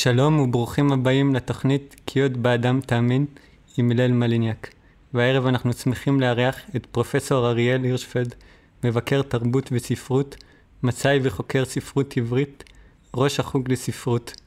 [0.00, 3.26] שלום וברוכים הבאים לתוכנית "כי עוד באדם תאמין"
[3.76, 4.74] עם הלל מליניאק.
[5.14, 8.34] והערב אנחנו שמחים לארח את פרופסור אריאל הירשפלד,
[8.84, 10.36] מבקר תרבות וספרות,
[10.82, 12.64] מצאי וחוקר ספרות עברית,
[13.14, 14.40] ראש החוג לספרות,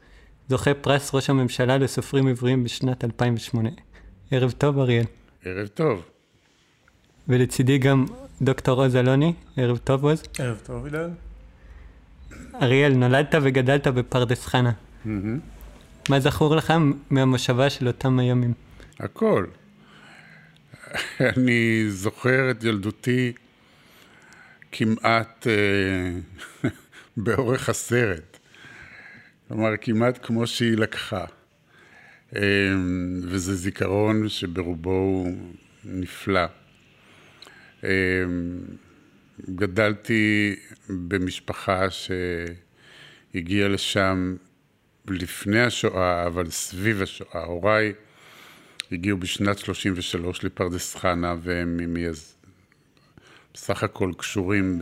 [0.50, 3.70] זוכה פרס ראש הממשלה לסופרים עבריים בשנת 2008.
[4.32, 5.06] ערב טוב אריאל.
[5.46, 6.02] ערב טוב.
[7.28, 8.06] ולצידי גם
[8.42, 10.24] דוקטור עוז אלוני, ערב טוב עוז.
[10.40, 11.10] ערב טוב הלל.
[12.62, 14.72] אריאל, נולדת וגדלת בפרדס חנה.
[15.06, 16.74] מה זכור לך
[17.10, 18.54] מהמושבה של אותם הימים?
[19.00, 19.46] הכל.
[21.38, 23.34] אני זוכר את ילדותי
[24.72, 26.70] כמעט אה,
[27.24, 28.40] באורך הסרט.
[29.48, 31.26] כלומר, כמעט כמו שהיא לקחה.
[32.36, 32.42] אה,
[33.24, 35.38] וזה זיכרון שברובו הוא
[35.86, 36.46] נפלא.
[37.84, 37.90] אה,
[39.56, 40.56] גדלתי
[40.90, 44.36] במשפחה שהגיעה לשם
[45.08, 47.44] לפני השואה, אבל סביב השואה.
[47.44, 47.94] הוריי
[48.92, 52.38] הגיעו בשנת 33 לפרדס חנה, והם ממייס...
[53.54, 54.80] בסך הכל קשורים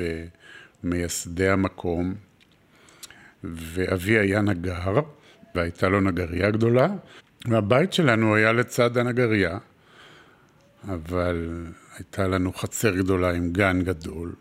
[0.83, 2.16] במייסדי המקום.
[3.44, 4.99] ואבי היה נגר,
[5.55, 6.88] והייתה לו נגרייה גדולה,
[7.45, 9.57] והבית שלנו היה לצד הנגרייה,
[10.88, 11.66] אבל
[11.97, 14.33] הייתה לנו חצר גדולה עם גן גדול,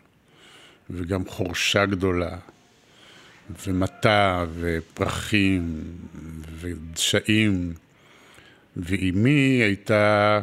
[0.89, 2.37] וגם חורשה גדולה.
[3.67, 5.83] ומטע ופרחים
[6.59, 7.73] ודשאים,
[8.77, 10.39] ואימי הייתה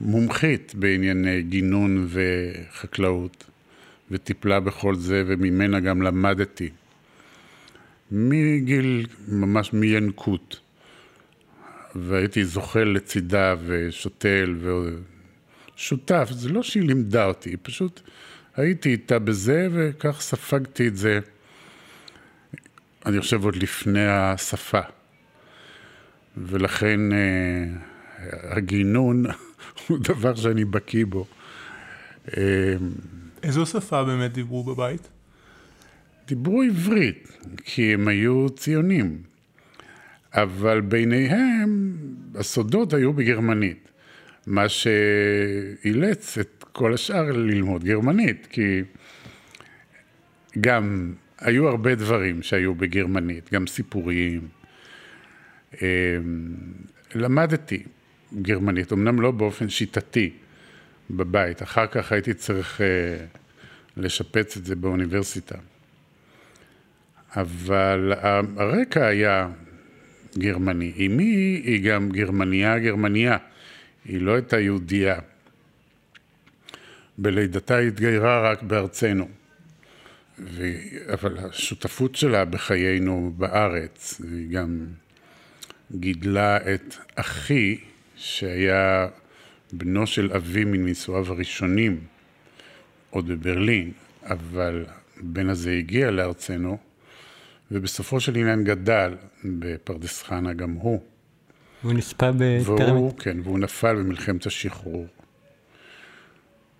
[0.00, 3.44] מומחית בענייני גינון וחקלאות,
[4.10, 6.70] וטיפלה בכל זה, וממנה גם למדתי.
[8.10, 10.60] מגיל, ממש מינקות.
[11.94, 14.56] והייתי זוחל לצידה ושותל
[15.76, 18.00] ושותף, זה לא שהיא לימדה אותי, פשוט
[18.56, 21.20] הייתי איתה בזה וכך ספגתי את זה.
[23.06, 24.80] אני חושב עוד לפני השפה.
[26.36, 27.64] ולכן אה,
[28.56, 29.24] הגינון
[29.86, 31.26] הוא דבר שאני בקיא בו.
[32.36, 32.42] אה,
[33.42, 35.08] איזו שפה באמת דיברו בבית?
[36.28, 39.22] דיברו עברית, כי הם היו ציונים.
[40.34, 41.96] אבל ביניהם
[42.34, 43.90] הסודות היו בגרמנית,
[44.46, 48.82] מה שאילץ את כל השאר ללמוד גרמנית, כי
[50.60, 54.48] גם היו הרבה דברים שהיו בגרמנית, גם סיפורים.
[55.82, 55.86] אמ,
[57.14, 57.82] למדתי
[58.42, 60.30] גרמנית, אמנם לא באופן שיטתי
[61.10, 62.86] בבית, אחר כך הייתי צריך אה,
[63.96, 65.58] לשפץ את זה באוניברסיטה.
[67.36, 68.12] אבל
[68.56, 69.48] הרקע היה
[70.38, 70.92] גרמני.
[71.06, 73.36] אמי היא גם גרמניה גרמניה,
[74.04, 75.18] היא לא הייתה יהודייה.
[77.18, 79.28] בלידתה התגיירה רק בארצנו.
[80.38, 80.70] ו...
[81.12, 84.86] אבל השותפות שלה בחיינו בארץ, היא גם
[85.92, 87.78] גידלה את אחי,
[88.16, 89.08] שהיה
[89.72, 92.00] בנו של אבי מנישואיו הראשונים,
[93.10, 93.92] עוד בברלין,
[94.22, 94.84] אבל
[95.16, 96.78] הבן הזה הגיע לארצנו,
[97.70, 99.14] ובסופו של עניין גדל
[99.44, 101.02] בפרדס חנה גם הוא.
[101.82, 102.30] הוא נספה.
[102.64, 105.06] והוא, כן, והוא נפל במלחמת השחרור.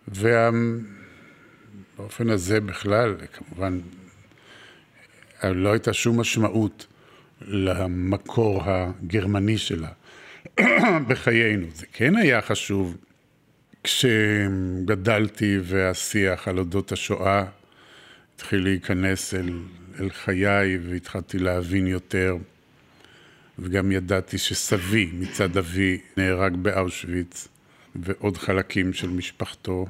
[0.08, 0.50] וה...
[1.96, 3.80] באופן הזה בכלל, כמובן,
[5.44, 6.86] לא הייתה שום משמעות
[7.40, 9.88] למקור הגרמני שלה
[11.08, 11.66] בחיינו.
[11.74, 12.96] זה כן היה חשוב
[13.84, 17.44] כשגדלתי והשיח על אודות השואה
[18.34, 19.50] התחיל להיכנס אל,
[20.00, 22.36] אל חיי והתחלתי להבין יותר.
[23.58, 27.48] וגם ידעתי שסבי מצד אבי נהרג באושוויץ
[27.96, 29.86] ועוד חלקים של משפחתו.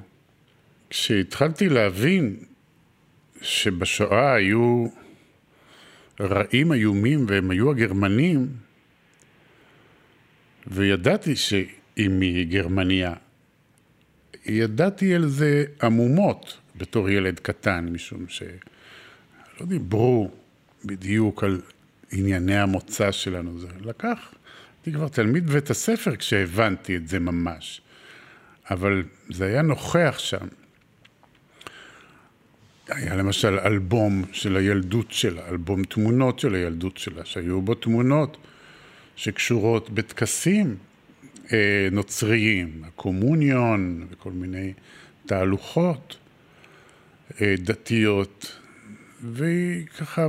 [0.90, 2.36] כשהתחלתי להבין
[3.42, 4.86] שבשואה היו
[6.20, 8.48] רעים איומים והם היו הגרמנים,
[10.66, 13.14] וידעתי שאמי היא גרמניה,
[14.46, 18.46] ידעתי על זה עמומות בתור ילד קטן, משום שלא
[19.66, 20.30] דיברו
[20.84, 21.60] בדיוק על
[22.12, 23.58] ענייני המוצא שלנו.
[23.58, 24.34] זה לקח,
[24.76, 27.80] הייתי כבר תלמיד בית הספר כשהבנתי את זה ממש,
[28.70, 30.46] אבל זה היה נוכח שם.
[32.88, 38.36] היה למשל אלבום של הילדות שלה, אלבום תמונות של הילדות שלה, שהיו בו תמונות
[39.16, 40.76] שקשורות בטקסים
[41.52, 44.72] אה, נוצריים, הקומוניון וכל מיני
[45.26, 46.16] תהלוכות
[47.40, 48.58] אה, דתיות,
[49.20, 50.26] והיא ככה,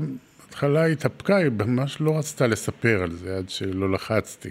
[0.57, 4.50] בהתחלה התאפקה, היא ממש לא רצתה לספר על זה עד שלא לחצתי.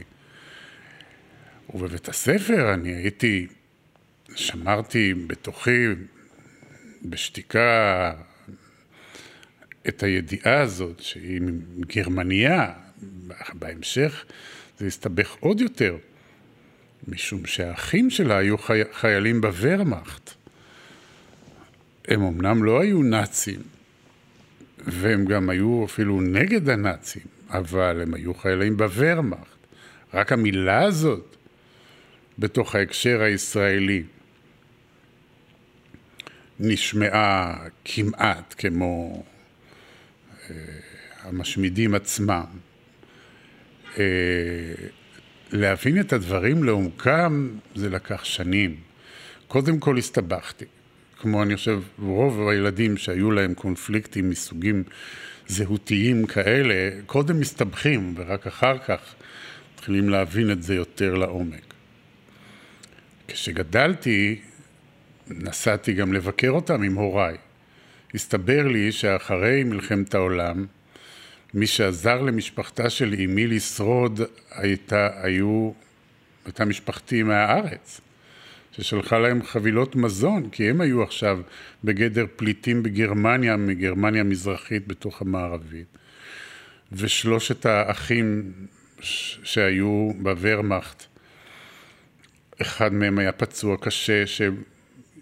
[1.75, 3.47] ובבית הספר אני הייתי,
[4.35, 5.87] שמרתי בתוכי
[7.11, 8.12] בשתיקה
[9.88, 11.41] את הידיעה הזאת שהיא
[11.81, 12.73] גרמניה,
[13.55, 14.25] בהמשך
[14.79, 15.97] זה הסתבך עוד יותר,
[17.08, 18.81] משום שהאחים שלה היו חי...
[18.93, 20.31] חיילים בוורמאכט.
[22.08, 23.61] הם אמנם לא היו נאצים,
[24.79, 29.56] והם גם היו אפילו נגד הנאצים, אבל הם היו חיילים בוורמאכט.
[30.14, 31.37] רק המילה הזאת,
[32.38, 34.03] בתוך ההקשר הישראלי,
[36.61, 39.23] נשמעה כמעט כמו
[40.50, 40.55] אה,
[41.23, 42.44] המשמידים עצמם.
[43.99, 44.05] אה,
[45.53, 48.76] להבין את הדברים לעומקם זה לקח שנים.
[49.49, 50.64] קודם כל הסתבכתי.
[51.19, 54.82] כמו אני חושב רוב הילדים שהיו להם קונפליקטים מסוגים
[55.47, 59.14] זהותיים כאלה, קודם מסתבכים ורק אחר כך
[59.75, 61.75] מתחילים להבין את זה יותר לעומק.
[63.29, 64.41] כשגדלתי,
[65.28, 67.37] נסעתי גם לבקר אותם עם הוריי.
[68.14, 70.67] הסתבר לי שאחרי מלחמת העולם,
[71.55, 74.20] מי שעזר למשפחתה של אמי לשרוד
[74.50, 75.73] הייתה, היו,
[76.44, 78.00] הייתה משפחתי מהארץ.
[78.73, 81.40] ששלחה להם חבילות מזון, כי הם היו עכשיו
[81.84, 85.99] בגדר פליטים בגרמניה, מגרמניה המזרחית בתוך המערבית.
[86.93, 88.52] ושלושת האחים
[89.00, 91.05] שהיו בוורמאכט,
[92.62, 94.26] אחד מהם היה פצוע קשה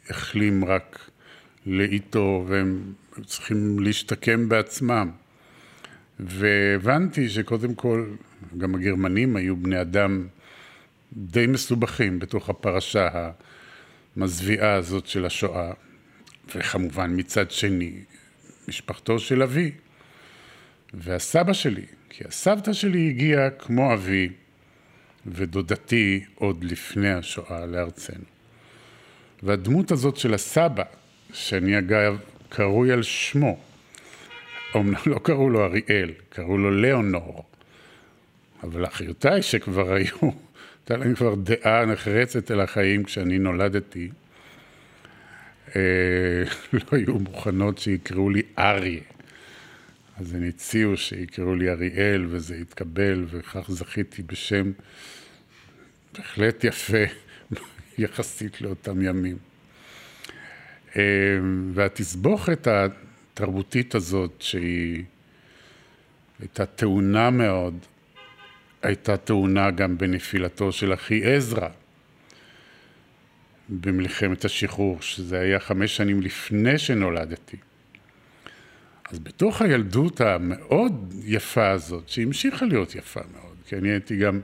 [0.07, 1.11] שהחלים רק
[1.67, 2.93] לאיתו והם
[3.27, 5.11] צריכים להשתקם בעצמם.
[6.21, 8.07] והבנתי שקודם כל,
[8.59, 10.27] גם הגרמנים היו בני אדם
[11.13, 13.31] די מסובכים בתוך הפרשה
[14.17, 15.73] המזוויעה הזאת של השואה,
[16.55, 17.93] וכמובן מצד שני,
[18.69, 19.73] משפחתו של אבי
[20.95, 24.29] והסבא שלי, כי הסבתא שלי הגיעה כמו אבי
[25.27, 28.34] ודודתי עוד לפני השואה לארצנו.
[29.45, 30.83] והדמות הזאת של הסבא,
[31.33, 32.19] שאני אגב
[32.49, 33.59] קרוי על שמו,
[34.77, 37.45] אמנם לא קראו לו אריאל, קראו לו ליאונור,
[38.63, 44.09] אבל אחיותיי שכבר היו הייתה להם כבר דעה נחרצת אל החיים כשאני נולדתי.
[45.77, 45.83] אה,
[46.73, 49.01] לא היו מוכנות שיקראו לי אריה.
[50.21, 54.73] אז הם הציעו שיקראו לי אריאל, וזה התקבל, וכך זכיתי בשם
[56.15, 57.05] בהחלט יפה
[57.99, 59.37] יחסית לאותם ימים.
[60.97, 61.03] אה,
[61.75, 65.05] והתסבוכת התרבותית הזאת, שהיא
[66.41, 67.79] הייתה טעונה מאוד,
[68.83, 71.69] הייתה טעונה גם בנפילתו של אחי עזרא
[73.69, 77.57] במלחמת השחרור, שזה היה חמש שנים לפני שנולדתי.
[79.11, 84.41] אז בתוך הילדות המאוד יפה הזאת, שהמשיכה להיות יפה מאוד, כי אני הייתי גם,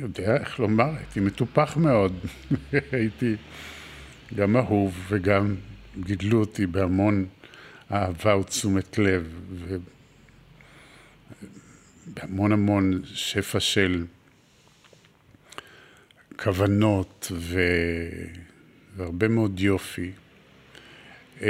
[0.00, 2.12] יודע איך לומר, הייתי מטופח מאוד,
[2.92, 3.36] הייתי
[4.34, 5.54] גם אהוב וגם
[6.00, 7.26] גידלו אותי בהמון
[7.92, 9.40] אהבה ותשומת לב,
[12.06, 14.04] בהמון המון שפע של
[16.36, 17.60] כוונות ו...
[18.96, 20.10] והרבה מאוד יופי.
[21.38, 21.44] Uh,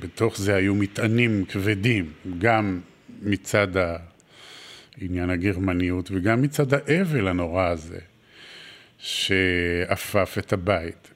[0.00, 2.80] בתוך זה היו מטענים כבדים, גם
[3.22, 3.68] מצד
[5.00, 7.98] העניין הגרמניות וגם מצד האבל הנורא הזה
[8.98, 11.10] שעפף את הבית.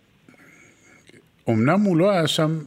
[1.48, 2.58] אמנם הוא לא היה שם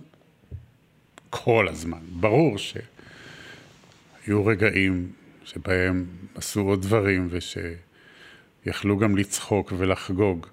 [1.29, 5.11] כל הזמן, ברור שהיו רגעים
[5.45, 10.47] שבהם עשו עוד דברים ושיכלו גם לצחוק ולחגוג,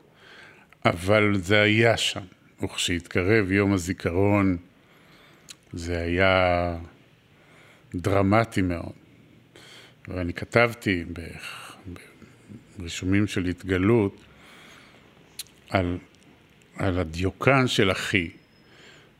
[0.85, 2.25] אבל זה היה שם,
[2.63, 4.57] וכשהתקרב יום הזיכרון
[5.73, 6.77] זה היה
[7.95, 9.02] דרמטי מאוד.
[10.09, 11.05] ואני כתבתי
[12.79, 14.25] ברישומים של התגלות
[15.71, 15.99] על,
[16.77, 18.31] על הדיוקן של אחי,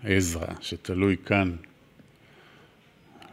[0.05, 1.57] עזרא, שתלוי כאן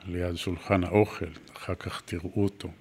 [0.07, 1.25] ליד שולחן האוכל,
[1.57, 2.71] אחר כך תראו אותו,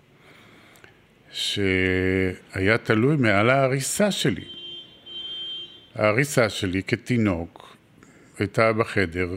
[1.33, 4.45] שהיה תלוי מעל ההריסה שלי.
[5.95, 7.77] ההריסה שלי כתינוק
[8.39, 9.29] הייתה בחדר,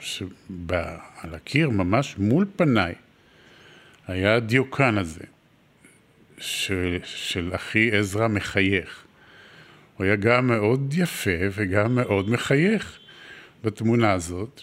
[0.00, 2.94] שבא על הקיר ממש מול פניי
[4.06, 5.24] היה הדיוקן הזה
[6.38, 9.04] של, של אחי עזרא מחייך.
[9.96, 12.98] הוא היה גם מאוד יפה וגם מאוד מחייך
[13.64, 14.62] בתמונה הזאת.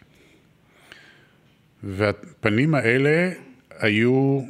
[1.83, 3.31] והפנים האלה
[3.79, 4.41] היו,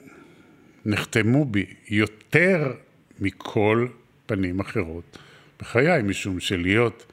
[0.85, 2.73] נחתמו בי יותר
[3.19, 3.87] מכל
[4.25, 5.17] פנים אחרות
[5.59, 7.05] בחיי, משום שלהיות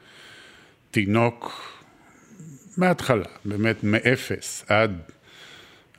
[0.91, 1.71] תינוק
[2.77, 5.01] מההתחלה, באמת מאפס עד,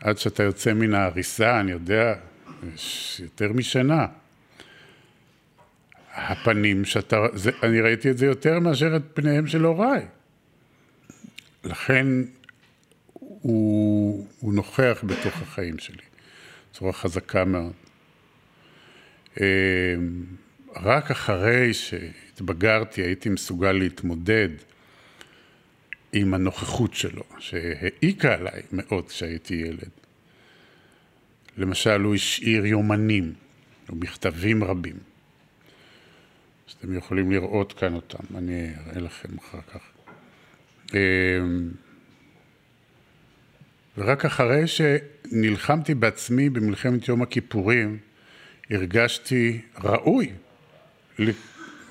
[0.02, 2.14] עד שאתה יוצא מן ההריסה, אני יודע,
[2.75, 4.06] יש יותר משנה.
[6.14, 10.06] הפנים שאתה, זה, אני ראיתי את זה יותר מאשר את פניהם של הוריי.
[11.64, 12.06] לכן
[13.18, 16.02] הוא, הוא נוכח בתוך החיים שלי,
[16.71, 17.73] בצורה חזקה מאוד.
[19.40, 19.44] אמ,
[20.76, 24.49] רק אחרי שהתבגרתי הייתי מסוגל להתמודד
[26.12, 29.90] עם הנוכחות שלו, שהעיקה עליי מאוד כשהייתי ילד.
[31.57, 33.33] למשל, הוא השאיר יומנים,
[33.88, 34.97] או מכתבים רבים,
[36.66, 39.81] שאתם יכולים לראות כאן אותם, אני אראה לכם אחר כך.
[40.95, 41.71] אמ,
[43.99, 47.99] ורק אחרי שנלחמתי בעצמי במלחמת יום הכיפורים,
[48.71, 50.33] הרגשתי ראוי,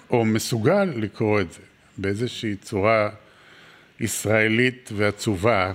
[0.10, 1.62] או מסוגל לקרוא את זה,
[1.98, 3.10] באיזושהי צורה
[4.02, 5.74] ישראלית ועצובה.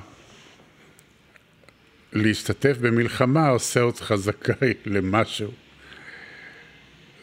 [2.13, 5.51] להשתתף במלחמה עושה אותך זכאי למשהו.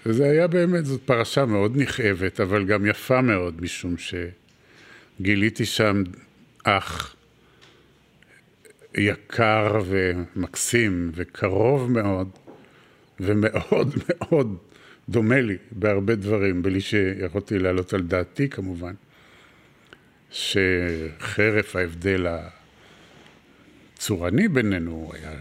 [0.05, 3.95] וזה היה באמת, זאת פרשה מאוד נכאבת, אבל גם יפה מאוד, משום
[5.19, 6.03] שגיליתי שם
[6.63, 7.15] אח
[8.97, 12.29] יקר ומקסים וקרוב מאוד,
[13.19, 14.57] ומאוד מאוד
[15.09, 18.93] דומה לי בהרבה דברים, בלי שיכולתי להעלות על דעתי כמובן,
[20.33, 22.27] שחרף ההבדל
[23.97, 25.31] הצורני בינינו, הוא היה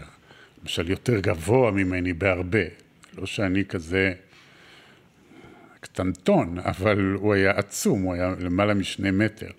[0.61, 2.63] למשל יותר גבוה ממני בהרבה,
[3.17, 4.13] לא שאני כזה
[5.79, 9.49] קטנטון, אבל הוא היה עצום, הוא היה למעלה משני מטר.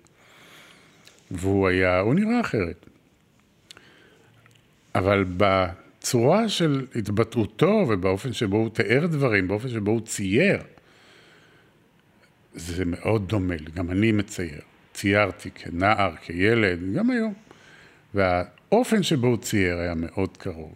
[1.31, 2.85] והוא היה, הוא נראה אחרת.
[4.95, 10.61] אבל בצורה של התבטאותו ובאופן שבו הוא תיאר דברים, באופן שבו הוא צייר,
[12.53, 14.61] זה מאוד דומה גם אני מצייר.
[14.95, 17.33] ציירתי כנער, כילד, גם היום.
[18.13, 20.73] והאופן שבו הוא צייר היה מאוד קרוב.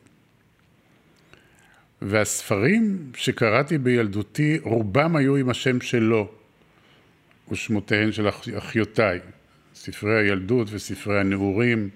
[2.01, 6.31] והספרים שקראתי בילדותי, רובם היו עם השם שלו
[7.51, 9.19] ושמותיהן של אחיותיי.
[9.75, 11.89] ספרי הילדות וספרי הנעורים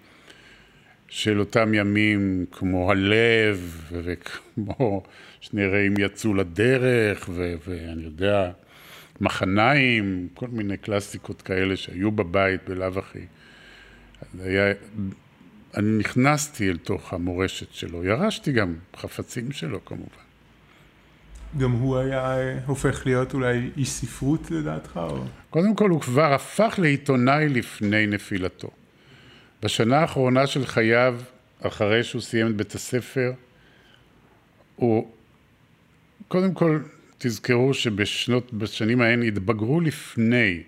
[1.08, 5.04] של אותם ימים, כמו הלב, וכמו
[5.40, 7.30] שני רעים יצאו לדרך,
[7.66, 8.52] ואני יודע,
[9.22, 13.26] מחניים, כל מיני קלאסיקות כאלה שהיו בבית בלאו הכי.
[14.40, 14.74] היה,
[15.78, 20.24] אני נכנסתי אל תוך המורשת שלו, ירשתי גם חפצים שלו כמובן.
[21.58, 25.00] גם הוא היה הופך להיות אולי איש ספרות לדעתך?
[25.04, 25.24] או...
[25.50, 28.70] קודם כל הוא כבר הפך לעיתונאי לפני נפילתו.
[29.64, 31.20] בשנה האחרונה של חייו,
[31.62, 33.32] אחרי שהוא סיים את בית הספר,
[34.76, 35.12] הוא,
[36.28, 36.80] קודם כל
[37.26, 40.64] תזכרו שבשנות, בשנים ההן התבגרו לפני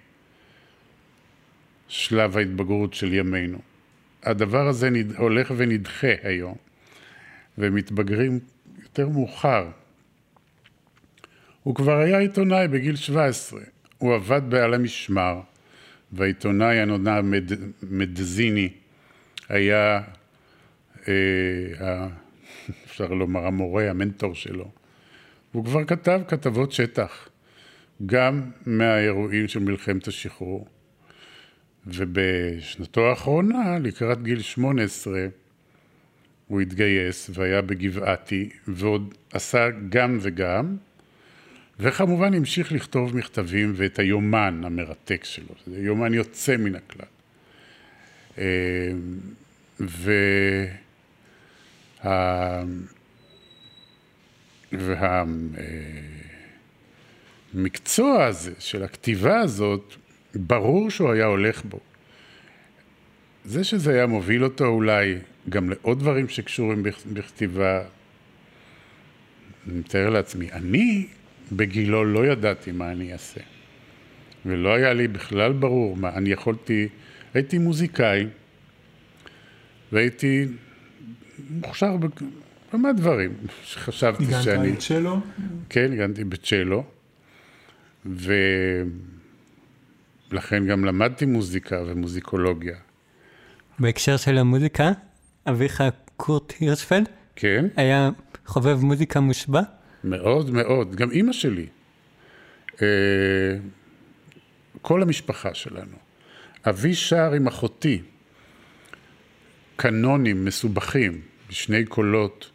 [1.88, 3.58] שלב ההתבגרות של ימינו.
[4.24, 5.16] הדבר הזה נד...
[5.16, 6.56] הולך ונדחה היום,
[7.58, 8.40] ומתבגרים
[8.84, 9.68] יותר מאוחר.
[11.64, 13.62] הוא כבר היה עיתונאי בגיל 17,
[13.98, 15.42] הוא עבד בעל המשמר,
[16.12, 17.52] והעיתונאי הנודע מד...
[17.84, 18.70] מדזיני
[19.50, 20.02] היה,
[21.08, 21.14] אה,
[22.86, 24.85] אפשר לומר, המורה, המנטור שלו.
[25.56, 27.30] הוא כבר כתב כתבות שטח,
[28.06, 30.68] גם מהאירועים של מלחמת השחרור.
[31.88, 35.28] ובשנתו האחרונה, לקראת גיל 18,
[36.48, 40.78] הוא התגייס והיה בגבעתי, ועוד עשה גם וגם,
[41.80, 47.08] וכמובן המשיך לכתוב מכתבים ואת היומן המרתק שלו, זה יומן יוצא מן הכלל.
[48.38, 48.92] אה,
[49.80, 50.16] וה...
[57.54, 59.94] והמקצוע הזה של הכתיבה הזאת,
[60.36, 61.80] ברור שהוא היה הולך בו.
[63.46, 65.18] זה שזה היה מוביל אותו אולי
[65.50, 67.82] גם לעוד דברים שקשורים בכתיבה,
[69.68, 70.52] אני מתאר לעצמי.
[70.52, 71.08] אני
[71.52, 73.42] בגילו לא ידעתי מה אני אעשה.
[74.46, 76.88] ולא היה לי בכלל ברור מה, אני יכולתי,
[77.34, 78.26] הייתי מוזיקאי,
[79.92, 80.46] והייתי
[81.50, 81.98] מוכשר
[82.76, 84.58] בכמה דברים שחשבתי שאני...
[84.58, 85.20] ניגנת בצ'לו?
[85.70, 86.84] כן, ניגנתי בצ'לו,
[90.32, 92.76] ולכן גם למדתי מוזיקה ומוזיקולוגיה.
[93.80, 94.92] בהקשר של המוזיקה,
[95.50, 95.84] אביך
[96.18, 97.66] קורט הירשפלד, כן?
[97.76, 98.10] היה
[98.46, 99.62] חובב מוזיקה מושבע?
[100.04, 101.66] מאוד מאוד, גם אימא שלי.
[102.82, 102.88] אה,
[104.82, 105.98] כל המשפחה שלנו.
[106.70, 108.02] אבי שר עם אחותי
[109.76, 112.52] קנונים מסובכים בשני קולות,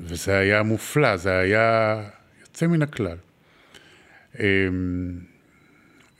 [0.00, 2.02] וזה היה מופלא, זה היה
[2.40, 3.16] יוצא מן הכלל.
[4.40, 4.44] אה,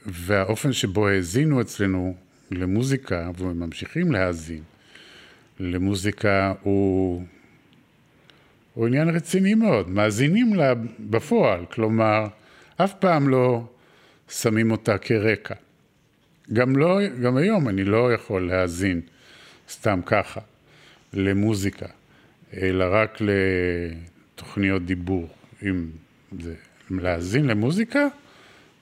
[0.05, 2.15] והאופן שבו האזינו אצלנו
[2.51, 4.63] למוזיקה, וממשיכים להאזין
[5.59, 7.23] למוזיקה, הוא,
[8.73, 9.89] הוא עניין רציני מאוד.
[9.89, 12.27] מאזינים לה בפועל, כלומר,
[12.77, 13.63] אף פעם לא
[14.29, 15.55] שמים אותה כרקע.
[16.53, 19.01] גם, לא, גם היום אני לא יכול להאזין
[19.69, 20.41] סתם ככה,
[21.13, 21.85] למוזיקה,
[22.61, 25.27] אלא רק לתוכניות דיבור.
[25.63, 25.87] אם
[26.39, 26.53] זה
[26.89, 28.07] להאזין למוזיקה,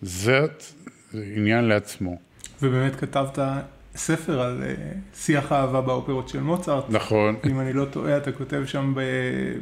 [0.02, 0.64] זאת
[1.14, 2.18] עניין לעצמו.
[2.62, 3.40] ובאמת כתבת
[3.96, 4.74] ספר על אה,
[5.16, 6.84] שיח האהבה באופרות של מוצרט.
[6.90, 7.36] נכון.
[7.50, 8.94] אם אני לא טועה, אתה כותב שם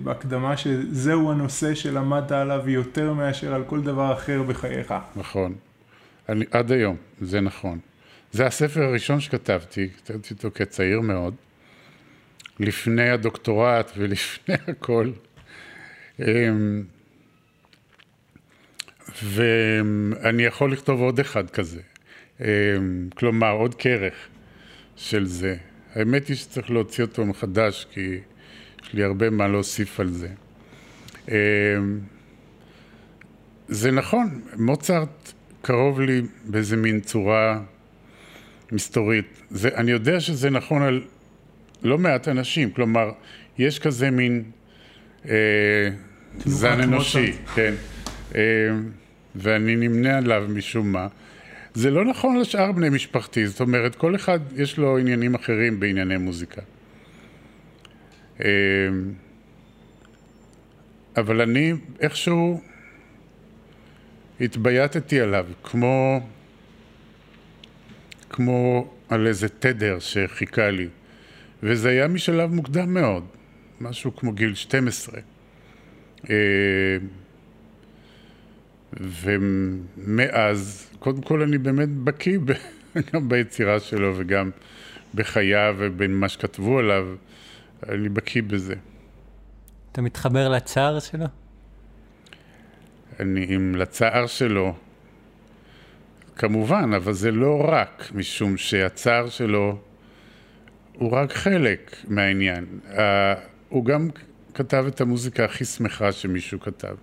[0.03, 4.93] בהקדמה שזהו הנושא שלמדת עליו יותר מאשר על כל דבר אחר בחייך.
[5.15, 5.53] נכון.
[6.29, 7.79] אני, עד היום, זה נכון.
[8.31, 11.33] זה הספר הראשון שכתבתי, כתבתי אותו כצעיר מאוד,
[12.59, 15.11] לפני הדוקטורט ולפני הכל.
[16.19, 16.83] אמ,
[19.23, 21.81] ואני יכול לכתוב עוד אחד כזה.
[22.41, 22.45] אמ,
[23.15, 24.13] כלומר, עוד כרך
[24.95, 25.55] של זה.
[25.95, 28.19] האמת היא שצריך להוציא אותו מחדש, כי
[28.83, 30.29] יש לי הרבה מה להוסיף על זה.
[31.29, 31.99] אמ,
[33.67, 37.61] זה נכון, מוצרט קרוב לי באיזה מין צורה
[38.71, 39.41] מסתורית.
[39.49, 41.03] זה, אני יודע שזה נכון על
[41.83, 43.11] לא מעט אנשים, כלומר,
[43.57, 44.43] יש כזה מין
[45.29, 45.89] אה,
[46.37, 47.73] זן אנושי, כן,
[48.35, 48.41] אה,
[49.35, 51.07] ואני נמנה עליו משום מה.
[51.73, 56.17] זה לא נכון לשאר בני משפחתי, זאת אומרת, כל אחד יש לו עניינים אחרים בענייני
[56.17, 56.61] מוזיקה.
[58.41, 58.47] אה,
[61.17, 62.61] אבל אני איכשהו
[64.41, 66.21] התבייתתי עליו, כמו,
[68.29, 70.87] כמו על איזה תדר שחיכה לי.
[71.63, 73.25] וזה היה משלב מוקדם מאוד,
[73.81, 75.19] משהו כמו גיל 12.
[76.29, 76.35] אה,
[78.99, 82.39] ומאז, קודם כל אני באמת בקיא
[83.13, 84.49] גם ביצירה שלו וגם
[85.15, 87.07] בחייו ובמה שכתבו עליו,
[87.89, 88.75] אני בקיא בזה.
[89.91, 91.25] אתה מתחבר לצער שלו?
[93.19, 94.75] אני עם לצער שלו,
[96.35, 99.77] כמובן, אבל זה לא רק, משום שהצער שלו
[101.01, 102.65] הוא רק חלק מהעניין.
[102.89, 102.97] Uh,
[103.69, 104.09] הוא גם
[104.53, 106.95] כתב את המוזיקה הכי שמחה שמישהו כתב.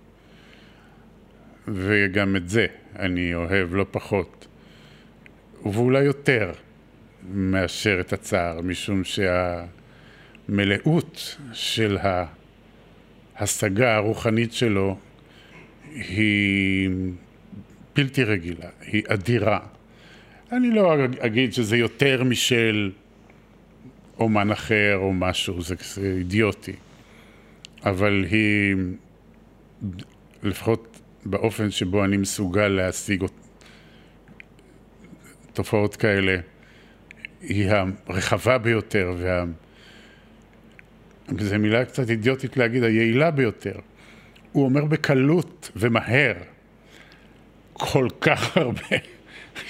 [1.67, 2.65] וגם את זה
[2.99, 4.47] אני אוהב לא פחות.
[5.65, 6.51] ואולי יותר
[7.33, 9.01] מאשר את הצער, משום
[10.47, 11.97] שהמלאות של
[13.35, 14.97] ההשגה הרוחנית שלו
[15.93, 16.89] היא
[17.95, 19.59] בלתי רגילה, היא אדירה.
[20.51, 22.91] אני לא אגיד שזה יותר משל
[24.19, 26.73] אומן אחר או משהו, זה, זה אידיוטי.
[27.85, 28.75] אבל היא,
[30.43, 33.23] לפחות באופן שבו אני מסוגל להשיג
[35.53, 36.37] תופעות כאלה,
[37.41, 37.69] היא
[38.07, 39.43] הרחבה ביותר, וה...
[41.39, 43.79] זו מילה קצת אידיוטית להגיד, היעילה ביותר.
[44.51, 46.33] הוא אומר בקלות ומהר
[47.73, 48.97] כל כך הרבה,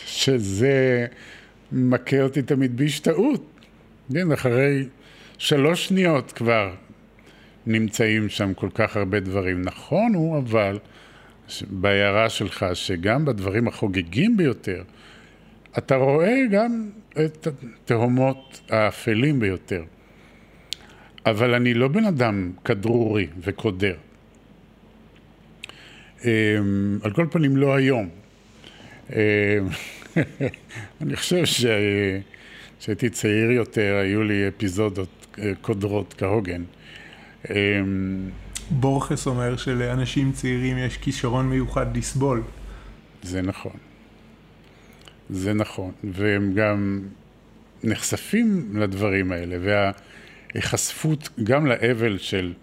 [0.05, 1.05] שזה
[1.71, 3.48] מכה אותי תמיד בהשתאות.
[4.13, 4.85] כן, אחרי
[5.37, 6.73] שלוש שניות כבר
[7.65, 9.61] נמצאים שם כל כך הרבה דברים.
[9.61, 10.79] נכון הוא, אבל
[11.69, 14.83] בהערה שלך, שגם בדברים החוגגים ביותר,
[15.77, 16.89] אתה רואה גם
[17.25, 19.83] את התהומות האפלים ביותר.
[21.25, 23.95] אבל אני לא בן אדם כדרורי וקודר.
[26.25, 26.29] אמ,
[27.03, 28.09] על כל פנים, לא היום.
[29.09, 29.17] אמ,
[31.01, 31.45] אני חושב
[32.79, 36.63] כשהייתי צעיר יותר, היו לי אפיזודות אה, קודרות כהוגן.
[37.49, 38.29] אמ,
[38.69, 42.43] בורכס אומר שלאנשים צעירים יש כישרון מיוחד לסבול.
[43.23, 43.77] זה נכון.
[45.29, 45.91] זה נכון.
[46.03, 47.01] והם גם
[47.83, 49.57] נחשפים לדברים האלה,
[50.53, 52.53] וההיחשפות גם לאבל של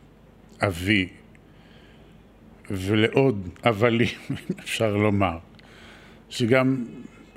[0.62, 1.09] אבי
[2.70, 4.09] ולעוד אבלים,
[4.64, 5.38] אפשר לומר,
[6.29, 6.85] שגם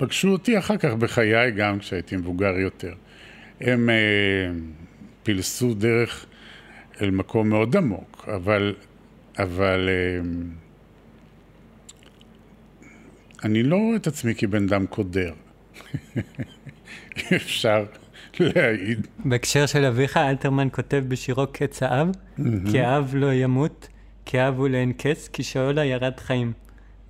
[0.00, 2.92] פגשו אותי אחר כך בחיי, גם כשהייתי מבוגר יותר.
[3.60, 3.94] הם אה,
[5.22, 6.26] פילסו דרך
[7.00, 8.74] אל מקום מאוד עמוק, אבל,
[9.38, 10.20] אבל אה,
[13.44, 15.32] אני לא רואה את עצמי כבן אדם קודר.
[17.36, 17.84] אפשר
[18.40, 19.06] להעיד.
[19.24, 22.08] בהקשר של אביך, אלתרמן כותב בשירו קץ האב,
[22.70, 23.88] כי האב לא ימות,
[24.24, 26.52] כי האב הוא לאין קץ, כי שאולה ירד חיים.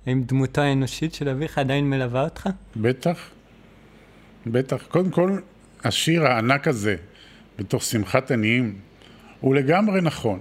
[0.05, 2.49] האם דמותו האנושית של אביך עדיין מלווה אותך?
[2.75, 3.29] בטח,
[4.47, 4.83] בטח.
[4.87, 5.39] קודם כל,
[5.83, 6.95] השיר הענק הזה,
[7.59, 8.75] בתוך שמחת עניים,
[9.39, 10.39] הוא לגמרי נכון.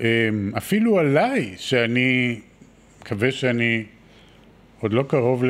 [0.00, 2.40] אמ, אפילו עליי, שאני
[3.00, 3.84] מקווה שאני
[4.80, 5.44] עוד לא קרוב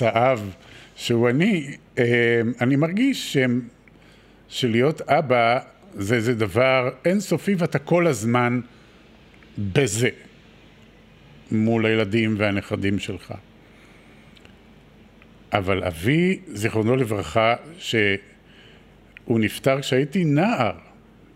[0.00, 0.54] האב
[0.96, 2.04] שהוא אני, אמ,
[2.60, 3.36] אני מרגיש
[4.48, 5.58] שלהיות אבא
[5.94, 8.60] זה איזה דבר אינסופי ואתה כל הזמן
[9.58, 10.08] בזה.
[11.50, 13.34] מול הילדים והנכדים שלך.
[15.52, 18.00] אבל אבי, זיכרונו לברכה, שהוא
[19.24, 20.72] הוא נפטר כשהייתי נער,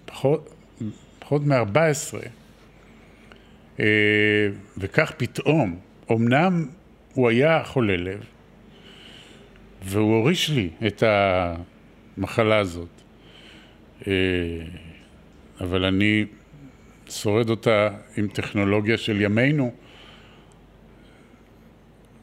[0.05, 0.55] פחות,
[1.19, 2.17] פחות מ-14.
[3.81, 3.85] אה,
[4.79, 5.79] וכך פתאום,
[6.13, 6.67] אמנם
[7.15, 8.25] הוא היה חולה לב,
[9.83, 12.89] והוא הוריש לי את המחלה הזאת,
[14.07, 14.13] אה,
[15.61, 16.25] אבל אני
[17.09, 19.75] שורד אותה עם טכנולוגיה של ימינו,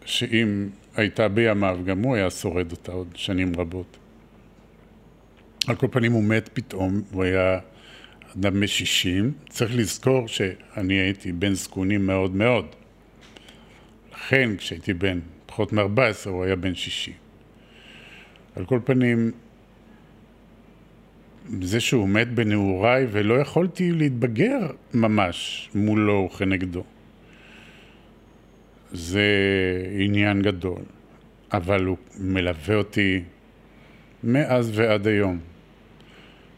[0.10, 3.98] שאם הייתה בימיו, גם הוא היה שורד אותה עוד שנים רבות.
[5.68, 7.60] על כל פנים הוא מת פתאום, הוא היה
[8.38, 9.34] אדם בן 60.
[9.50, 12.66] צריך לזכור שאני הייתי בן זקונים מאוד מאוד.
[14.14, 17.14] לכן כשהייתי בן פחות מ-14 הוא היה בן 60.
[18.56, 19.32] על כל פנים,
[21.62, 24.60] זה שהוא מת בנעוריי ולא יכולתי להתבגר
[24.94, 26.84] ממש מולו וכנגדו.
[28.92, 29.28] זה
[30.00, 30.82] עניין גדול,
[31.54, 33.24] אבל הוא מלווה אותי
[34.24, 35.40] מאז ועד היום.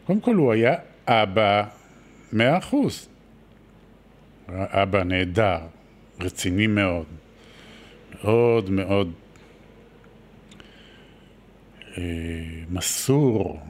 [0.06, 0.74] קודם כל הוא היה
[1.06, 1.64] אבא
[2.32, 3.08] מאה אחוז.
[4.48, 5.58] אבא נהדר,
[6.20, 7.06] רציני מאוד,
[8.24, 9.12] מאוד מאוד
[11.98, 12.02] אה,
[12.70, 13.60] מסור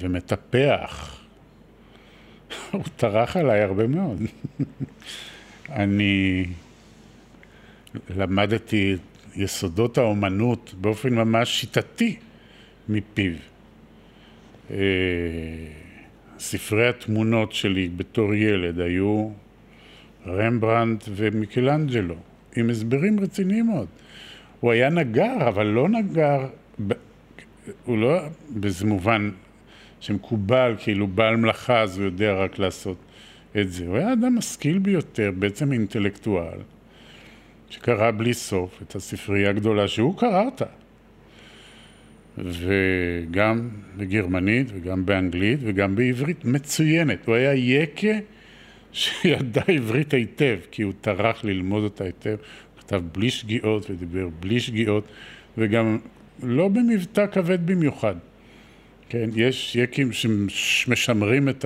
[0.00, 1.18] ומטפח.
[2.70, 4.22] הוא טרח עליי הרבה מאוד.
[5.70, 6.46] אני
[8.16, 8.96] למדתי
[9.36, 12.16] יסודות האומנות באופן ממש שיטתי
[12.88, 13.32] מפיו.
[14.70, 14.76] אה,
[16.38, 19.30] ספרי התמונות שלי בתור ילד היו
[20.26, 22.14] רמברנט ומיקלנג'לו,
[22.56, 23.86] עם הסברים רציניים מאוד.
[24.60, 26.46] הוא היה נגר, אבל לא נגר,
[27.84, 29.30] הוא לא באיזה מובן
[30.00, 32.96] שמקובל, כאילו בעל מלאכה אז הוא יודע רק לעשות
[33.60, 33.86] את זה.
[33.86, 36.58] הוא היה אדם משכיל ביותר, בעצם אינטלקטואל,
[37.72, 40.64] שקרא בלי סוף את הספרייה הגדולה שהוא קרא אותה.
[42.38, 47.26] וגם בגרמנית וגם באנגלית וגם בעברית מצוינת.
[47.26, 48.18] הוא היה יקה
[48.92, 52.36] שידע עברית היטב, כי הוא טרח ללמוד אותה היטב.
[52.78, 55.04] כתב בלי שגיאות ודיבר בלי שגיאות,
[55.58, 55.98] וגם
[56.42, 58.14] לא במבטא כבד במיוחד.
[59.08, 60.12] כן, יש יקים
[60.48, 61.64] שמשמרים את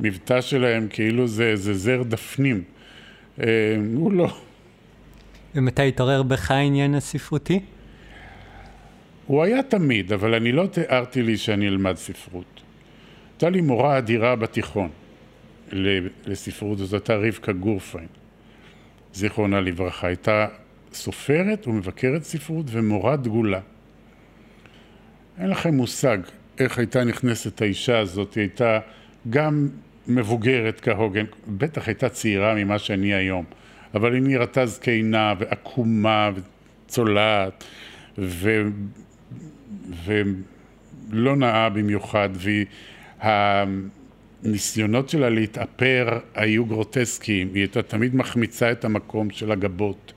[0.00, 2.62] המבטא שלהם כאילו זה, זה זר דפנים.
[3.40, 3.46] אה,
[3.94, 4.36] הוא לא.
[5.54, 7.60] ומתי התעורר בך העניין הספרותי?
[9.26, 12.62] הוא היה תמיד, אבל אני לא תיארתי לי שאני אלמד ספרות.
[13.32, 14.88] הייתה לי מורה אדירה בתיכון
[16.26, 18.06] לספרות, זאת הייתה רבקה גורפיין,
[19.12, 20.06] זיכרונה לברכה.
[20.06, 20.46] הייתה
[20.92, 23.60] סופרת ומבקרת ספרות ומורה דגולה.
[25.38, 26.18] אין לכם מושג
[26.58, 28.78] איך הייתה נכנסת האישה הזאת, היא הייתה
[29.30, 29.68] גם
[30.06, 33.44] מבוגרת כהוגן, בטח הייתה צעירה ממה שאני היום,
[33.94, 36.30] אבל היא נראתה זקנה ועקומה
[36.86, 37.64] וצולעת,
[38.18, 38.62] ו...
[40.04, 42.28] ולא נאה במיוחד,
[44.42, 50.12] והניסיונות שלה להתאפר היו גרוטסקיים, היא הייתה תמיד מחמיצה את המקום של הגבות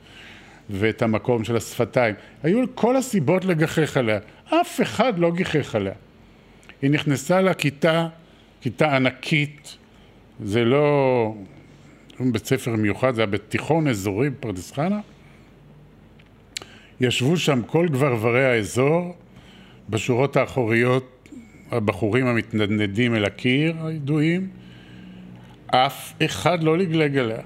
[0.69, 2.15] ואת המקום של השפתיים.
[2.43, 5.93] היו כל הסיבות לגחך עליה, אף אחד לא גיחך עליה.
[6.81, 8.07] היא נכנסה לכיתה,
[8.61, 9.77] כיתה ענקית,
[10.43, 11.33] זה לא
[12.19, 14.99] בית ספר מיוחד, זה היה בתיכון אזורי בפרדס חנה.
[16.99, 19.15] ישבו שם כל גברברי האזור,
[19.89, 21.29] בשורות האחוריות
[21.71, 24.49] הבחורים המתנדנדים אל הקיר, הידועים,
[25.67, 27.41] אף אחד לא לגלג עליה.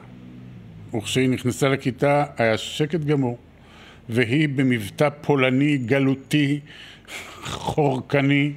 [0.97, 3.37] וכשהיא נכנסה לכיתה היה שקט גמור,
[4.09, 6.59] והיא במבטא פולני, גלותי,
[7.43, 8.53] חורקני,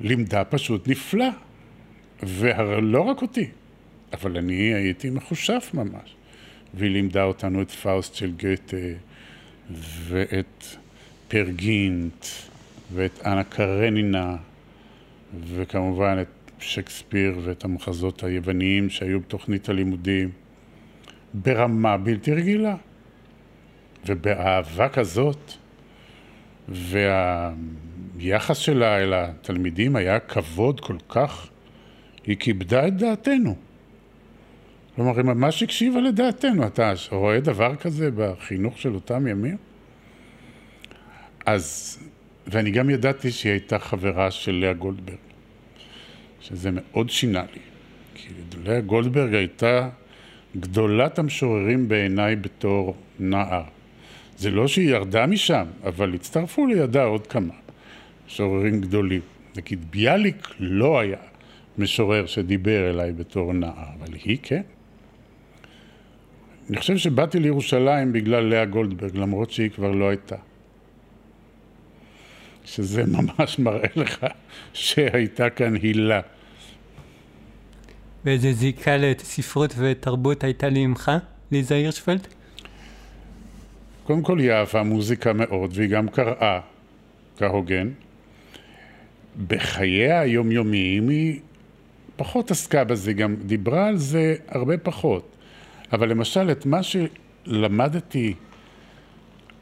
[0.00, 1.28] לימדה פשוט נפלא.
[2.22, 3.48] ולא רק אותי,
[4.16, 6.16] אבל אני הייתי מכושף ממש.
[6.74, 8.76] והיא לימדה אותנו את פאוסט של גתה
[10.08, 10.64] ואת
[11.28, 12.26] פר גינט
[12.92, 14.36] ואת אנה קרנינה
[15.54, 20.30] וכמובן את שייקספיר ואת המחזות היווניים שהיו בתוכנית הלימודים
[21.34, 22.76] ברמה בלתי רגילה
[24.06, 25.52] ובאהבה כזאת
[26.68, 31.48] והיחס שלה אל התלמידים היה כבוד כל כך,
[32.26, 33.65] היא כיבדה את דעתנו.
[34.96, 36.66] כלומר, היא ממש הקשיבה לדעתנו.
[36.66, 39.56] אתה רואה דבר כזה בחינוך של אותם ימים?
[41.46, 41.98] אז,
[42.46, 45.16] ואני גם ידעתי שהיא הייתה חברה של לאה גולדברג,
[46.40, 47.60] שזה מאוד שינה לי.
[48.14, 48.28] כי
[48.64, 49.88] לאה גולדברג הייתה
[50.56, 53.64] גדולת המשוררים בעיניי בתור נער.
[54.38, 57.54] זה לא שהיא ירדה משם, אבל הצטרפו לידה עוד כמה
[58.26, 59.20] משוררים גדולים.
[59.56, 61.18] נגיד ביאליק לא היה
[61.78, 64.62] משורר שדיבר אליי בתור נער, אבל היא כן.
[66.70, 70.36] אני חושב שבאתי לירושלים בגלל לאה גולדברג, למרות שהיא כבר לא הייתה.
[72.64, 74.26] שזה ממש מראה לך
[74.72, 76.20] שהייתה כאן הילה.
[78.24, 81.12] ואיזה זיקה לספרות ותרבות הייתה לי עמך,
[81.50, 82.26] ליזה הירשפלד?
[84.04, 86.60] קודם כל היא אהבה מוזיקה מאוד, והיא גם קראה
[87.36, 87.90] כהוגן.
[89.46, 91.40] בחייה היומיומיים היא
[92.16, 95.35] פחות עסקה בזה, גם דיברה על זה הרבה פחות.
[95.92, 98.34] אבל למשל, את מה שלמדתי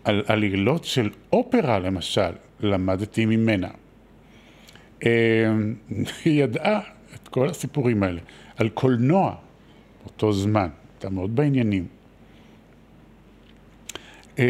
[0.04, 3.68] על עלילות של אופרה, למשל, למדתי ממנה.
[5.02, 5.08] אמ,
[6.24, 6.80] היא ידעה
[7.14, 8.20] את כל הסיפורים האלה.
[8.56, 9.34] על קולנוע,
[10.02, 11.87] באותו זמן, הייתה מאוד בעניינים.
[14.38, 14.44] אמ,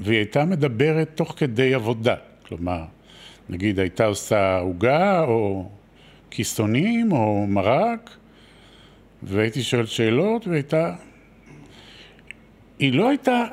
[0.00, 2.14] והיא הייתה מדברת תוך כדי עבודה,
[2.46, 2.84] כלומר,
[3.48, 5.68] נגיד הייתה עושה עוגה או
[6.30, 8.10] כיסונים או מרק,
[9.22, 10.94] והייתי שואל שאלות והייתה...
[12.78, 13.44] היא לא הייתה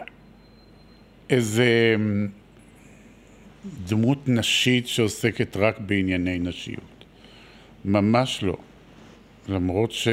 [1.29, 2.27] איזה אמ,
[3.88, 7.05] דמות נשית שעוסקת רק בענייני נשיות.
[7.85, 8.57] ממש לא.
[9.49, 10.07] למרות ש...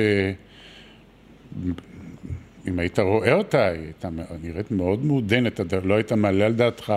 [2.69, 4.09] אם היית רואה אותה, היא הייתה
[4.43, 6.93] נראית מאוד מעודנת, לא היית מעלה על דעתך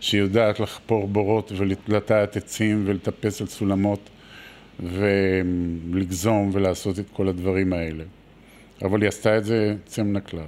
[0.00, 4.10] שהיא יודעת לחפור בורות ולטעת עצים ולטפס על סולמות
[4.80, 8.04] ולגזום ולעשות את כל הדברים האלה.
[8.82, 10.44] אבל היא עשתה את זה יוצא מן הכלל.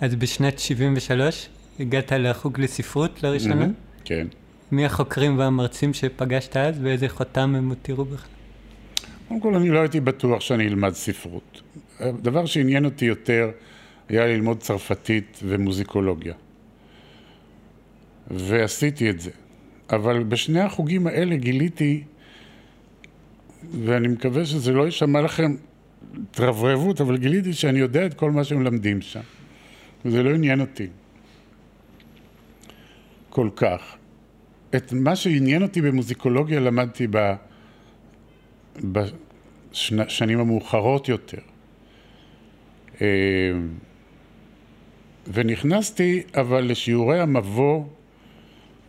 [0.00, 1.48] אז בשנת 73
[1.80, 3.64] הגעת לחוג לספרות לראשונה?
[3.64, 4.26] Mm-hmm, כן.
[4.72, 8.26] מי החוקרים והמרצים שפגשת אז ואיזה חותם הם הותירו בך?
[9.28, 11.62] קודם כל, אני לא הייתי בטוח שאני אלמד ספרות.
[12.00, 13.50] הדבר שעניין אותי יותר
[14.08, 16.34] היה ללמוד צרפתית ומוזיקולוגיה.
[18.30, 19.30] ועשיתי את זה.
[19.90, 22.02] אבל בשני החוגים האלה גיליתי,
[23.84, 25.54] ואני מקווה שזה לא יישמע לכם
[26.14, 29.20] התרברבות, אבל גיליתי שאני יודע את כל מה שמלמדים שם.
[30.04, 30.86] וזה לא עניין אותי
[33.30, 33.96] כל כך.
[34.76, 37.34] את מה שעניין אותי במוזיקולוגיה למדתי ב...
[38.84, 41.38] בשנים המאוחרות יותר.
[43.00, 43.06] אה,
[45.26, 47.84] ונכנסתי אבל לשיעורי המבוא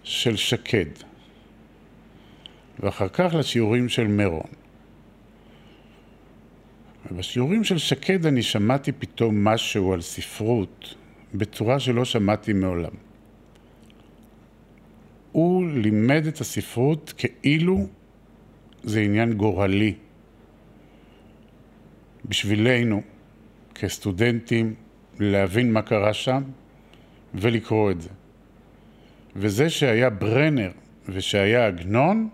[0.04, 0.86] של שקד,
[2.80, 4.50] ואחר כך לשיעורים של מירון.
[7.12, 10.95] ובשיעורים של שקד אני שמעתי פתאום משהו על ספרות
[11.34, 12.91] בצורה שלא שמעתי מעולם.
[15.32, 17.88] הוא לימד את הספרות כאילו
[18.84, 19.94] זה עניין גורלי.
[22.26, 23.02] בשבילנו,
[23.76, 24.74] כסטודנטים,
[25.20, 26.44] להבין מה קרה שם
[27.34, 28.10] ולקרוא את זה.
[29.36, 30.72] וזה שהיה ברנר
[31.10, 32.30] ושהיה עגנון,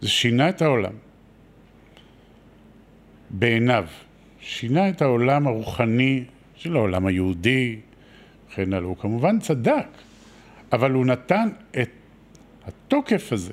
[0.00, 0.92] זה שינה את העולם.
[3.30, 3.86] בעיניו.
[4.40, 6.24] שינה את העולם הרוחני
[6.66, 7.76] של העולם היהודי,
[8.48, 8.88] וכן הלאה.
[8.88, 9.86] הוא כמובן צדק,
[10.72, 11.90] אבל הוא נתן את
[12.66, 13.52] התוקף הזה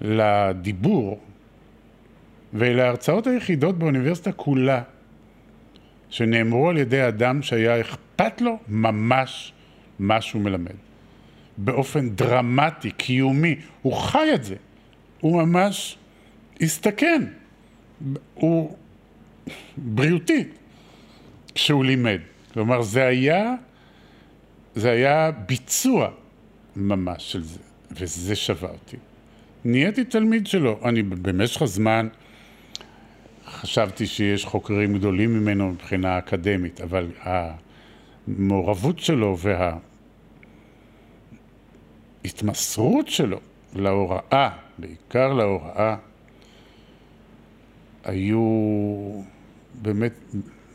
[0.00, 1.20] לדיבור,
[2.52, 4.82] ואלה ההרצאות היחידות באוניברסיטה כולה
[6.10, 9.52] שנאמרו על ידי אדם שהיה אכפת לו ממש
[9.98, 10.74] מה שהוא מלמד.
[11.56, 14.56] באופן דרמטי, קיומי, הוא חי את זה,
[15.20, 15.98] הוא ממש
[16.60, 17.22] הסתכן,
[18.34, 18.76] הוא
[19.76, 20.58] בריאותית
[21.54, 22.20] כשהוא לימד.
[22.52, 23.54] כלומר, זה היה,
[24.74, 26.10] זה היה ביצוע
[26.76, 27.58] ממש של זה,
[27.90, 28.96] וזה שווה אותי.
[29.64, 30.78] נהייתי תלמיד שלו.
[30.84, 32.08] אני במשך הזמן
[33.46, 37.08] חשבתי שיש חוקרים גדולים ממנו מבחינה אקדמית, אבל
[38.28, 39.36] המעורבות שלו
[42.24, 43.40] וההתמסרות שלו
[43.74, 45.96] להוראה, בעיקר להוראה,
[48.04, 48.42] היו
[49.82, 50.12] באמת,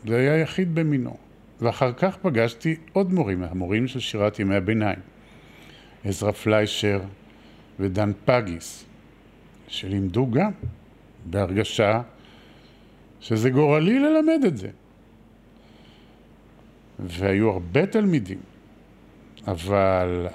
[0.06, 1.16] זה היה יחיד במינו.
[1.60, 4.98] ואחר כך פגשתי עוד מורים, המורים של שירת ימי הביניים.
[6.04, 7.00] עזרא פליישר,
[7.80, 8.84] ודן פגיס,
[9.68, 10.50] שלימדו גם
[11.24, 12.02] בהרגשה
[13.20, 14.68] שזה גורלי ללמד את זה.
[16.98, 18.38] והיו הרבה תלמידים,
[19.46, 20.26] אבל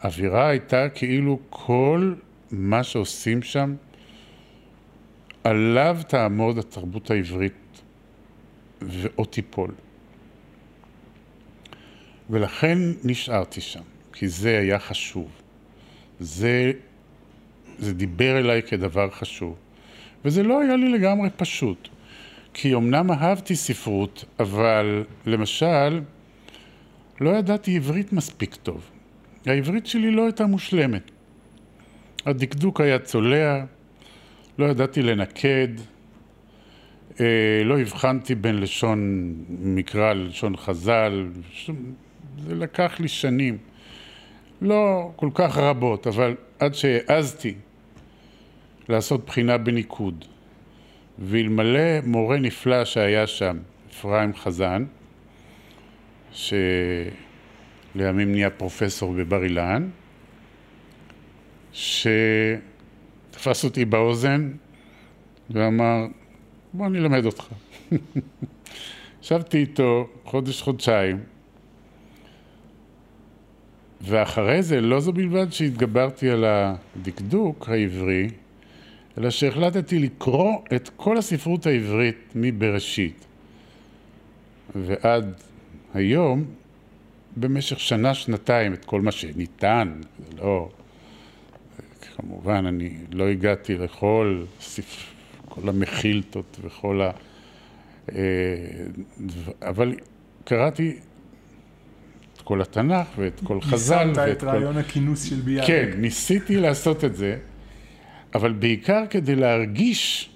[0.00, 2.14] האווירה הייתה כאילו כל
[2.50, 3.74] מה שעושים שם,
[5.44, 7.61] עליו תעמוד התרבות העברית
[8.88, 9.74] ועוד תיפול.
[12.30, 15.28] ולכן נשארתי שם, כי זה היה חשוב.
[16.20, 16.72] זה,
[17.78, 19.56] זה דיבר אליי כדבר חשוב.
[20.24, 21.88] וזה לא היה לי לגמרי פשוט.
[22.54, 26.00] כי אמנם אהבתי ספרות, אבל למשל,
[27.20, 28.90] לא ידעתי עברית מספיק טוב.
[29.46, 31.10] העברית שלי לא הייתה מושלמת.
[32.26, 33.64] הדקדוק היה צולע,
[34.58, 35.68] לא ידעתי לנקד,
[37.64, 41.28] לא הבחנתי בין לשון מקרא ללשון חז"ל,
[42.38, 43.58] זה לקח לי שנים.
[44.62, 47.54] לא כל כך רבות, אבל עד שהעזתי
[48.88, 50.24] לעשות בחינה בניקוד,
[51.18, 53.58] ואלמלא מורה נפלא שהיה שם,
[53.90, 54.84] אפרים חזן,
[56.32, 57.12] שלימים
[58.32, 59.88] נהיה פרופסור בבר אילן,
[61.72, 64.52] שתפס אותי באוזן
[65.50, 66.06] ואמר,
[66.74, 67.48] בוא אני אלמד אותך.
[69.22, 71.18] ישבתי איתו חודש-חודשיים,
[74.00, 78.28] ואחרי זה, לא זו בלבד שהתגברתי על הדקדוק העברי,
[79.18, 83.26] אלא שהחלטתי לקרוא את כל הספרות העברית מבראשית
[84.74, 85.34] ועד
[85.94, 86.44] היום,
[87.36, 90.00] במשך שנה-שנתיים, את כל מה שניתן,
[90.38, 90.68] לא...
[92.16, 95.11] כמובן, אני לא הגעתי לכל ספר,
[95.54, 97.10] כל המחילתות וכל ה...
[98.14, 98.18] אה,
[99.62, 99.94] אבל
[100.44, 100.96] קראתי
[102.34, 104.46] את כל התנ"ך ואת כל חז"ל ואת את כל...
[104.46, 105.66] רעיון הכינוס של ביאליק.
[105.66, 107.36] כן, ניסיתי לעשות את זה,
[108.34, 110.30] אבל בעיקר כדי להרגיש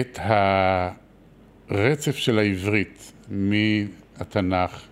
[0.00, 0.18] את
[1.68, 4.82] הרצף של העברית מהתנ"ך,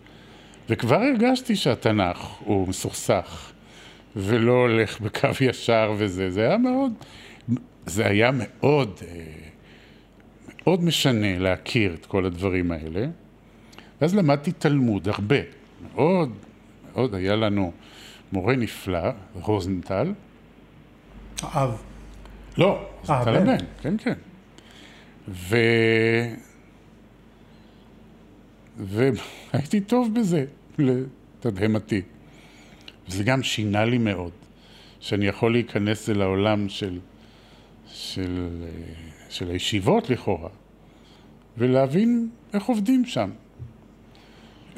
[0.69, 3.53] וכבר הרגשתי שהתנ"ך הוא מסוכסך
[4.17, 6.93] ולא הולך בקו ישר וזה, זה היה מאוד,
[7.87, 9.25] זה היה מאוד, אה,
[10.63, 13.07] מאוד משנה להכיר את כל הדברים האלה.
[14.01, 15.37] ואז למדתי תלמוד הרבה,
[15.95, 16.33] מאוד,
[16.93, 17.73] מאוד, היה לנו
[18.33, 20.13] מורה נפלא, רוזנטל,
[21.43, 21.83] האב.
[22.59, 23.49] לא, אה, רוזנטל הבן.
[23.49, 24.15] הבן, כן, כן.
[25.29, 25.57] ו...
[28.79, 30.45] והייתי טוב בזה,
[30.79, 32.03] לתדהמתי.
[33.09, 34.31] וזה גם שינה לי מאוד,
[35.01, 36.99] שאני יכול להיכנס אל העולם של,
[37.93, 38.69] של, אה,
[39.29, 40.49] של הישיבות לכאורה,
[41.59, 43.31] ולהבין איך עובדים שם.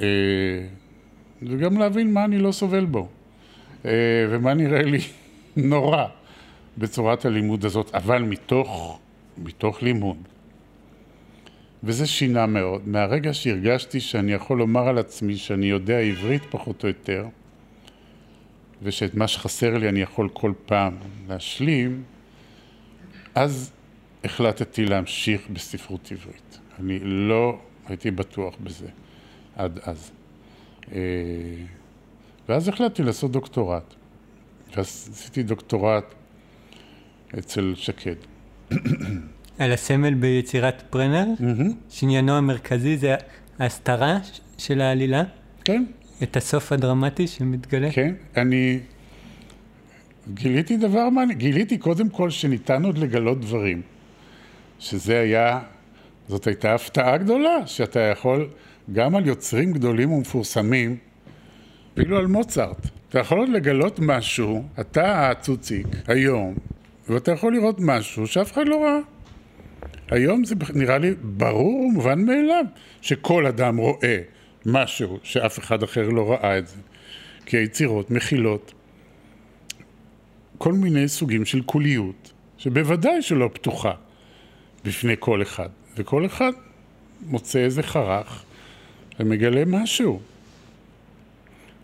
[0.01, 0.07] אה,
[1.43, 3.09] וגם להבין מה אני לא סובל בו,
[3.85, 3.91] אה,
[4.31, 4.99] ומה נראה לי
[5.57, 6.07] נורא
[6.79, 9.01] בצורת הלימוד הזאת, אבל מתוך,
[9.39, 10.17] מתוך לימוד.
[11.85, 12.89] וזה שינה מאוד.
[12.89, 17.27] מהרגע שהרגשתי שאני יכול לומר על עצמי שאני יודע עברית פחות או יותר,
[18.83, 20.97] ושאת מה שחסר לי אני יכול כל פעם
[21.29, 22.03] להשלים,
[23.35, 23.73] אז
[24.25, 26.59] החלטתי להמשיך בספרות עברית.
[26.81, 28.89] אני לא הייתי בטוח בזה
[29.57, 30.11] עד אז.
[30.93, 30.99] אה,
[32.49, 33.95] ואז החלטתי לעשות דוקטורט.
[34.77, 36.05] ואז עשיתי דוקטורט
[37.39, 38.15] אצל שקד.
[39.59, 41.25] על הסמל ביצירת ברנר,
[41.91, 43.15] שעניינו המרכזי זה
[43.59, 44.19] ההסתרה
[44.59, 45.23] של העלילה,
[45.65, 45.85] כן,
[46.23, 47.93] את הסוף הדרמטי שמתגלה.
[47.93, 48.15] כן.
[48.37, 48.81] אני
[50.29, 51.39] גיליתי דבר מעניין.
[51.39, 53.83] גיליתי קודם כל שניתן עוד לגלות דברים.
[54.79, 55.61] שזה היה,
[56.29, 58.49] זאת הייתה הפתעה גדולה, שאתה יכול,
[58.93, 60.97] גם על יוצרים גדולים ומפורסמים,
[61.95, 62.87] אפילו על מוצרט.
[63.09, 66.55] אתה יכול עוד לגלות משהו, אתה הצוציק, היום,
[67.09, 68.99] ואתה יכול לראות משהו שאף אחד לא ראה.
[70.11, 72.65] היום זה נראה לי ברור ומובן מאליו
[73.01, 74.19] שכל אדם רואה
[74.67, 76.77] משהו שאף אחד אחר לא ראה את זה.
[77.47, 78.73] כי היצירות מכילות
[80.63, 83.93] כל מיני סוגים של קוליות, שבוודאי שלא פתוחה
[84.85, 85.69] בפני כל אחד.
[85.97, 86.53] וכל אחד
[87.27, 88.45] מוצא איזה חרך
[89.21, 90.21] ומגלה משהו.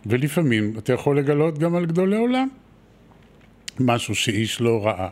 [0.07, 2.49] ולפעמים אתה יכול לגלות גם על גדולי עולם
[3.81, 5.09] משהו שאיש לא ראה.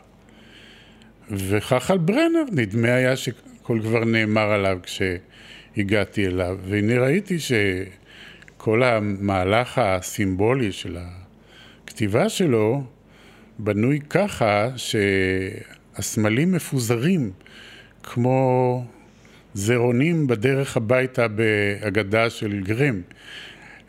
[1.31, 9.79] וכך על ברנר, נדמה היה שכל כבר נאמר עליו כשהגעתי אליו, והנה ראיתי שכל המהלך
[9.79, 10.97] הסימבולי של
[11.85, 12.96] הכתיבה שלו
[13.59, 17.31] בנוי ככה שהסמלים מפוזרים
[18.03, 18.85] כמו
[19.55, 23.01] זרעונים בדרך הביתה בהגדה של גרם.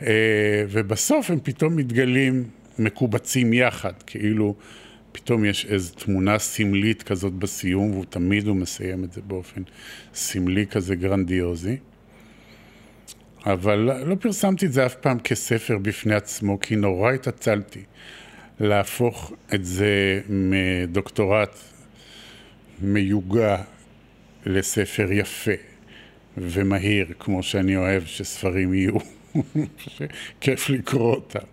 [0.01, 2.43] אה, ובסוף הם פתאום מתגלים
[2.79, 4.55] מקובצים יחד, כאילו
[5.11, 9.61] פתאום יש איזו תמונה סמלית כזאת בסיום, והוא תמיד הוא מסיים את זה באופן
[10.13, 11.77] סמלי כזה גרנדיוזי.
[13.45, 17.83] אבל לא פרסמתי את זה אף פעם כספר בפני עצמו, כי נורא התעצלתי
[18.59, 21.59] להפוך את זה מדוקטורט
[22.81, 23.57] מיוגע
[24.45, 25.51] לספר יפה
[26.37, 28.97] ומהיר, כמו שאני אוהב שספרים יהיו,
[29.87, 31.45] שכיף לקרוא אותם.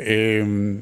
[0.00, 0.76] אמ,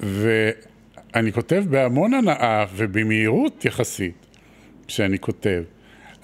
[0.00, 4.26] ואני כותב בהמון הנאה ובמהירות יחסית
[4.86, 5.62] כשאני כותב,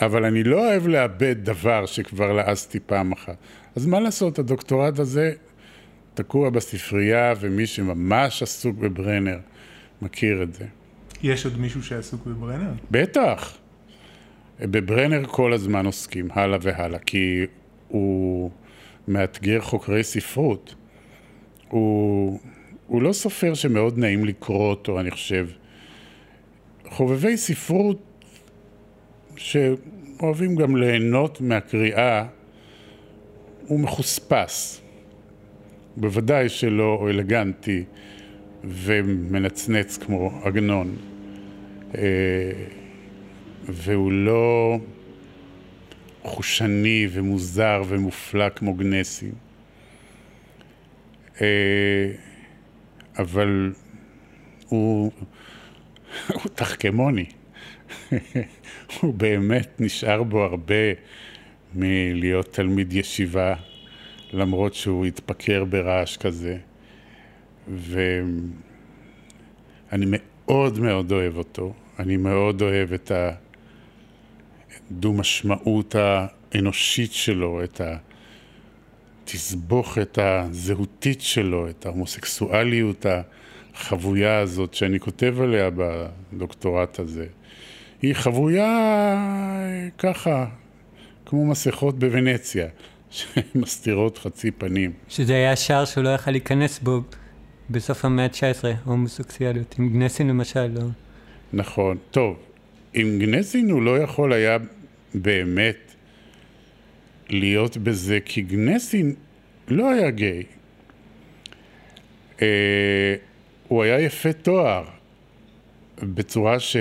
[0.00, 3.36] אבל אני לא אוהב לאבד דבר שכבר לעסתי פעם אחת.
[3.76, 5.32] אז מה לעשות, הדוקטורט הזה
[6.14, 9.38] תקוע בספרייה, ומי שממש עסוק בברנר
[10.02, 10.64] מכיר את זה.
[11.22, 12.72] יש עוד מישהו שעסוק בברנר?
[12.90, 13.58] בטח.
[14.60, 17.46] בברנר כל הזמן עוסקים, הלאה והלאה, כי
[17.88, 18.50] הוא
[19.08, 20.74] מאתגר חוקרי ספרות.
[21.68, 22.40] הוא,
[22.86, 25.48] הוא לא סופר שמאוד נעים לקרוא אותו, אני חושב.
[26.88, 28.02] חובבי ספרות
[29.36, 32.26] שאוהבים גם ליהנות מהקריאה,
[33.66, 34.81] הוא מחוספס.
[35.96, 37.84] בוודאי שלא אלגנטי
[38.64, 40.96] ומנצנץ כמו עגנון.
[41.94, 42.02] אה,
[43.64, 44.78] והוא לא
[46.22, 49.30] חושני ומוזר ומופלא כמו גנסי.
[51.40, 52.12] אה,
[53.18, 53.72] אבל
[54.68, 55.12] הוא,
[56.28, 57.26] הוא תחכמוני.
[59.00, 60.74] הוא באמת נשאר בו הרבה
[61.74, 63.54] מלהיות תלמיד ישיבה,
[64.32, 66.58] למרות שהוא התפקר ברעש כזה.
[67.68, 68.06] ואני
[69.92, 71.72] מאוד מאוד אוהב אותו.
[71.98, 73.12] אני מאוד אוהב את
[74.90, 77.80] הדו-משמעות האנושית שלו, את
[79.24, 83.06] התסבוכת הזהותית שלו, את ההומוסקסואליות
[83.74, 87.26] החבויה הזאת שאני כותב עליה בדוקטורט הזה.
[88.02, 90.46] היא חבויה ככה,
[91.26, 92.68] כמו מסכות בוונציה,
[93.12, 94.92] שמסתירות חצי פנים.
[95.08, 97.00] שזה היה שער שהוא לא יכל להיכנס בו
[97.70, 99.74] בסוף המאה ה-19, הומוסקסיאליות.
[99.78, 100.82] עם גנסין למשל, לא.
[101.52, 101.96] נכון.
[102.10, 102.38] טוב,
[102.94, 104.58] עם גנסין הוא לא יכול היה
[105.14, 105.76] באמת
[107.28, 109.14] להיות בזה, כי גנסין
[109.68, 110.42] לא היה גיי.
[112.42, 113.14] אה,
[113.68, 114.84] הוא היה יפה תואר,
[116.02, 116.76] בצורה ש...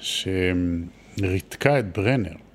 [0.00, 2.47] שריתקה את ברנר.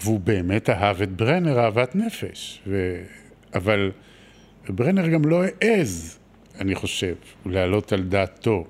[0.00, 2.62] והוא באמת אהב את ברנר אהבת נפש.
[2.66, 3.02] ו...
[3.54, 3.90] אבל
[4.68, 6.18] ברנר גם לא העז,
[6.60, 7.14] אני חושב,
[7.46, 8.66] להעלות על דעתו,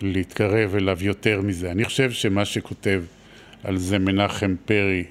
[0.00, 1.70] להתקרב אליו יותר מזה.
[1.70, 3.04] אני חושב שמה שכותב
[3.64, 5.04] על זה מנחם פרי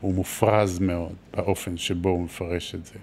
[0.00, 2.98] הוא מופרז מאוד באופן שבו הוא מפרש את זה.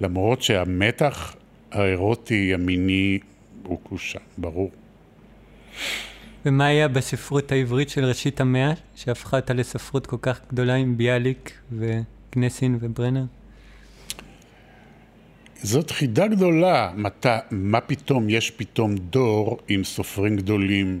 [0.00, 1.36] למרות שהמתח
[1.72, 3.18] האירוטי המיני
[3.62, 4.70] הוא שם, ברור.
[6.46, 11.52] ומה היה בספרות העברית של ראשית המאה, שהפכה אותה לספרות כל כך גדולה עם ביאליק
[11.72, 13.24] וגנסין וברנר?
[15.62, 21.00] זאת חידה גדולה, מת, מה פתאום יש פתאום דור עם סופרים גדולים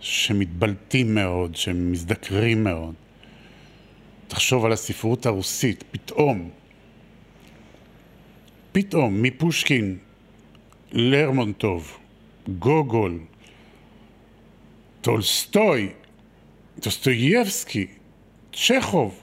[0.00, 2.94] שמתבלטים מאוד, שמזדקרים מאוד.
[4.28, 6.50] תחשוב על הספרות הרוסית, פתאום,
[8.72, 9.98] פתאום, מפושקין
[10.92, 11.98] לרמונטוב,
[12.58, 13.18] גוגול,
[15.04, 15.92] טולסטוי,
[16.80, 17.86] דוסטויבסקי,
[18.52, 19.20] צ'כוב,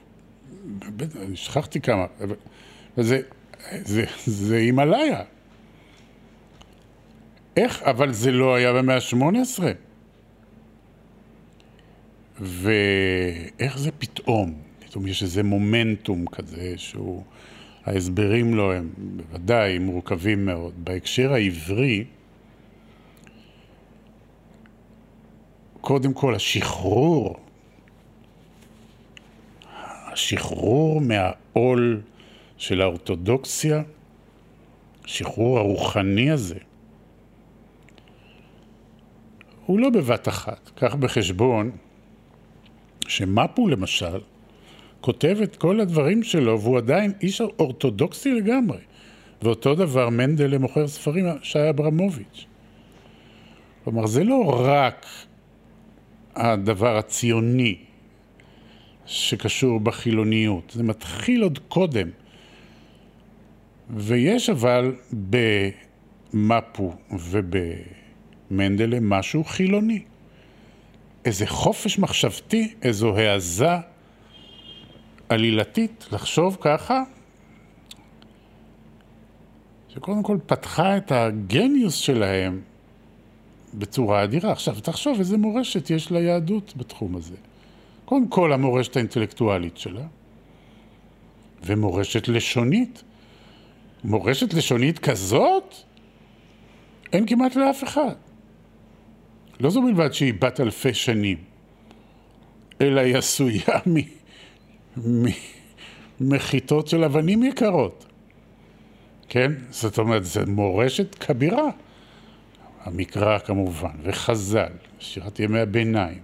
[1.00, 2.06] אני שכחתי כמה,
[2.98, 3.22] וזה,
[3.72, 5.24] זה, זה הימליה.
[7.58, 7.84] איך?
[7.84, 9.64] אבל זה לא היה במאה ה-18.
[12.40, 14.54] ואיך זה פתאום?
[14.80, 17.24] פתאום יש איזה מומנטום כזה שהוא...
[17.86, 20.74] ההסברים לו הם בוודאי מורכבים מאוד.
[20.78, 22.04] בהקשר העברי,
[25.82, 27.36] קודם כל השחרור,
[30.12, 32.02] השחרור מהעול
[32.58, 33.84] של האורתודוקסיה,
[35.06, 36.58] השחרור הרוחני הזה,
[39.66, 40.72] הוא לא בבת אחת.
[40.76, 41.72] קח בחשבון
[43.08, 44.20] שמפו למשל
[45.02, 48.80] כותב את כל הדברים שלו והוא עדיין איש אורתודוקסי לגמרי.
[49.42, 52.46] ואותו דבר מנדל למוכר ספרים, שי אברמוביץ'.
[53.84, 55.06] כלומר, זה לא רק
[56.36, 57.78] הדבר הציוני
[59.06, 62.10] שקשור בחילוניות, זה מתחיל עוד קודם.
[63.90, 64.96] ויש אבל
[66.34, 70.04] במפו ובמנדלה משהו חילוני.
[71.26, 73.76] איזה חופש מחשבתי, איזו העזה
[75.30, 77.04] עלילתית לחשוב ככה,
[79.90, 82.62] שקודם כל פתחה את הגניוס שלהם
[83.74, 84.52] בצורה אדירה.
[84.52, 87.36] עכשיו, תחשוב איזה מורשת יש ליהדות בתחום הזה.
[88.06, 90.06] קודם כל המורשת האינטלקטואלית שלה,
[91.64, 93.04] ומורשת לשונית.
[94.04, 95.76] מורשת לשונית כזאת,
[97.14, 98.16] אין כמעט לאף אחד.
[99.60, 101.38] לא זו בלבד שהיא בת אלפי שנים,
[102.82, 103.80] אלא היא עשויה
[106.22, 108.06] מחיטות של אבנים יקרות.
[109.30, 109.52] כן?
[109.70, 111.70] זאת אומרת, זו מורשת כבירה.
[112.84, 116.20] המקרא כמובן, וחז"ל, שירת ימי הביניים,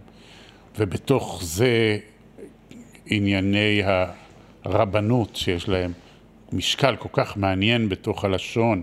[0.78, 1.98] ובתוך זה
[3.06, 3.82] ענייני
[4.64, 5.92] הרבנות שיש להם
[6.54, 8.82] משקל כל כך מעניין בתוך הלשון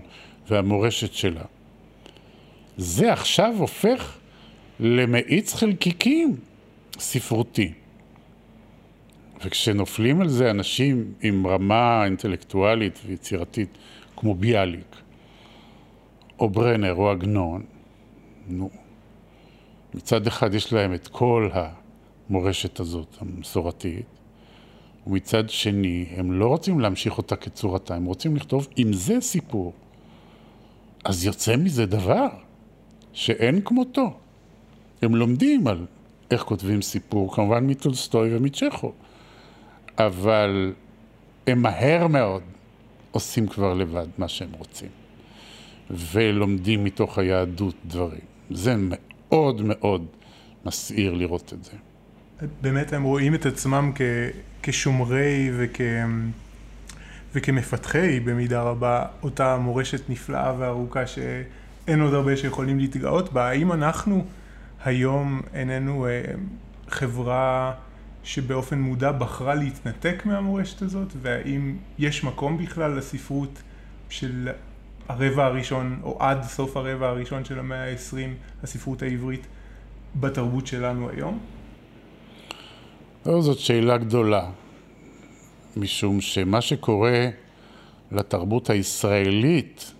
[0.49, 1.43] והמורשת שלה.
[2.77, 4.17] זה עכשיו הופך
[4.79, 6.35] למאיץ חלקיקים
[6.99, 7.73] ספרותי.
[9.43, 13.77] וכשנופלים על זה אנשים עם רמה אינטלקטואלית ויצירתית,
[14.17, 14.95] כמו ביאליק,
[16.39, 17.63] או ברנר, או עגנון,
[18.47, 18.69] נו,
[19.93, 24.05] מצד אחד יש להם את כל המורשת הזאת, המסורתית,
[25.07, 29.73] ומצד שני, הם לא רוצים להמשיך אותה כצורתה, הם רוצים לכתוב עם זה סיפור.
[31.05, 32.27] אז יוצא מזה דבר
[33.13, 34.13] שאין כמותו.
[35.01, 35.85] הם לומדים על
[36.31, 38.91] איך כותבים סיפור, כמובן מטולסטוי ומצ'כו,
[39.97, 40.73] אבל
[41.47, 42.41] הם מהר מאוד
[43.11, 44.89] עושים כבר לבד מה שהם רוצים,
[45.91, 48.21] ולומדים מתוך היהדות דברים.
[48.51, 50.05] זה מאוד מאוד
[50.65, 51.71] מסעיר לראות את זה.
[52.61, 54.01] באמת הם רואים את עצמם כ,
[54.63, 55.81] כשומרי וכ,
[57.35, 63.49] וכמפתחי במידה רבה אותה מורשת נפלאה וארוכה שאין עוד הרבה שיכולים להתגאות בה.
[63.49, 64.25] האם אנחנו
[64.85, 66.21] היום איננו אה,
[66.87, 67.73] חברה
[68.23, 73.61] שבאופן מודע בחרה להתנתק מהמורשת הזאת, והאם יש מקום בכלל לספרות
[74.09, 74.49] של
[75.09, 78.17] הרבע הראשון, או עד סוף הרבע הראשון של המאה ה-20,
[78.63, 79.47] הספרות העברית,
[80.19, 81.39] בתרבות שלנו היום?
[83.25, 84.49] לא, זאת שאלה גדולה,
[85.77, 87.29] משום שמה שקורה
[88.11, 89.93] לתרבות הישראלית,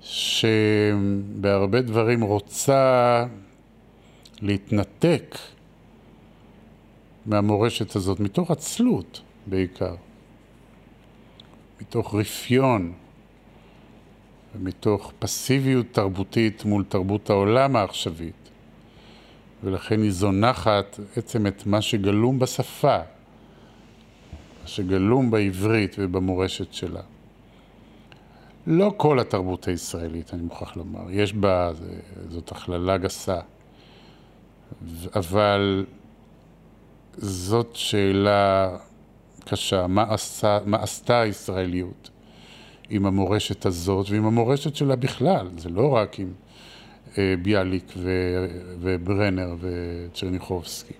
[0.00, 3.24] שבהרבה דברים רוצה
[4.40, 5.38] להתנתק
[7.26, 9.94] מהמורשת הזאת, מתוך עצלות בעיקר,
[11.80, 12.92] מתוך רפיון
[14.54, 18.42] ומתוך פסיביות תרבותית מול תרבות העולם העכשווית.
[19.64, 22.98] ולכן היא זונחת עצם את מה שגלום בשפה,
[24.62, 27.00] מה שגלום בעברית ובמורשת שלה.
[28.66, 31.70] לא כל התרבות הישראלית, אני מוכרח לומר, יש בה,
[32.28, 33.40] זאת הכללה גסה,
[35.16, 35.86] אבל
[37.16, 38.76] זאת שאלה
[39.44, 42.10] קשה, מה, עשה, מה עשתה הישראליות
[42.94, 46.32] עם המורשת הזאת ועם המורשת שלה בכלל, זה לא רק עם
[47.18, 48.10] אה, ביאליק ו,
[48.80, 50.92] וברנר וצ'רניחובסקי.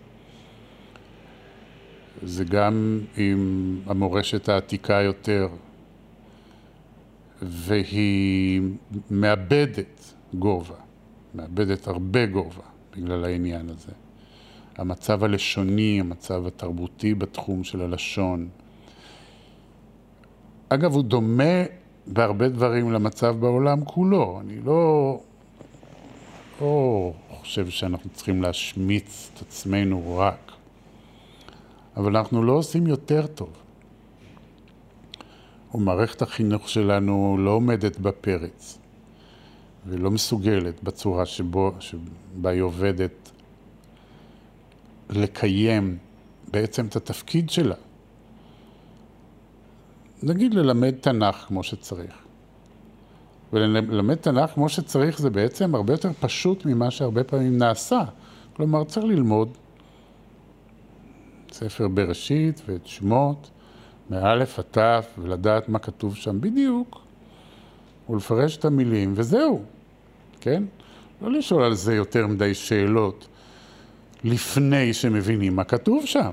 [2.22, 5.49] זה גם עם המורשת העתיקה יותר,
[7.43, 8.62] והיא
[9.11, 10.76] מאבדת גובה,
[11.34, 12.62] מאבדת הרבה גובה
[12.97, 13.93] בגלל העניין הזה.
[14.76, 18.49] המצב הלשוני, המצב התרבותי בתחום של הלשון.
[20.68, 24.41] אגב, הוא דומה בהרבה דברים למצב בעולם כולו.
[24.41, 25.21] אני לא,
[26.61, 30.53] לא חושב שאנחנו צריכים להשמיץ את עצמנו רק,
[31.97, 33.51] אבל אנחנו לא עושים יותר טוב.
[35.75, 38.79] ומערכת החינוך שלנו לא עומדת בפרץ
[39.87, 43.31] ולא מסוגלת בצורה שבו, שבה היא עובדת
[45.11, 45.99] לקיים
[46.51, 47.75] בעצם את התפקיד שלה.
[50.23, 52.14] נגיד ללמד תנ"ך כמו שצריך.
[53.53, 58.03] וללמד תנ"ך כמו שצריך זה בעצם הרבה יותר פשוט ממה שהרבה פעמים נעשה.
[58.57, 59.49] כלומר, צריך ללמוד
[61.53, 63.51] ספר בראשית ואת שמות,
[64.11, 67.01] מאלף עד תף, ולדעת מה כתוב שם בדיוק,
[68.11, 69.62] ולפרש את המילים, וזהו,
[70.41, 70.62] כן?
[71.23, 73.29] לא לשאול על זה יותר מדי שאלות.
[74.25, 76.31] לפני שמבינים מה כתוב שם.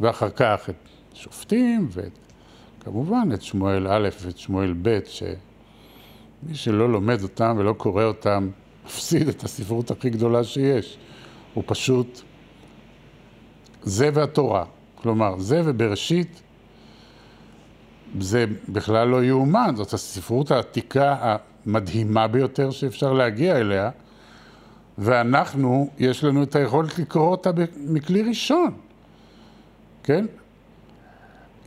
[0.00, 1.88] ואחר כך את שופטים,
[2.86, 8.48] וכמובן את שמואל א' ואת שמואל ב', שמי שלא לומד אותם ולא קורא אותם,
[8.84, 10.98] מפסיד את הספרות הכי גדולה שיש.
[11.54, 12.20] הוא פשוט
[13.82, 14.64] זה והתורה.
[14.94, 16.42] כלומר, זה ובראשית,
[18.20, 23.90] זה בכלל לא יאומן, זאת הספרות העתיקה המדהימה ביותר שאפשר להגיע אליה.
[24.98, 28.70] ואנחנו, יש לנו את היכולת לקרוא אותה מכלי ראשון,
[30.02, 30.26] כן?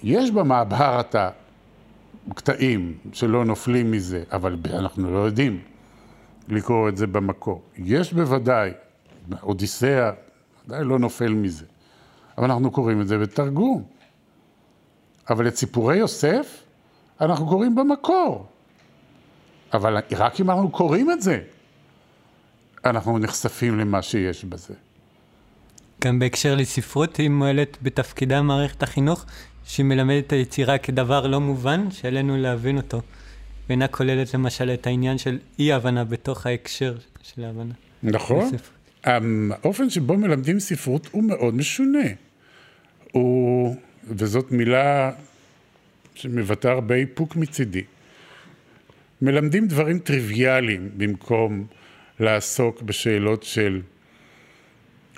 [0.04, 1.16] יש במעבר את
[2.32, 5.62] הקטעים שלא נופלים מזה, אבל אנחנו לא יודעים
[6.48, 7.62] לקרוא את זה במקור.
[7.78, 8.72] יש בוודאי,
[9.44, 10.12] אודיסאה
[10.66, 11.66] ודאי לא נופל מזה,
[12.38, 13.84] אבל אנחנו קוראים את זה בתרגום.
[15.30, 16.64] אבל את סיפורי יוסף
[17.22, 18.46] אנחנו קוראים במקור.
[19.74, 21.42] אבל רק אם אנחנו קוראים את זה,
[22.86, 24.74] אנחנו נחשפים למה שיש בזה.
[26.04, 29.26] גם בהקשר לספרות, היא מועלת בתפקידה מערכת החינוך,
[29.70, 33.02] שהיא מלמדת את היצירה כדבר לא מובן, שעלינו להבין אותו,
[33.70, 37.74] ואינה כוללת למשל את העניין של אי-הבנה בתוך ההקשר של ההבנה.
[38.04, 38.52] נכון.
[39.04, 42.08] האופן שבו מלמדים ספרות הוא מאוד משונה.
[43.12, 45.12] הוא, וזאת מילה
[46.16, 47.84] שמבטא הרבה איפוק מצידי.
[49.22, 51.66] מלמדים דברים טריוויאליים במקום
[52.20, 53.82] לעסוק בשאלות של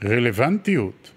[0.04, 1.12] רלוונטיות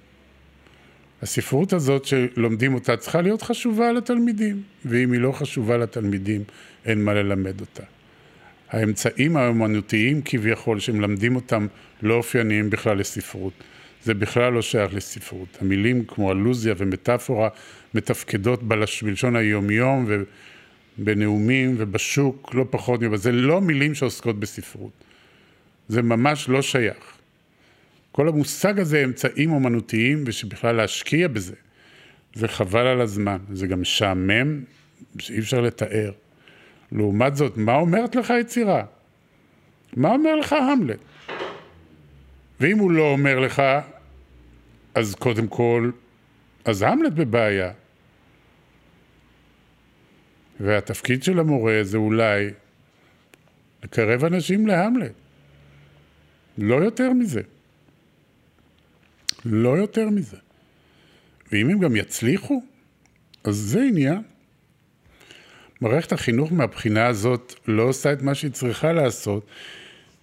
[1.25, 6.45] הספרות הזאת שלומדים אותה צריכה להיות חשובה לתלמידים, ואם היא לא חשובה לתלמידים,
[6.85, 7.83] אין מה ללמד אותה.
[8.71, 11.67] האמצעים האומנותיים כביכול שמלמדים אותם
[12.03, 13.53] לא אופייניים בכלל לספרות.
[14.03, 15.49] זה בכלל לא שייך לספרות.
[15.61, 17.49] המילים כמו אלוזיה ומטאפורה
[17.95, 19.03] מתפקדות בלש...
[19.03, 20.07] בלשון היומיום
[20.99, 23.17] ובנאומים ובשוק, לא פחות מזה.
[23.17, 24.93] זה לא מילים שעוסקות בספרות.
[25.89, 27.14] זה ממש לא שייך.
[28.15, 31.55] כל המושג הזה אמצעים אומנותיים ושבכלל להשקיע בזה,
[32.35, 33.39] זה חבל על הזמן.
[33.53, 34.65] זה גם משעמם
[35.19, 36.13] שאי אפשר לתאר.
[36.93, 38.85] לעומת זאת, מה אומרת לך יצירה?
[39.97, 40.99] מה אומר לך המלט?
[42.61, 43.63] ואם הוא לא אומר לך,
[44.95, 45.91] אז קודם כל,
[46.65, 47.73] אז המלט בבעיה.
[50.61, 52.51] והתפקיד של המורה זה אולי
[53.85, 55.13] לקרב אנשים להמלט.
[56.59, 57.43] לא יותר מזה.
[59.45, 60.37] לא יותר מזה.
[61.53, 62.63] ואם הם גם יצליחו,
[63.45, 64.23] אז זה עניין.
[65.81, 69.47] מערכת החינוך מהבחינה הזאת לא עושה את מה שהיא צריכה לעשות,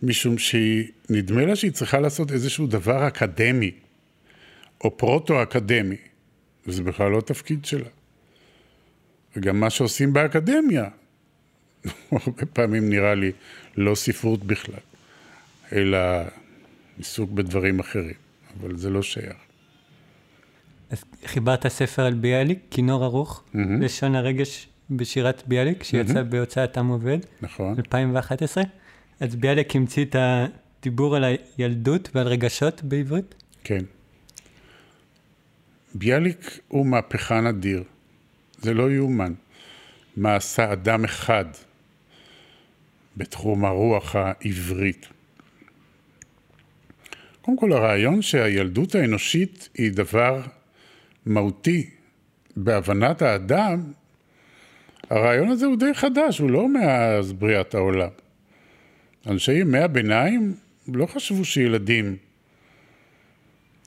[0.03, 3.71] משום שהיא, נדמה לה שהיא צריכה לעשות איזשהו דבר אקדמי,
[4.83, 5.95] או פרוטו-אקדמי,
[6.67, 7.89] וזה בכלל לא תפקיד שלה.
[9.35, 10.85] וגם מה שעושים באקדמיה,
[12.11, 13.31] הרבה פעמים נראה לי
[13.77, 14.79] לא ספרות בכלל,
[15.73, 15.97] אלא
[16.97, 18.13] עיסוק בדברים אחרים,
[18.59, 19.37] אבל זה לא שייך.
[20.89, 23.57] אז חיברת ספר על ביאליק, כינור ארוך, mm-hmm.
[23.81, 26.23] לשון הרגש בשירת ביאליק, שיצא mm-hmm.
[26.23, 27.75] בהוצאת עם עובד, נכון.
[27.77, 28.63] 2011.
[29.19, 31.25] אז ביאליק המציא את הדיבור על
[31.57, 33.35] הילדות ועל רגשות בעברית?
[33.63, 33.85] כן.
[35.95, 37.83] ביאליק הוא מהפכן אדיר.
[38.61, 39.33] זה לא יאומן.
[40.17, 41.45] מה עשה אדם אחד
[43.17, 45.07] בתחום הרוח העברית.
[47.55, 50.41] קודם כל הרעיון שהילדות האנושית היא דבר
[51.25, 51.89] מהותי
[52.55, 53.91] בהבנת האדם
[55.09, 58.09] הרעיון הזה הוא די חדש, הוא לא מאז בריאת העולם.
[59.27, 60.55] אנשי ימי הביניים
[60.87, 62.15] לא חשבו שילדים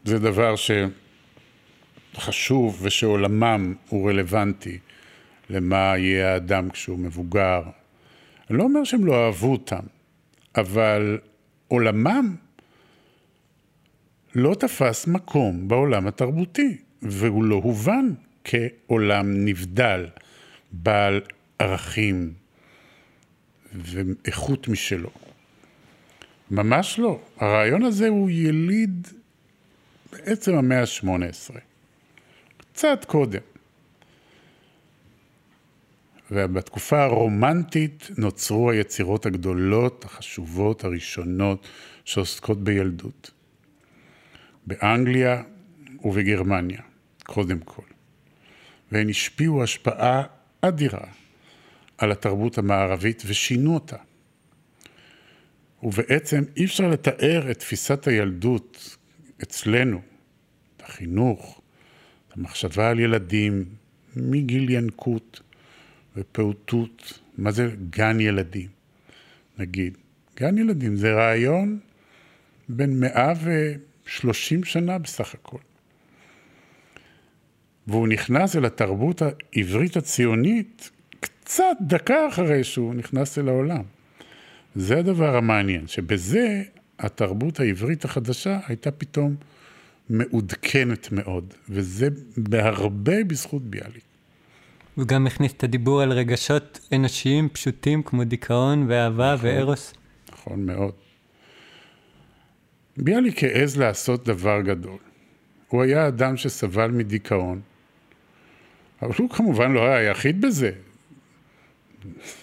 [0.04, 0.54] זה דבר
[2.14, 4.78] שחשוב ושעולמם הוא רלוונטי
[5.50, 7.62] למה יהיה האדם כשהוא מבוגר.
[8.50, 9.82] אני לא אומר שהם לא אהבו אותם,
[10.56, 11.18] אבל
[11.68, 12.43] עולמם
[14.34, 18.12] לא תפס מקום בעולם התרבותי, והוא לא הובן
[18.44, 20.06] כעולם נבדל.
[20.82, 21.20] בעל
[21.58, 22.32] ערכים
[23.74, 25.10] ואיכות משלו.
[26.50, 27.20] ממש לא.
[27.36, 29.08] הרעיון הזה הוא יליד
[30.12, 31.58] בעצם המאה ה-18,
[32.58, 33.40] קצת קודם.
[36.30, 41.68] ובתקופה הרומנטית נוצרו היצירות הגדולות, החשובות, הראשונות,
[42.04, 43.30] שעוסקות בילדות.
[44.66, 45.42] באנגליה
[46.04, 46.80] ובגרמניה,
[47.22, 47.82] קודם כל.
[48.92, 50.22] והן השפיעו השפעה
[50.60, 51.06] אדירה
[51.98, 53.96] על התרבות המערבית ושינו אותה.
[55.82, 58.96] ובעצם אי אפשר לתאר את תפיסת הילדות
[59.42, 60.00] אצלנו,
[60.76, 61.60] את החינוך,
[62.28, 63.64] את המחשבה על ילדים
[64.16, 65.40] מגיל ינקות
[66.16, 68.68] ופעוטות, מה זה גן ילדים,
[69.58, 69.98] נגיד.
[70.36, 71.78] גן ילדים זה רעיון
[72.68, 73.74] בין מאה ו...
[74.06, 75.58] 30 שנה בסך הכל.
[77.86, 80.90] והוא נכנס אל התרבות העברית הציונית
[81.20, 83.82] קצת דקה אחרי שהוא נכנס אל העולם.
[84.74, 86.62] זה הדבר המעניין, שבזה
[86.98, 89.36] התרבות העברית החדשה הייתה פתאום
[90.08, 94.04] מעודכנת מאוד, וזה בהרבה בזכות ביאליק.
[94.94, 99.94] הוא גם הכניס את הדיבור על רגשות אנושיים פשוטים כמו דיכאון ואהבה נכון, וארוס.
[100.32, 100.92] נכון מאוד.
[102.96, 104.98] ביאליק העז לעשות דבר גדול.
[105.68, 107.60] הוא היה אדם שסבל מדיכאון,
[109.02, 110.70] אבל הוא כמובן לא היה היחיד בזה.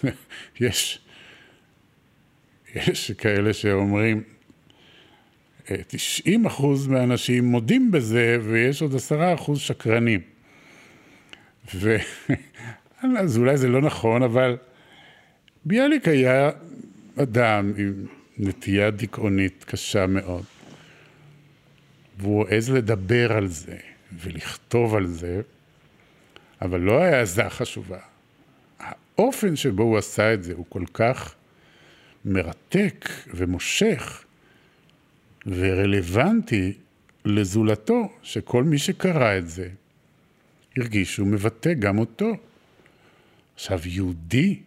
[0.60, 1.00] יש,
[2.74, 4.22] יש כאלה שאומרים,
[5.86, 10.20] 90 אחוז מהאנשים מודים בזה, ויש עוד 10 אחוז שקרנים.
[11.74, 11.96] ו...
[13.18, 14.56] אז אולי זה לא נכון, אבל
[15.64, 16.50] ביאליק היה
[17.16, 18.06] אדם עם
[18.44, 20.44] נטייה דיכאונית קשה מאוד.
[22.18, 23.76] והוא העז לדבר על זה
[24.12, 25.40] ולכתוב על זה,
[26.62, 27.98] אבל לא ההעזה חשובה.
[28.78, 31.34] האופן שבו הוא עשה את זה הוא כל כך
[32.24, 34.24] מרתק ומושך
[35.46, 36.72] ורלוונטי
[37.24, 39.68] לזולתו, שכל מי שקרא את זה
[40.76, 42.36] הרגיש שהוא מבטא גם אותו.
[43.54, 44.60] עכשיו, יהודי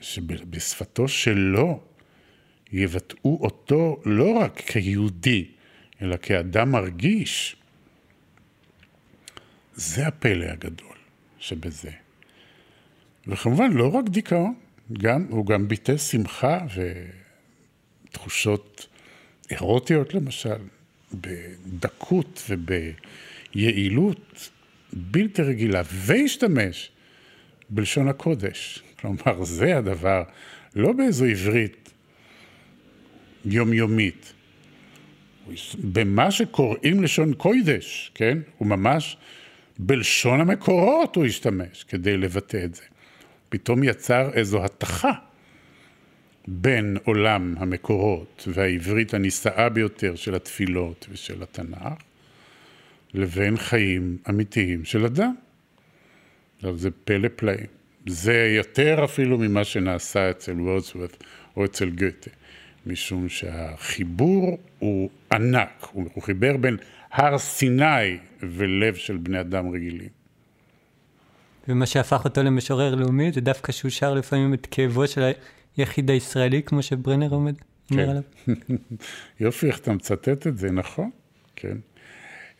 [0.00, 1.80] שבשפתו שלו
[2.72, 5.46] יבטאו אותו לא רק כיהודי,
[6.02, 7.56] אלא כאדם מרגיש,
[9.74, 10.96] זה הפלא הגדול
[11.38, 11.90] שבזה.
[13.26, 14.54] וכמובן, לא רק דיכאון,
[14.92, 16.58] גם, הוא גם ביטא שמחה
[18.08, 18.86] ותחושות
[19.50, 20.58] אירוטיות למשל,
[21.14, 22.50] בדקות
[23.54, 24.50] וביעילות
[24.92, 26.90] בלתי רגילה, והשתמש
[27.70, 28.82] בלשון הקודש.
[29.00, 30.22] כלומר, זה הדבר,
[30.74, 31.81] לא באיזו עברית
[33.44, 34.32] יומיומית,
[35.78, 38.38] במה שקוראים לשון קוידש, כן?
[38.58, 39.16] הוא ממש,
[39.78, 42.82] בלשון המקורות הוא השתמש כדי לבטא את זה.
[43.48, 45.12] פתאום יצר איזו התכה
[46.48, 51.92] בין עולם המקורות והעברית הנישאה ביותר של התפילות ושל התנ"ך,
[53.14, 55.34] לבין חיים אמיתיים של אדם.
[56.56, 57.66] עכשיו זה פלא פלאים.
[58.06, 61.16] זה יותר אפילו ממה שנעשה אצל וורדסוורת'
[61.56, 62.30] או אצל גתה,
[62.86, 66.76] משום שהחיבור הוא ענק, הוא חיבר בין
[67.12, 70.08] הר סיני ולב של בני אדם רגילים.
[71.68, 75.30] ומה שהפך אותו למשורר לאומי זה דווקא שהוא שר לפעמים את כאבו של
[75.76, 77.54] היחיד הישראלי, כמו שברנר עומד,
[77.90, 78.10] אומר כן.
[78.10, 78.22] עליו.
[79.40, 81.10] יופי, איך אתה מצטט את זה, נכון?
[81.56, 81.76] כן.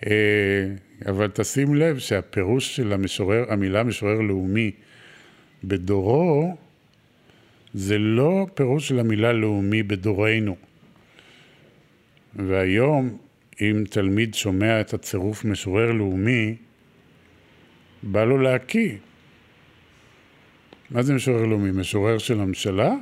[0.07, 0.67] אה,
[1.07, 4.71] אבל תשים לב שהפירוש של המשורר, המילה משורר לאומי
[5.65, 6.57] בדורו,
[7.75, 10.57] זה לא פירוש של המילה לאומי בדורנו.
[12.37, 13.19] והיום,
[13.61, 16.57] אם תלמיד שומע את הצירוף משורר לאומי,
[18.03, 18.97] בא לו להקיא.
[20.91, 21.71] מה זה משורר לאומי?
[21.71, 22.95] משורר של הממשלה?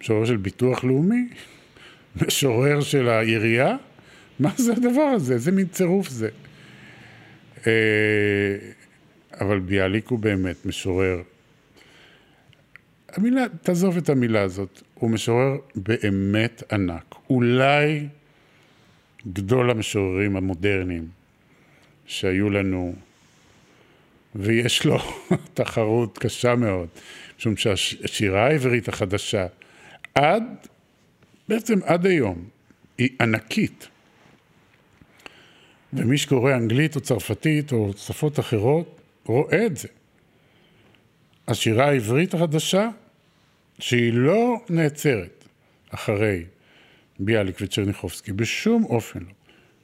[0.00, 1.28] משורר של ביטוח לאומי?
[2.26, 3.76] משורר של העירייה?
[4.40, 5.34] מה זה הדבר הזה?
[5.34, 6.28] איזה מין צירוף זה?
[7.66, 7.72] אה,
[9.40, 11.22] אבל ביאליק הוא באמת משורר.
[13.12, 17.14] המילה, תעזוב את המילה הזאת, הוא משורר באמת ענק.
[17.30, 18.06] אולי
[19.32, 21.08] גדול המשוררים המודרניים
[22.06, 22.94] שהיו לנו,
[24.34, 24.98] ויש לו
[25.54, 26.88] תחרות קשה מאוד,
[27.38, 29.46] משום שהשירה העברית החדשה,
[30.14, 30.42] עד,
[31.48, 32.44] בעצם עד היום,
[32.98, 33.88] היא ענקית.
[35.92, 39.88] ומי שקורא אנגלית או צרפתית או שפות אחרות, רואה את זה.
[41.48, 42.88] השירה העברית החדשה,
[43.78, 45.44] שהיא לא נעצרת
[45.90, 46.44] אחרי
[47.18, 49.32] ביאליק וצ'רניחובסקי, בשום אופן לא.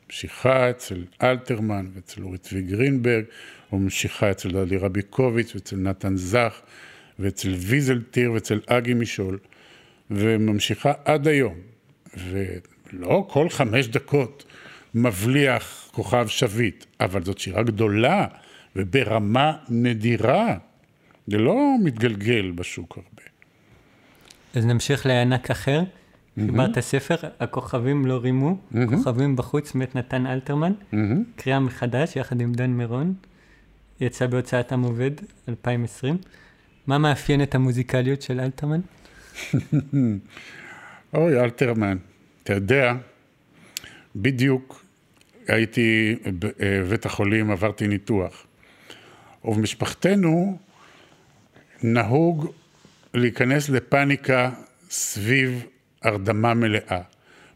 [0.06, 3.24] ממשיכה אצל אלתרמן ואצל אורי צבי גרינברג,
[3.72, 6.60] או ממשיכה אצל דלי רביקוביץ' ואצל נתן זך
[7.18, 9.38] ואצל ויזלטיר ואצל אגי משול,
[10.10, 11.58] וממשיכה עד היום.
[12.16, 14.44] ולא כל חמש דקות
[14.94, 18.26] מבליח כוכב שביט, אבל זאת שירה גדולה
[18.76, 20.56] וברמה נדירה.
[21.26, 23.22] זה לא מתגלגל בשוק הרבה.
[24.54, 25.82] אז נמשיך לענק אחר.
[26.40, 28.56] חיברת ספר, הכוכבים לא רימו,
[28.88, 30.72] כוכבים בחוץ, מת נתן אלתרמן,
[31.36, 33.14] קריאה מחדש יחד עם דן מירון,
[34.00, 35.10] יצא בהוצאת עם עובד,
[35.48, 36.16] 2020.
[36.86, 38.80] מה מאפיין את המוזיקליות של אלתרמן?
[41.14, 41.96] אוי, אלתרמן,
[42.42, 42.94] אתה יודע,
[44.16, 44.84] בדיוק
[45.48, 48.46] הייתי בבית החולים, עברתי ניתוח.
[49.44, 50.58] ובמשפחתנו
[51.86, 52.52] נהוג
[53.14, 54.50] להיכנס לפאניקה
[54.90, 55.66] סביב
[56.02, 57.00] הרדמה מלאה.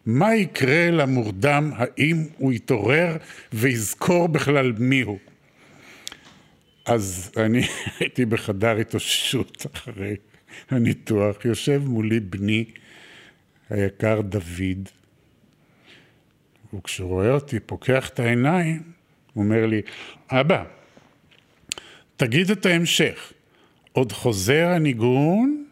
[0.06, 3.16] מה יקרה למורדם, האם הוא יתעורר
[3.52, 5.18] ויזכור בכלל מיהו?
[6.86, 7.62] אז אני
[8.00, 10.16] הייתי בחדר התאוששות אחרי
[10.70, 12.64] הניתוח, יושב מולי בני
[13.70, 14.88] היקר דוד,
[16.74, 18.82] וכשהוא רואה אותי פוקח את העיניים,
[19.32, 19.82] הוא אומר לי,
[20.30, 20.64] אבא,
[22.16, 23.32] תגיד את ההמשך,
[23.98, 25.64] עוד חוזר הניגון?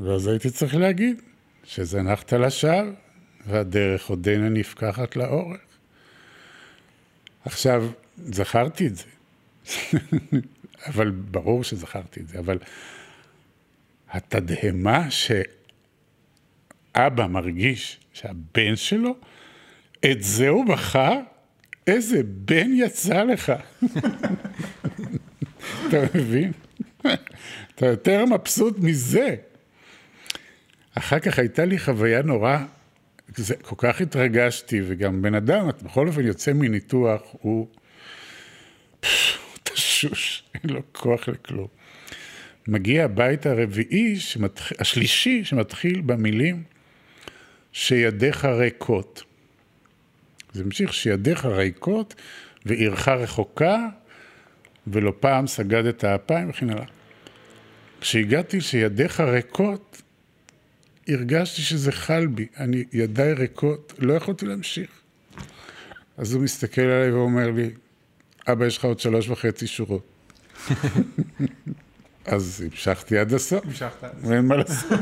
[0.00, 1.22] ואז הייתי צריך להגיד
[1.64, 2.82] שזנחת לשווא
[3.46, 5.60] והדרך עודנה נפקחת לאורך.
[7.44, 9.04] עכשיו, זכרתי את זה,
[10.88, 12.58] אבל ברור שזכרתי את זה, אבל
[14.10, 19.16] התדהמה שאבא מרגיש שהבן שלו,
[20.10, 21.20] את זה הוא בחר?
[21.86, 23.52] איזה בן יצא לך.
[25.88, 26.52] אתה מבין?
[27.74, 29.34] אתה יותר מבסוט מזה.
[30.94, 32.58] אחר כך הייתה לי חוויה נורא,
[33.36, 37.68] זה, כל כך התרגשתי, וגם בן אדם, בכל אופן יוצא מניתוח, הוא
[39.62, 41.66] תשוש, אין לו כוח לכלום.
[42.68, 44.72] מגיע הבית הרביעי, שמתח...
[44.78, 46.62] השלישי, שמתחיל במילים
[47.72, 49.22] שידיך ריקות.
[50.52, 52.14] זה ממשיך שידיך ריקות
[52.66, 53.88] ועירך רחוקה,
[54.92, 56.84] ולא פעם סגדת האפיים וכן הלאה.
[58.00, 60.02] כשהגעתי שידיך ריקות,
[61.08, 64.90] הרגשתי שזה חל בי, אני, ידיי ריקות, לא יכולתי להמשיך.
[66.16, 67.70] אז הוא מסתכל עליי ואומר לי,
[68.48, 70.06] אבא, יש לך עוד שלוש וחצי שורות.
[72.26, 73.64] אז המשכתי עד הסוף.
[73.64, 74.08] המשכת.
[74.22, 75.00] ואין מה לעשות.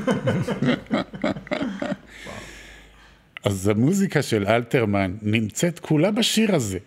[3.44, 6.78] אז המוזיקה של אלתרמן נמצאת כולה בשיר הזה.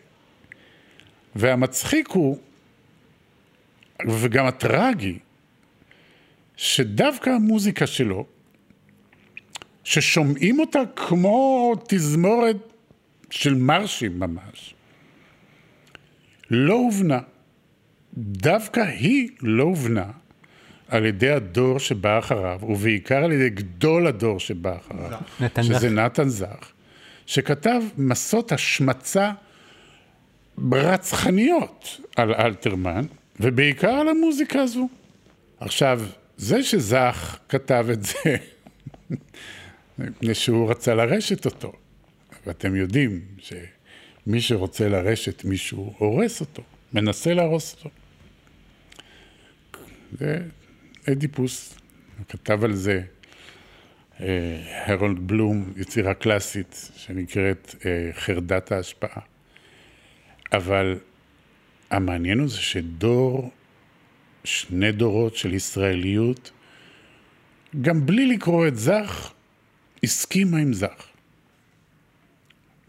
[1.36, 2.40] והמצחיק הוא,
[4.08, 5.20] וגם הטרגי,
[6.56, 8.26] שדווקא המוזיקה שלו,
[9.84, 12.58] ששומעים אותה כמו תזמורת
[13.30, 14.74] של מרשים ממש,
[16.50, 17.20] לא הובנה.
[18.18, 20.12] דווקא היא לא הובנה
[20.88, 25.80] על ידי הדור שבא אחריו, ובעיקר על ידי גדול הדור שבא אחריו, נתן זך.
[25.80, 26.72] שזה נתן זך,
[27.26, 29.32] שכתב מסות השמצה
[30.72, 33.06] רצחניות על אלתרמן,
[33.40, 34.90] ובעיקר על המוזיקה הזו.
[35.60, 36.02] עכשיו,
[36.38, 38.36] זה שזך כתב את זה,
[40.00, 41.74] מפני שהוא רצה לרשת אותו,
[42.46, 46.64] ואתם יודעים שמי שרוצה לרשת מישהו, הורס אותו,
[46.94, 47.90] מנסה להרוס אותו.
[50.12, 50.40] זה
[51.12, 51.78] אדיפוס,
[52.18, 53.02] הוא כתב על זה
[54.22, 59.22] אה, הרולד בלום, יצירה קלאסית שנקראת אה, חרדת ההשפעה.
[60.54, 60.98] אבל
[61.92, 63.52] המעניין הוא זה שדור,
[64.44, 66.52] שני דורות של ישראליות,
[67.82, 69.34] גם בלי לקרוא את זך,
[70.04, 71.08] הסכימה עם זך.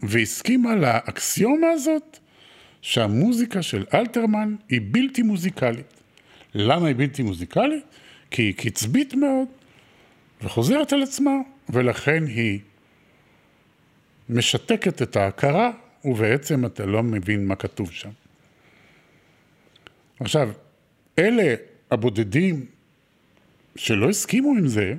[0.01, 2.17] והסכימה לאקסיומה הזאת
[2.81, 5.93] שהמוזיקה של אלתרמן היא בלתי מוזיקלית.
[6.53, 7.83] למה היא בלתי מוזיקלית?
[8.31, 9.47] כי היא קצבית מאוד
[10.41, 11.31] וחוזרת על עצמה,
[11.69, 12.59] ולכן היא
[14.29, 15.71] משתקת את ההכרה,
[16.05, 18.09] ובעצם אתה לא מבין מה כתוב שם.
[20.21, 20.49] עכשיו,
[21.19, 21.55] אלה
[21.91, 22.65] הבודדים
[23.75, 24.93] שלא הסכימו עם זה,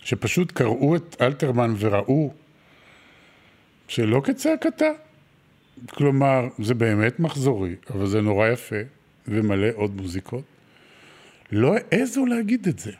[0.00, 2.32] שפשוט קראו את אלתרמן וראו
[3.88, 4.90] שלא כצעקתה.
[5.88, 8.76] כלומר, זה באמת מחזורי, אבל זה נורא יפה,
[9.28, 10.44] ומלא עוד מוזיקות.
[11.52, 12.92] לא העזו להגיד את זה.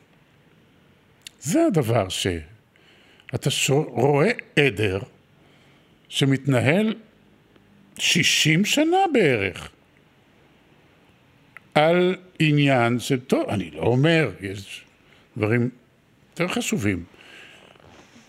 [1.40, 3.84] זה הדבר שאתה שור...
[3.84, 4.98] רואה עדר
[6.08, 6.94] שמתנהל
[7.98, 9.70] 60 שנה בערך
[11.78, 14.84] על עניין של, טוב, אני לא אומר, יש
[15.36, 15.70] דברים
[16.30, 17.04] יותר חשובים,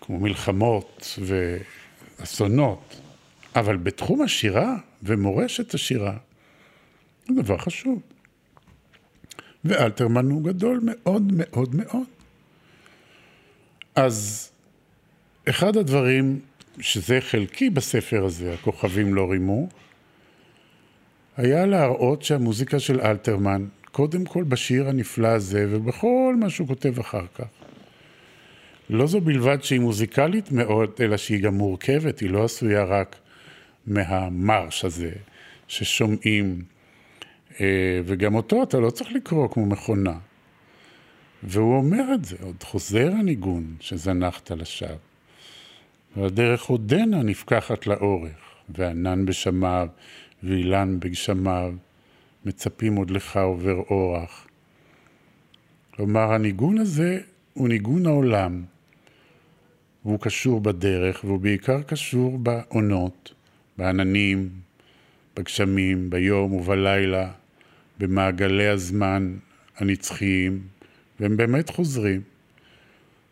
[0.02, 1.20] כמו מלחמות
[2.20, 3.02] ואסונות,
[3.56, 6.18] אבל בתחום השירה ומורשת השירה,
[7.28, 8.02] זה דבר חשוב.
[9.66, 12.08] ואלתרמן הוא גדול מאוד מאוד מאוד.
[13.95, 14.50] אז
[15.50, 16.39] אחד הדברים
[16.80, 19.68] שזה חלקי בספר הזה, הכוכבים לא רימו,
[21.40, 27.26] היה להראות שהמוזיקה של אלתרמן, קודם כל בשיר הנפלא הזה ובכל מה שהוא כותב אחר
[27.36, 27.46] כך,
[28.90, 33.16] לא זו בלבד שהיא מוזיקלית מאוד, אלא שהיא גם מורכבת, היא לא עשויה רק
[33.88, 35.12] מהמרש הזה
[35.68, 36.62] ששומעים,
[37.62, 40.18] אה, וגם אותו אתה לא צריך לקרוא כמו מכונה.
[41.44, 44.96] והוא אומר את זה, עוד חוזר הניגון שזנחת לשווא.
[46.18, 49.88] והדרך עודנה נפקחת לאורך, וענן בשמיו,
[50.44, 51.74] ואילן בגשמיו,
[52.46, 54.48] מצפים עוד לך עובר אורח.
[55.96, 57.20] כלומר, הניגון הזה
[57.54, 58.64] הוא ניגון העולם,
[60.06, 63.34] והוא קשור בדרך, והוא בעיקר קשור בעונות,
[63.78, 64.50] בעננים,
[65.36, 67.32] בגשמים, ביום ובלילה,
[68.00, 69.38] במעגלי הזמן
[69.78, 70.62] הנצחיים,
[71.20, 72.22] והם באמת חוזרים.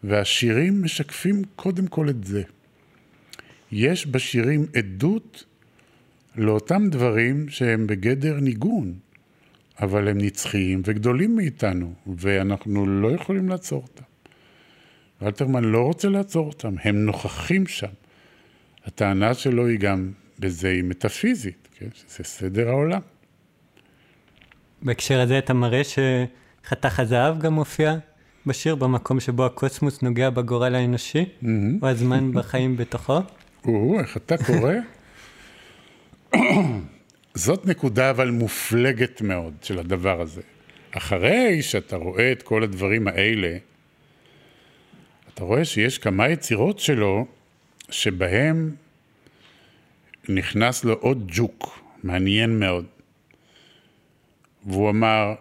[0.04, 2.44] והשירים משקפים קודם כל את זה.
[3.72, 5.46] יש בשירים עדות
[6.38, 8.94] לאותם דברים שהם בגדר ניגון,
[9.82, 14.04] אבל הם נצחיים וגדולים מאיתנו, ואנחנו לא יכולים לעצור אותם.
[15.24, 17.88] אלתרמן לא רוצה לעצור אותם, הם נוכחים שם.
[18.86, 21.88] הטענה שלו היא גם בזה היא מטאפיזית, כן?
[21.94, 23.02] שזה סדר העולם.
[24.82, 27.96] בהקשר הזה אתה מראה שחתך הזהב גם מופיע
[28.46, 31.26] בשיר במקום שבו הקוסמוס נוגע בגורל האנושי,
[31.82, 33.20] או הזמן בחיים בתוכו.
[33.66, 34.74] או, איך אתה קורא?
[37.34, 40.42] זאת נקודה אבל מופלגת מאוד של הדבר הזה.
[40.92, 43.58] אחרי שאתה רואה את כל הדברים האלה,
[45.34, 47.28] אתה רואה שיש כמה יצירות שלו
[47.90, 48.76] שבהם
[50.30, 52.86] נכנס לו עוד ג'וק, מעניין מאוד.
[54.66, 55.36] והוא אמר,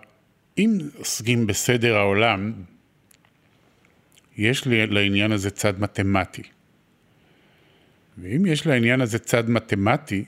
[0.58, 2.52] אם עוסקים בסדר העולם,
[4.36, 6.42] יש לי לעניין הזה צד מתמטי.
[8.18, 10.24] ואם יש לעניין הזה צד מתמטי,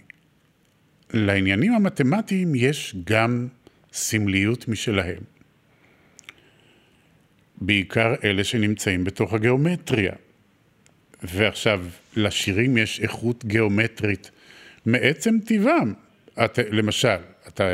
[1.13, 3.49] לעניינים המתמטיים יש גם
[3.93, 5.23] סמליות משלהם.
[7.61, 10.13] בעיקר אלה שנמצאים בתוך הגיאומטריה.
[11.23, 11.87] ועכשיו,
[12.17, 14.31] לשירים יש איכות גיאומטרית
[14.87, 15.95] מעצם טבעם.
[16.45, 17.17] את, למשל,
[17.49, 17.65] אתה,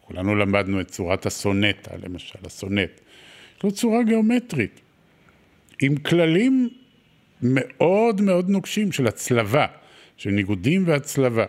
[0.00, 2.90] כולנו למדנו את צורת הסונטה, למשל, הסונט.
[3.64, 4.80] לו צורה גיאומטרית,
[5.82, 6.68] עם כללים
[7.42, 9.66] מאוד מאוד נוקשים של הצלבה,
[10.16, 11.44] של ניגודים והצלבה.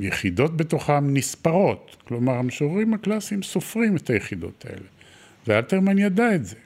[0.00, 4.86] והיחידות בתוכם נספרות, כלומר המשוררים הקלאסיים סופרים את היחידות האלה,
[5.46, 6.56] ואלתרמן ידע את זה.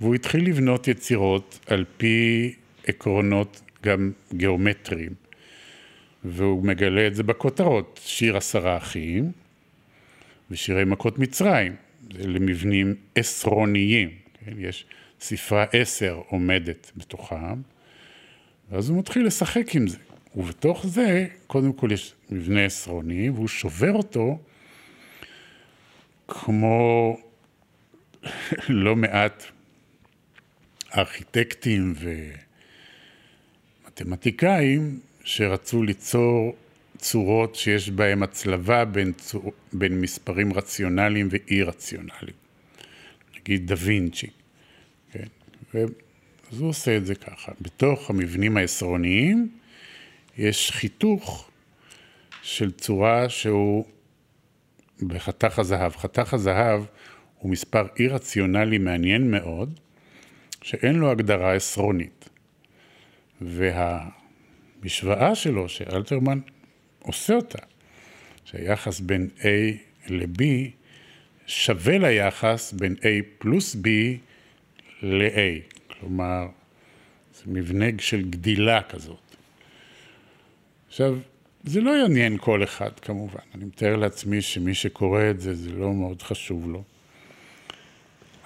[0.00, 2.54] והוא התחיל לבנות יצירות על פי
[2.86, 5.12] עקרונות גם גיאומטריים,
[6.24, 9.32] והוא מגלה את זה בכותרות, שיר עשרה אחים
[10.50, 11.76] ושירי מכות מצרים,
[12.20, 14.10] אלה מבנים עשרוניים,
[14.44, 14.52] כן?
[14.58, 14.86] יש
[15.20, 17.60] ספרה עשר עומדת בתוכם,
[18.70, 19.98] ואז הוא מתחיל לשחק עם זה.
[20.36, 24.38] ובתוך זה, קודם כל יש מבנה עשרוני, והוא שובר אותו
[26.28, 27.16] כמו
[28.68, 29.44] לא מעט
[30.96, 31.94] ארכיטקטים
[33.86, 36.56] ומתמטיקאים שרצו ליצור
[36.98, 42.36] צורות שיש בהן הצלבה בין, צור, בין מספרים רציונליים ואי רציונליים.
[43.40, 44.26] נגיד דה וינצ'י.
[45.72, 45.86] כן?
[46.52, 47.52] אז הוא עושה את זה ככה.
[47.60, 49.48] בתוך המבנים העשרוניים
[50.38, 51.50] יש חיתוך
[52.42, 53.84] של צורה שהוא
[55.02, 55.92] בחתך הזהב.
[55.96, 56.84] חתך הזהב
[57.38, 59.80] הוא מספר אי רציונלי מעניין מאוד,
[60.62, 62.28] שאין לו הגדרה עשרונית.
[63.40, 66.38] והמשוואה שלו, שאלתרמן
[67.00, 67.58] עושה אותה,
[68.44, 69.44] שהיחס בין A
[70.08, 70.42] ל-B
[71.46, 73.06] שווה ליחס בין A
[73.38, 73.88] פלוס B
[75.02, 75.74] ל-A.
[75.92, 76.46] כלומר,
[77.34, 79.33] זה מבנה של גדילה כזאת.
[80.94, 81.18] עכשיו,
[81.64, 85.92] זה לא יעניין כל אחד כמובן, אני מתאר לעצמי שמי שקורא את זה, זה לא
[85.92, 86.82] מאוד חשוב לו.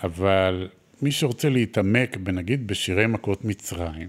[0.02, 0.68] אבל
[1.02, 4.08] מי שרוצה להתעמק, נגיד בשירי מכות מצרים,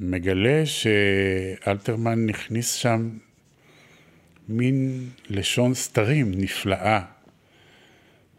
[0.00, 3.10] מגלה שאלתרמן הכניס שם
[4.48, 7.00] מין לשון סתרים נפלאה,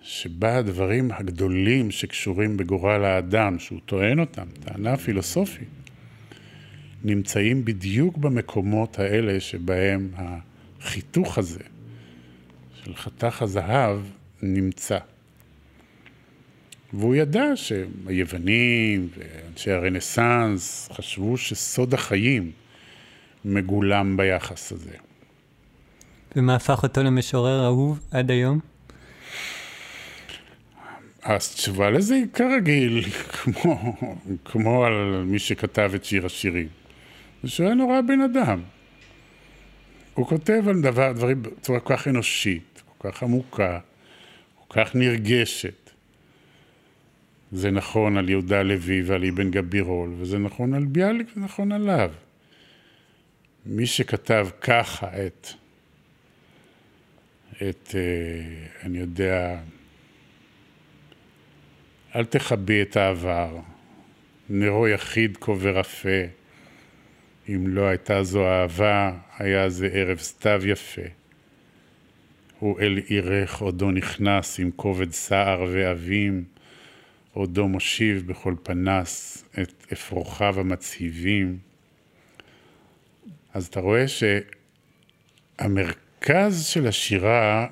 [0.02, 5.85] שבה הדברים הגדולים שקשורים בגורל האדם, שהוא טוען אותם, טענה פילוסופית,
[7.06, 11.64] נמצאים בדיוק במקומות האלה שבהם החיתוך הזה
[12.84, 14.00] של חתך הזהב
[14.42, 14.98] נמצא.
[16.94, 22.52] והוא ידע שהיוונים ואנשי הרנסאנס חשבו שסוד החיים
[23.46, 24.96] מגולם ביחס הזה.
[26.36, 28.60] ומה הפך אותו למשורר אהוב עד היום?
[31.24, 33.04] התשובה לזה היא כרגיל,
[33.34, 33.96] כמו,
[34.46, 36.85] כמו על מי שכתב את שיר השירים.
[37.44, 38.62] זה שהוא היה נורא בן אדם.
[40.14, 43.80] הוא כותב על דבר, דברים בצורה כל כך אנושית, כל כך עמוקה,
[44.68, 45.86] כל כך נרגשת.
[47.52, 52.12] זה נכון על יהודה לוי ועל אבן גבירול, וזה נכון על ביאליק ונכון עליו.
[53.66, 55.48] מי שכתב ככה את,
[57.56, 59.60] את, אה, אני יודע,
[62.16, 63.60] אל תכבי את העבר,
[64.50, 66.24] נרו יחיד כה ורפה,
[67.50, 71.02] אם לא הייתה זו אהבה, היה זה ערב סתיו יפה.
[72.60, 76.44] הוא אל עירך עודו נכנס עם כובד סער ואבים,
[77.34, 81.58] עודו מושיב בכל פנס את אפרוחיו המצהיבים.
[83.54, 84.06] אז אתה רואה
[85.58, 87.68] שהמרכז של השירה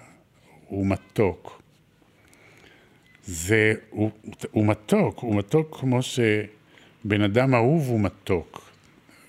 [0.68, 1.62] הוא מתוק.
[3.26, 4.12] זה, הוא,
[4.52, 8.73] הוא מתוק, הוא מתוק כמו שבן אדם אהוב הוא מתוק.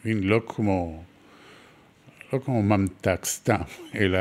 [0.04, 1.04] מבין, לא כמו,
[2.32, 3.60] לא כמו ממתק סתם,
[4.00, 4.18] אלא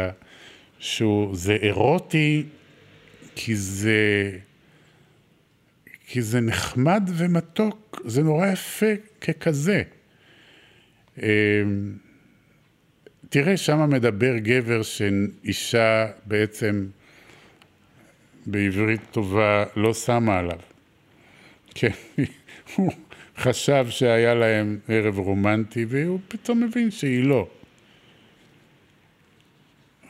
[0.80, 2.44] שהוא, זה אירוטי
[3.36, 4.32] כי זה,
[6.08, 9.84] כי זה נחמד ומתוק, זה נורא יפה ככזה.
[11.18, 11.26] אמ,
[13.30, 16.88] תראה, שם מדבר גבר שאישה בעצם
[18.46, 20.60] בעברית טובה לא שמה עליו.
[21.76, 21.92] כן,
[22.76, 22.92] הוא
[23.38, 27.48] חשב שהיה להם ערב רומנטי, והוא פתאום מבין שהיא לא.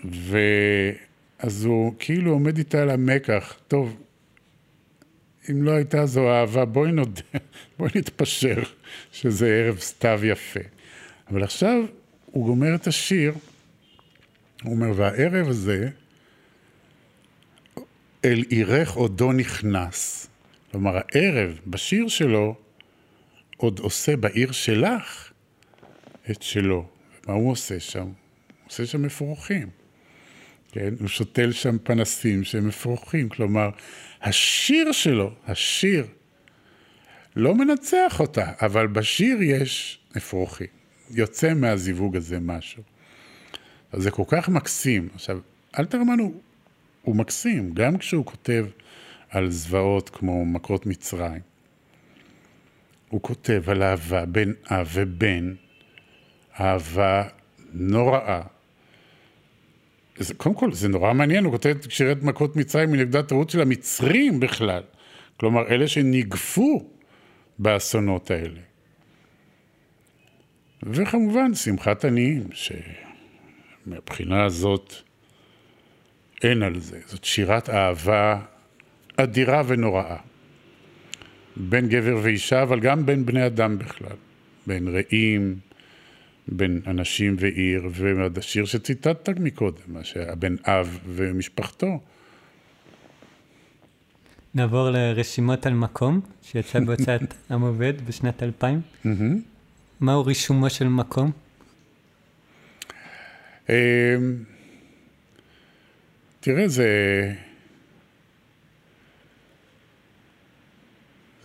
[0.03, 3.97] ואז הוא כאילו עומד איתה על המקח, טוב,
[5.51, 7.21] אם לא הייתה זו אהבה, בואי נודה,
[7.77, 8.55] בואי נתפשר
[9.11, 10.59] שזה ערב סתיו יפה.
[11.29, 11.83] אבל עכשיו
[12.25, 13.33] הוא גומר את השיר,
[14.63, 15.89] הוא אומר, והערב הזה,
[18.25, 20.27] אל עירך עודו נכנס.
[20.71, 22.55] כלומר, הערב, בשיר שלו,
[23.63, 25.31] עוד עושה בעיר שלך
[26.31, 26.85] את שלו.
[27.27, 27.99] מה הוא עושה שם?
[27.99, 28.11] הוא
[28.67, 29.69] עושה שם אפרוחים.
[30.71, 30.93] כן?
[30.99, 33.29] הוא שותל שם פנסים שהם אפרוחים.
[33.29, 33.69] כלומר,
[34.21, 36.05] השיר שלו, השיר,
[37.35, 40.67] לא מנצח אותה, אבל בשיר יש אפרוחי.
[41.11, 42.83] יוצא מהזיווג הזה משהו.
[43.91, 45.09] אז זה כל כך מקסים.
[45.13, 45.39] עכשיו,
[45.79, 46.41] אלתרמן הוא,
[47.01, 48.65] הוא מקסים, גם כשהוא כותב
[49.29, 51.52] על זוועות כמו מכות מצרים.
[53.13, 55.53] הוא כותב על אהבה בין אב ובן,
[56.59, 57.23] אהבה
[57.73, 58.41] נוראה.
[60.17, 64.39] זה, קודם כל, זה נורא מעניין, הוא כותב שירת מכות מצרים מנקודת ראות של המצרים
[64.39, 64.83] בכלל.
[65.39, 66.89] כלומר, אלה שניגפו
[67.59, 68.59] באסונות האלה.
[70.83, 72.47] וכמובן, שמחת עניים,
[73.85, 74.93] שמבחינה הזאת
[76.43, 76.99] אין על זה.
[77.05, 78.39] זאת שירת אהבה
[79.17, 80.32] אדירה ונוראה.
[81.57, 84.15] בין גבר ואישה, אבל גם בין בני אדם בכלל.
[84.67, 85.55] בין רעים,
[86.47, 89.95] בין אנשים ועיר, והשיר שציטטת מקודם,
[90.39, 91.99] בין אב ומשפחתו.
[94.55, 98.81] נעבור לרשימות על מקום, שיצא בהוצאת עם עובד בשנת 2000.
[99.99, 101.31] מהו רישומו של מקום?
[103.69, 103.73] אמ,
[106.39, 106.87] תראה, זה...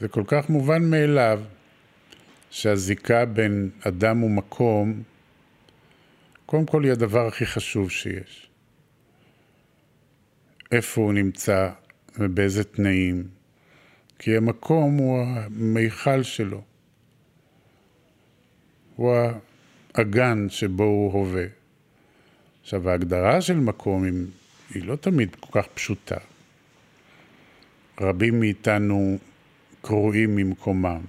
[0.01, 1.40] זה כל כך מובן מאליו
[2.51, 5.03] שהזיקה בין אדם ומקום,
[6.46, 8.49] קודם כל היא הדבר הכי חשוב שיש.
[10.72, 11.70] איפה הוא נמצא
[12.18, 13.28] ובאיזה תנאים,
[14.18, 16.62] כי המקום הוא המיכל שלו.
[18.96, 19.16] הוא
[19.94, 21.44] האגן שבו הוא הווה.
[22.62, 24.05] עכשיו, ההגדרה של מקום
[24.74, 26.16] היא לא תמיד כל כך פשוטה.
[28.01, 29.18] רבים מאיתנו
[29.80, 31.00] קרועים ממקומם,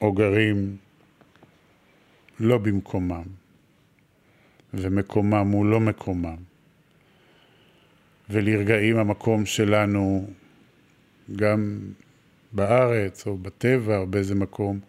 [0.00, 0.76] או גרים
[2.40, 3.24] לא במקומם,
[4.74, 6.36] ומקומם הוא לא מקומם.
[8.30, 10.30] ולרגעים המקום שלנו,
[11.36, 11.78] גם
[12.52, 14.80] בארץ או בטבע או באיזה מקום,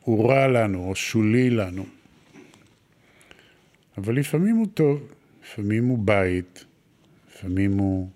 [0.00, 1.86] הוא רע לנו או שולי לנו.
[3.98, 5.12] אבל לפעמים הוא טוב,
[5.42, 6.64] לפעמים הוא בית,
[7.28, 8.08] לפעמים הוא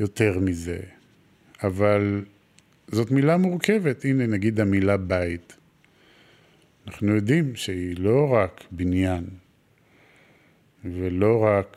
[0.00, 0.93] יותר מזה.
[1.62, 2.24] אבל
[2.88, 4.04] זאת מילה מורכבת.
[4.04, 5.56] הנה, נגיד המילה בית.
[6.86, 9.24] אנחנו יודעים שהיא לא רק בניין,
[10.84, 11.76] ולא רק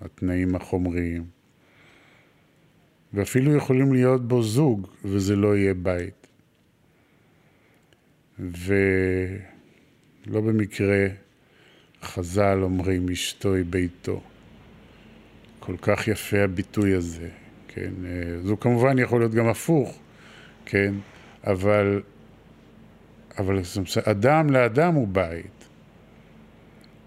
[0.00, 1.24] התנאים החומריים,
[3.12, 6.26] ואפילו יכולים להיות בו זוג, וזה לא יהיה בית.
[8.38, 8.70] ולא
[10.30, 11.06] במקרה
[12.02, 14.22] חז"ל אומרים אשתו היא ביתו.
[15.60, 17.43] כל כך יפה הביטוי הזה.
[17.74, 17.92] כן?
[18.04, 19.98] אה, זו כמובן יכול להיות גם הפוך,
[20.66, 20.94] כן?
[21.46, 22.02] אבל,
[23.38, 23.60] אבל
[24.04, 25.68] אדם לאדם הוא בית.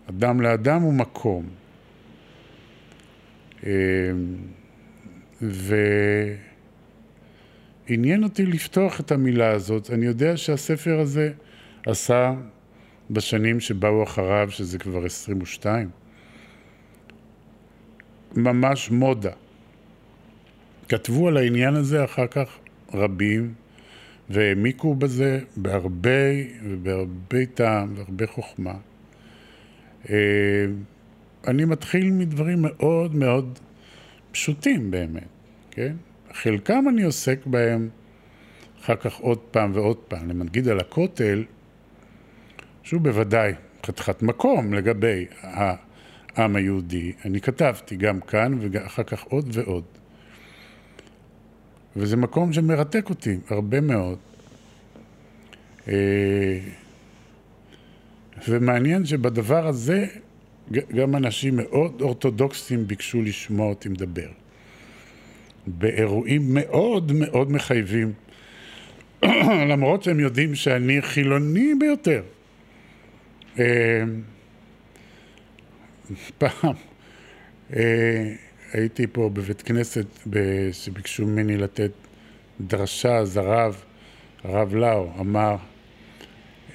[0.10, 1.46] אדם לאדם הוא מקום.
[3.66, 3.72] אה,
[7.90, 9.92] ועניין אותי לפתוח את המילה הזאת.
[9.92, 11.32] אני יודע שהספר הזה
[11.86, 12.34] עשה
[13.12, 15.90] בשנים שבאו אחריו, שזה כבר 22,
[18.36, 19.32] ממש מודה.
[20.90, 22.58] כתבו על העניין הזה אחר כך
[22.94, 23.54] רבים,
[24.30, 26.10] והעמיקו בזה בהרבה
[26.64, 28.74] ובהרבה טעם והרבה חוכמה.
[30.10, 30.16] אה,
[31.48, 33.60] אני מתחיל מדברים מאוד מאוד
[34.32, 35.28] פשוטים באמת,
[35.72, 35.96] כן?
[36.34, 37.90] חלקם אני עוסק בהם
[38.82, 40.30] אחר כך עוד פעם ועוד פעם.
[40.30, 41.44] למנגיד על הכותל,
[42.84, 43.54] שהוא בוודאי
[43.86, 47.14] חתיכת מקום לגבי העם היהודי.
[47.26, 49.84] אני כתבתי גם כאן ואחר כך עוד ועוד.
[51.98, 54.18] וזה מקום שמרתק אותי הרבה מאוד.
[55.88, 56.60] אה,
[58.48, 60.06] ומעניין שבדבר הזה
[60.72, 64.28] גם אנשים מאוד אורתודוקסים ביקשו לשמוע אותי מדבר.
[65.68, 68.14] באירועים מאוד מאוד מחייבים,
[69.72, 72.24] למרות שהם יודעים שאני חילוני ביותר.
[73.60, 74.04] אה,
[76.38, 76.74] פעם
[77.76, 78.34] אה,
[78.74, 80.06] הייתי פה בבית כנסת
[80.72, 81.92] שביקשו ממני לתת
[82.62, 83.84] דרשה, אז הרב,
[84.44, 85.56] הרב לאו, אמר,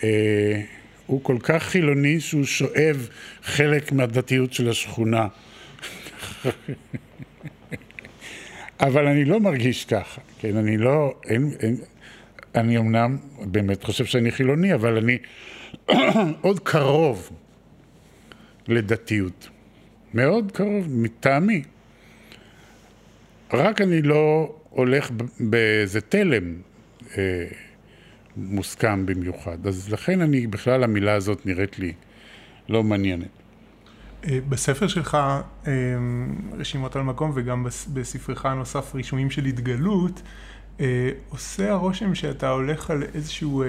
[0.04, 0.62] אה,
[1.06, 3.08] הוא כל כך חילוני שהוא שואב
[3.42, 5.28] חלק מהדתיות של השכונה.
[8.80, 11.76] אבל אני לא מרגיש ככה, כן, אני לא, אין, אין,
[12.54, 15.18] אני אמנם באמת חושב שאני חילוני, אבל אני
[16.40, 17.30] עוד קרוב
[18.68, 19.48] לדתיות.
[20.14, 21.62] מאוד קרוב, מטעמי.
[23.52, 25.10] רק אני לא הולך
[25.40, 26.54] באיזה תלם
[27.18, 27.46] אה,
[28.36, 29.66] מוסכם במיוחד.
[29.66, 31.92] אז לכן אני, בכלל המילה הזאת נראית לי
[32.68, 33.28] לא מעניינת.
[34.24, 35.14] אה, בספר שלך,
[35.66, 35.72] אה,
[36.58, 40.22] רשימות על מקום, וגם בספרך הנוסף, רישומים של התגלות,
[40.80, 43.64] אה, עושה הרושם שאתה הולך על איזשהו,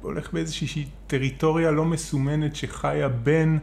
[0.00, 3.58] הולך באיזושהי טריטוריה לא מסומנת שחיה בין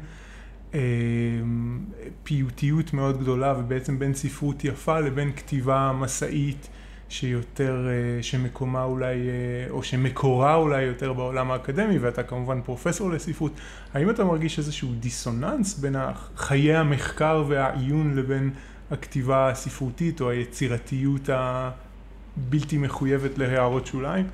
[2.23, 6.69] פיוטיות מאוד גדולה ובעצם בין ספרות יפה לבין כתיבה מסאית.
[7.11, 13.52] שיותר, אה, שמקומה אולי, אה, או שמקורה אולי יותר בעולם האקדמי, ואתה כמובן פרופסור לספרות,
[13.93, 15.95] האם אתה מרגיש איזשהו דיסוננס בין
[16.35, 18.49] חיי המחקר והעיון לבין
[18.91, 24.27] הכתיבה הספרותית או היצירתיות הבלתי מחויבת להערות שוליים?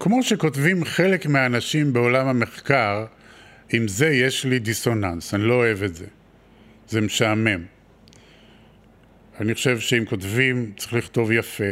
[0.00, 3.04] כמו שכותבים חלק מהאנשים בעולם המחקר,
[3.72, 6.06] עם זה יש לי דיסוננס, אני לא אוהב את זה.
[6.88, 7.64] זה משעמם.
[9.40, 11.64] אני חושב שאם כותבים, צריך לכתוב יפה.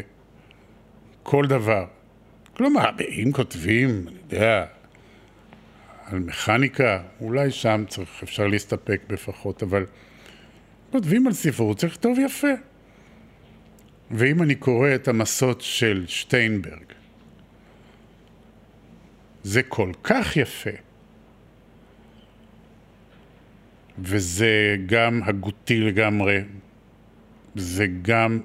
[1.23, 1.87] כל דבר.
[2.57, 4.67] כלומר, אם כותבים, אני יודע,
[6.05, 9.87] על מכניקה, אולי שם צריך, אפשר להסתפק בפחות, אבל
[10.91, 12.53] כותבים על ספרות, צריך לכתוב יפה.
[14.11, 16.85] ואם אני קורא את המסות של שטיינברג,
[19.43, 20.71] זה כל כך יפה.
[23.99, 26.41] וזה גם הגותי לגמרי,
[27.55, 28.41] זה גם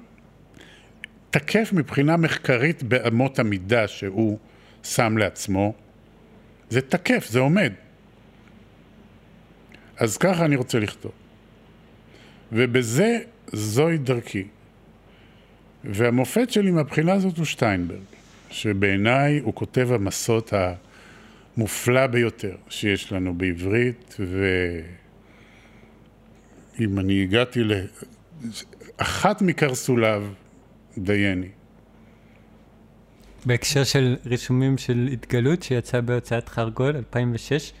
[1.30, 4.38] תקף מבחינה מחקרית באמות המידה שהוא
[4.82, 5.74] שם לעצמו.
[6.70, 7.72] זה תקף, זה עומד.
[9.96, 11.12] אז ככה אני רוצה לכתוב.
[12.52, 13.18] ובזה,
[13.52, 14.44] זוהי דרכי.
[15.84, 18.00] והמופת שלי מהבחינה הזאת הוא שטיינברג,
[18.50, 20.52] שבעיניי הוא כותב המסות
[21.56, 24.16] המופלא ביותר שיש לנו בעברית,
[26.80, 27.72] ואם אני הגעתי ל...
[28.96, 30.22] אחת מקרסוליו
[30.98, 31.48] דייני.
[33.46, 37.72] בהקשר של רישומים של התגלות שיצא בהוצאת חרגול 2006,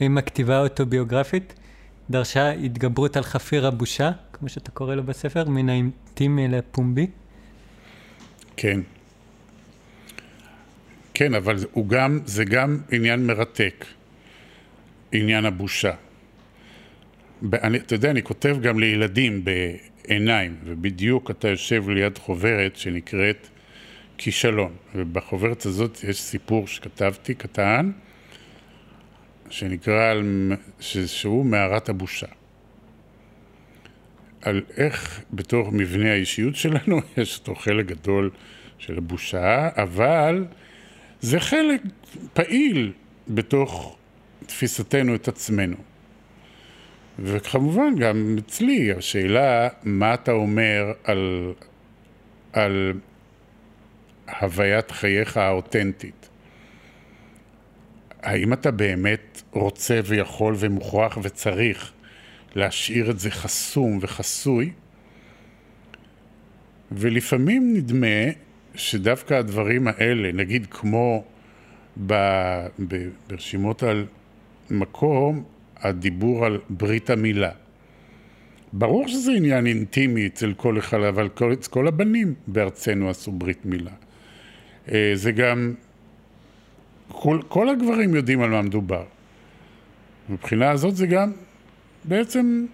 [0.00, 1.54] עם הכתיבה האוטוביוגרפית
[2.10, 7.06] דרשה התגברות על חפיר הבושה, כמו שאתה קורא לו בספר, מן האינטימי לפומבי.
[8.56, 8.80] כן.
[11.14, 13.84] כן, אבל הוא גם, זה גם עניין מרתק,
[15.12, 15.92] עניין הבושה.
[17.52, 19.44] אני, אתה יודע, אני כותב גם לילדים
[20.06, 23.48] עיניים, ובדיוק אתה יושב ליד חוברת שנקראת
[24.18, 27.90] כישלון, ובחוברת הזאת יש סיפור שכתבתי, קטן,
[29.50, 30.52] שנקרא, על,
[31.06, 32.26] שהוא מערת הבושה.
[34.42, 38.30] על איך בתוך מבנה האישיות שלנו יש אותו חלק גדול
[38.78, 40.44] של הבושה, אבל
[41.20, 41.80] זה חלק
[42.32, 42.92] פעיל
[43.28, 43.96] בתוך
[44.46, 45.76] תפיסתנו את עצמנו.
[47.18, 51.52] וכמובן גם אצלי השאלה מה אתה אומר על,
[52.52, 52.92] על
[54.40, 56.28] הוויית חייך האותנטית.
[58.22, 61.92] האם אתה באמת רוצה ויכול ומוכרח וצריך
[62.54, 64.72] להשאיר את זה חסום וחסוי?
[66.92, 68.30] ולפעמים נדמה
[68.74, 71.24] שדווקא הדברים האלה, נגיד כמו
[72.06, 72.14] ב,
[72.88, 74.06] ב, ברשימות על
[74.70, 75.44] מקום,
[75.80, 77.50] הדיבור על ברית המילה.
[78.72, 83.90] ברור שזה עניין אינטימי אצל כל אחד, אבל כל, כל הבנים בארצנו עשו ברית מילה.
[84.92, 85.74] אה, זה גם,
[87.08, 89.04] כל, כל הגברים יודעים על מה מדובר.
[90.28, 91.32] מבחינה הזאת זה גם
[92.04, 92.66] בעצם,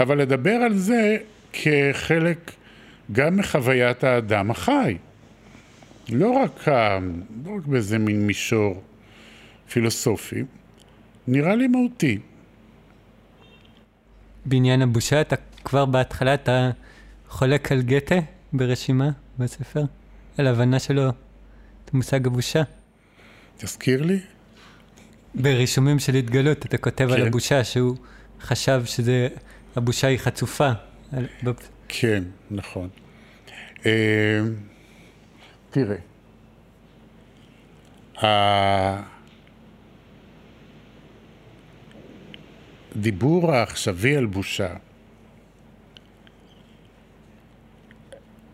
[0.00, 1.16] אבל לדבר על זה
[1.52, 2.50] כחלק
[3.12, 4.96] גם מחוויית האדם החי.
[6.12, 6.68] לא רק,
[7.44, 8.82] לא רק באיזה מין מישור
[9.70, 10.42] פילוסופי,
[11.30, 12.18] נראה לי מהותי.
[14.44, 16.70] בעניין הבושה, אתה כבר בהתחלה, אתה
[17.28, 18.14] חולק על גתה
[18.52, 19.82] ברשימה בספר?
[20.38, 21.08] על ההבנה שלו
[21.84, 22.62] את מושג הבושה?
[23.56, 24.20] תזכיר לי.
[25.34, 27.14] ברישומים של התגלות, אתה כותב כן.
[27.14, 27.96] על הבושה, שהוא
[28.40, 29.28] חשב שזה,
[29.76, 30.70] הבושה היא חצופה.
[31.88, 32.88] כן, נכון.
[33.86, 34.40] אה,
[35.70, 35.96] תראה,
[42.96, 44.74] הדיבור העכשווי על בושה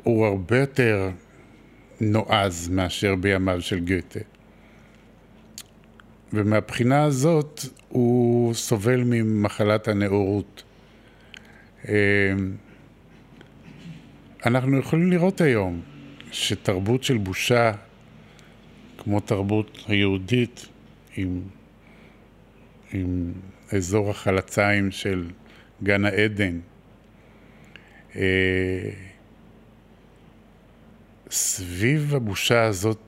[0.03, 1.11] הוא הרבה יותר
[2.01, 4.21] נועז מאשר בימיו של גתה.
[6.33, 10.63] ומהבחינה הזאת הוא סובל ממחלת הנאורות.
[11.89, 11.93] אמ,
[14.47, 15.81] אנחנו יכולים לראות היום
[16.33, 17.73] שתרבות של בושה,
[18.99, 20.67] כמו תרבות היהודית,
[21.17, 21.41] עם,
[22.95, 23.33] עם
[23.73, 25.31] אזור החלציים של
[25.83, 26.61] גן העדן.
[28.17, 28.91] אה,
[31.31, 32.99] סביב הבושה הזאת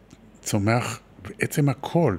[0.41, 2.17] צומח בעצם הכל.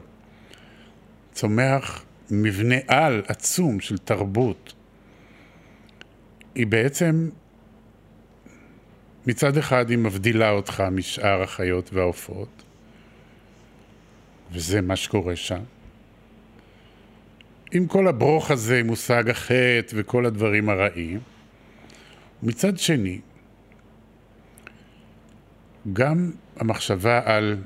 [1.31, 4.73] צומח מבנה על עצום של תרבות,
[6.55, 7.29] היא בעצם,
[9.27, 12.63] מצד אחד היא מבדילה אותך משאר החיות והעופות,
[14.51, 15.63] וזה מה שקורה שם.
[17.71, 21.19] עם כל הברוך הזה, מושג החטא וכל הדברים הרעים.
[22.43, 23.19] מצד שני,
[25.93, 27.57] גם המחשבה על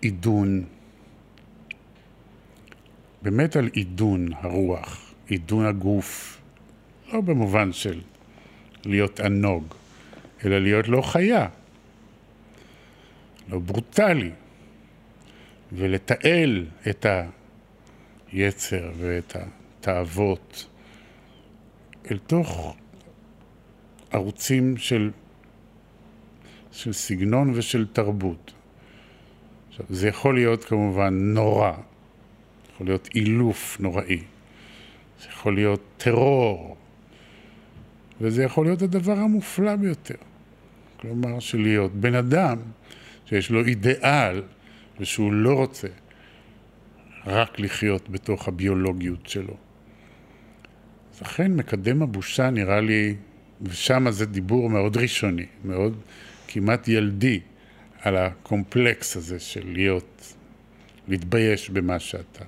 [0.00, 0.64] עידון,
[3.22, 6.40] באמת על עידון הרוח, עידון הגוף,
[7.12, 8.00] לא במובן של
[8.84, 9.74] להיות ענוג,
[10.44, 11.48] אלא להיות לא חיה,
[13.48, 14.30] לא ברוטלי,
[15.72, 17.06] ולתעל את
[18.32, 20.66] היצר ואת התאוות
[22.10, 22.76] אל תוך
[24.10, 25.10] ערוצים של,
[26.72, 28.52] של סגנון ושל תרבות.
[29.68, 31.72] עכשיו, זה יכול להיות כמובן נורא,
[32.74, 34.22] יכול להיות אילוף נוראי,
[35.20, 36.76] זה יכול להיות טרור,
[38.20, 40.14] וזה יכול להיות הדבר המופלא ביותר.
[41.00, 42.58] כלומר, שלהיות בן אדם
[43.26, 44.42] שיש לו אידיאל
[45.00, 45.88] ושהוא לא רוצה
[47.26, 49.56] רק לחיות בתוך הביולוגיות שלו.
[51.14, 53.14] אז אכן מקדם הבושה נראה לי,
[53.62, 56.00] ושם זה דיבור מאוד ראשוני, מאוד
[56.48, 57.40] כמעט ילדי,
[58.00, 60.34] על הקומפלקס הזה של להיות,
[61.08, 62.44] להתבייש במה שאתה.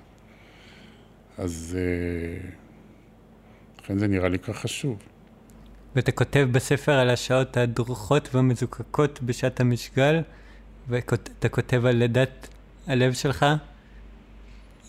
[1.38, 2.48] אז אה,
[3.82, 5.02] לכן זה נראה לי כך חשוב.
[5.96, 10.20] ואתה כותב בספר על השעות הדרוכות והמזוקקות בשעת המשגל,
[10.88, 12.48] ואתה כותב על לידת
[12.86, 13.46] הלב שלך,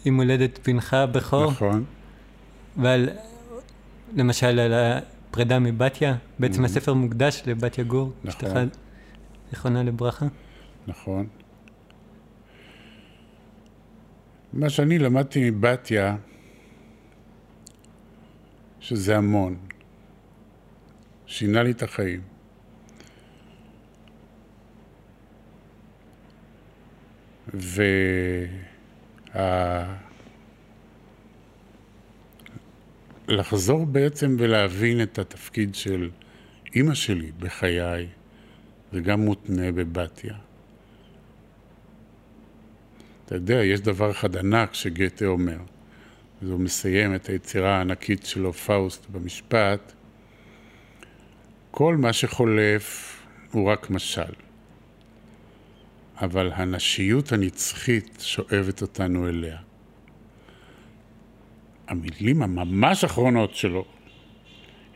[0.05, 1.51] עם הולדת בנך הבכור.
[1.51, 1.84] נכון.
[2.77, 3.09] ועל,
[4.15, 6.15] למשל, על הפרידה מבתיה.
[6.39, 6.65] בעצם mm-hmm.
[6.65, 8.11] הספר מוקדש לבתיה גור.
[8.23, 8.30] נכון.
[8.30, 8.77] אשתך
[9.49, 10.25] זיכרונה לברכה.
[10.88, 11.27] נכון.
[14.53, 16.15] מה שאני למדתי מבתיה,
[18.80, 19.57] שזה המון.
[21.25, 22.21] שינה לי את החיים.
[33.27, 36.10] ולחזור בעצם ולהבין את התפקיד של
[36.76, 38.07] אימא שלי בחיי,
[38.91, 40.35] זה גם מותנה בבתיה.
[43.26, 45.57] אתה יודע, יש דבר אחד ענק שגתה אומר,
[46.41, 49.93] והוא מסיים את היצירה הענקית שלו, פאוסט, במשפט,
[51.72, 53.19] כל מה שחולף
[53.51, 54.34] הוא רק משל.
[56.23, 59.57] אבל הנשיות הנצחית שואבת אותנו אליה.
[61.87, 63.85] המילים הממש אחרונות שלו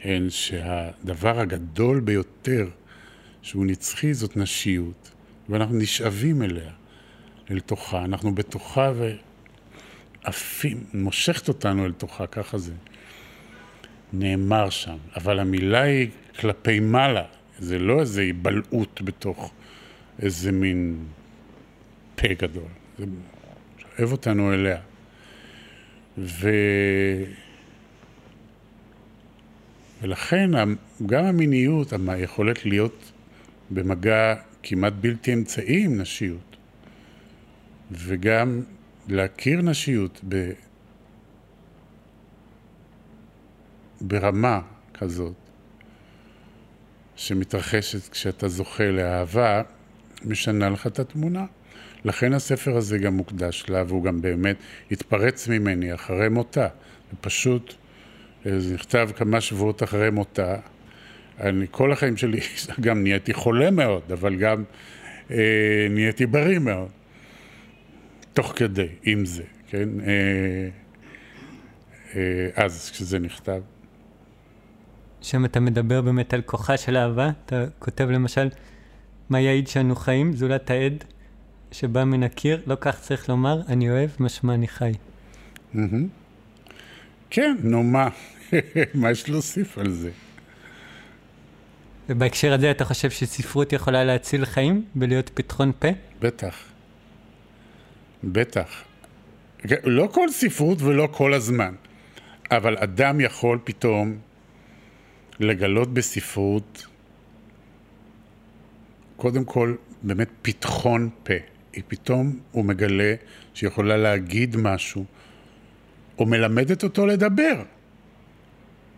[0.03, 2.69] הן שהדבר הגדול ביותר
[3.41, 5.11] שהוא נצחי זאת נשיות,
[5.49, 6.71] ואנחנו נשאבים אליה,
[7.51, 8.91] אל תוכה, אנחנו בתוכה
[10.23, 12.73] ועפים, מושכת אותנו אל תוכה, ככה זה
[14.13, 16.09] נאמר שם, אבל המילה היא
[16.39, 17.25] כלפי מעלה,
[17.59, 19.51] זה לא איזה היבלעות בתוך
[20.21, 21.05] איזה מין
[22.21, 22.69] פה גדול.
[22.97, 23.05] זה
[23.77, 24.79] שואב אותנו אליה.
[26.17, 26.49] ו...
[30.01, 30.51] ולכן
[31.05, 33.11] גם המיניות, היכולת להיות
[33.69, 36.57] במגע כמעט בלתי אמצעי עם נשיות,
[37.91, 38.61] וגם
[39.07, 40.51] להכיר נשיות ב...
[44.01, 44.61] ברמה
[44.93, 45.35] כזאת,
[47.15, 49.61] שמתרחשת כשאתה זוכה לאהבה,
[50.25, 51.45] משנה לך את התמונה.
[52.07, 54.55] לכן הספר הזה גם מוקדש לה, והוא גם באמת
[54.91, 56.67] התפרץ ממני אחרי מותה.
[57.13, 57.73] ופשוט,
[58.45, 60.55] אה, זה נכתב כמה שבועות אחרי מותה.
[61.39, 62.39] אני כל החיים שלי
[62.85, 64.63] גם נהייתי חולה מאוד, אבל גם
[65.31, 66.89] אה, נהייתי בריא מאוד.
[68.33, 69.89] תוך כדי, עם זה, כן?
[69.99, 70.69] אה,
[72.15, 73.61] אה, אז כשזה נכתב.
[75.21, 78.49] שם אתה מדבר באמת על כוחה של אהבה, אתה כותב למשל,
[79.29, 81.03] מה יעיד שאנו חיים, זולת העד
[81.71, 84.91] שבא מן הקיר, לא כך צריך לומר, אני אוהב, משמע אני חי.
[87.29, 88.09] כן, נו מה,
[88.93, 90.11] מה יש להוסיף על זה?
[92.09, 95.87] ובהקשר הזה אתה חושב שספרות יכולה להציל חיים ולהיות פתחון פה?
[96.19, 96.55] בטח.
[98.23, 98.83] בטח.
[99.83, 101.75] לא כל ספרות ולא כל הזמן,
[102.51, 104.17] אבל אדם יכול פתאום
[105.39, 106.87] לגלות בספרות,
[109.17, 111.56] קודם כל, באמת פתחון פה.
[111.77, 113.15] היא פתאום, הוא מגלה
[113.53, 115.05] שהיא יכולה להגיד משהו,
[116.17, 117.63] או מלמדת אותו לדבר,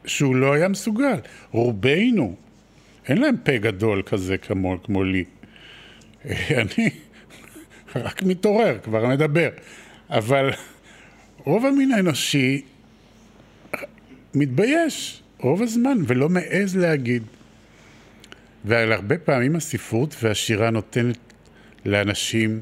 [0.05, 1.19] שהוא לא היה מסוגל.
[1.51, 2.35] רובנו,
[3.07, 5.23] אין להם פה גדול כזה כמו, כמו לי.
[6.61, 6.89] אני
[7.95, 9.49] רק מתעורר, כבר מדבר.
[10.09, 10.49] אבל
[11.37, 12.61] רוב המין האנושי
[14.33, 17.23] מתבייש רוב הזמן ולא מעז להגיד.
[18.65, 21.28] ועל הרבה פעמים הספרות והשירה נותנת
[21.85, 22.61] לאנשים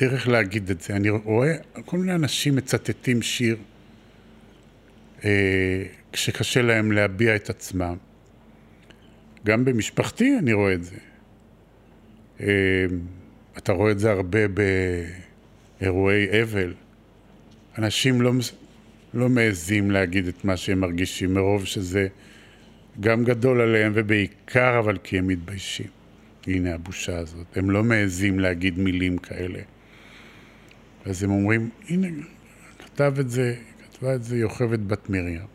[0.00, 0.96] דרך להגיד את זה.
[0.96, 3.56] אני רואה כל מיני אנשים מצטטים שיר
[5.24, 5.82] אה,
[6.12, 7.96] כשקשה להם להביע את עצמם.
[9.44, 10.96] גם במשפחתי אני רואה את זה.
[12.40, 12.46] אה,
[13.58, 14.40] אתה רואה את זה הרבה
[15.80, 16.74] באירועי אבל.
[17.78, 18.32] אנשים לא,
[19.14, 22.08] לא מעזים להגיד את מה שהם מרגישים, מרוב שזה
[23.00, 26.01] גם גדול עליהם, ובעיקר אבל כי הם מתביישים.
[26.46, 27.56] הנה הבושה הזאת.
[27.56, 29.60] הם לא מעזים להגיד מילים כאלה.
[31.06, 32.08] אז הם אומרים, הנה,
[32.78, 33.54] כתב את זה,
[33.84, 35.46] כתבה את זה יוכבד בת מרים.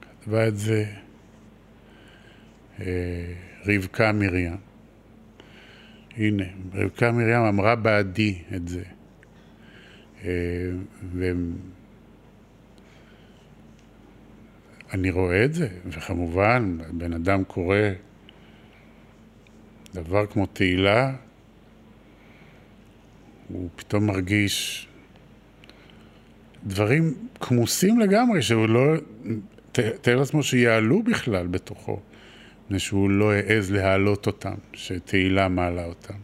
[0.00, 0.84] כתבה את זה
[2.80, 2.86] אה,
[3.66, 4.56] רבקה מרים.
[6.16, 6.44] הנה,
[6.74, 8.82] רבקה מרים אמרה בעדי את זה.
[10.24, 10.30] אה,
[14.92, 17.76] ואני רואה את זה, וכמובן, בן אדם קורא
[19.94, 21.12] דבר כמו תהילה,
[23.48, 24.86] הוא פתאום מרגיש
[26.64, 28.94] דברים כמוסים לגמרי, שהוא לא...
[29.72, 32.00] תאר לעצמו שיעלו בכלל בתוכו,
[32.64, 36.14] מפני שהוא לא העז להעלות אותם, שתהילה מעלה אותם.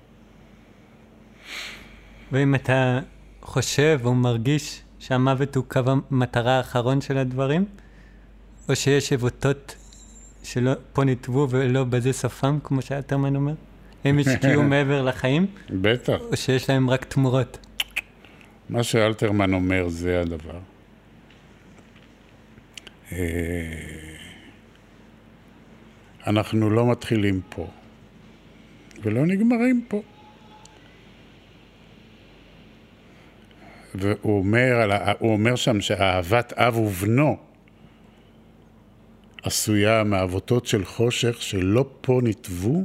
[2.32, 3.01] ואם אתה
[3.42, 7.64] חושב או מרגיש שהמוות הוא קו המטרה האחרון של הדברים,
[8.68, 9.76] או שיש עבותות
[10.42, 13.54] שלא פה נתבו ולא בזה סופם, כמו שאלתרמן אומר?
[14.04, 15.46] הם השקיעו מעבר לחיים?
[15.70, 16.20] בטח.
[16.30, 17.58] או שיש להם רק תמורות?
[18.68, 20.58] מה שאלתרמן אומר זה הדבר.
[23.12, 23.18] אה,
[26.26, 27.66] אנחנו לא מתחילים פה,
[29.02, 30.02] ולא נגמרים פה.
[33.94, 37.49] והוא אומר, הוא אומר שם שאהבת אב ובנו
[39.42, 42.84] עשויה מעבותות של חושך שלא פה נתבו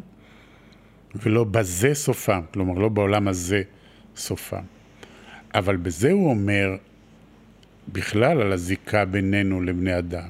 [1.16, 3.62] ולא בזה סופם, כלומר לא בעולם הזה
[4.16, 4.64] סופם.
[5.54, 6.76] אבל בזה הוא אומר
[7.88, 10.30] בכלל על הזיקה בינינו לבני אדם.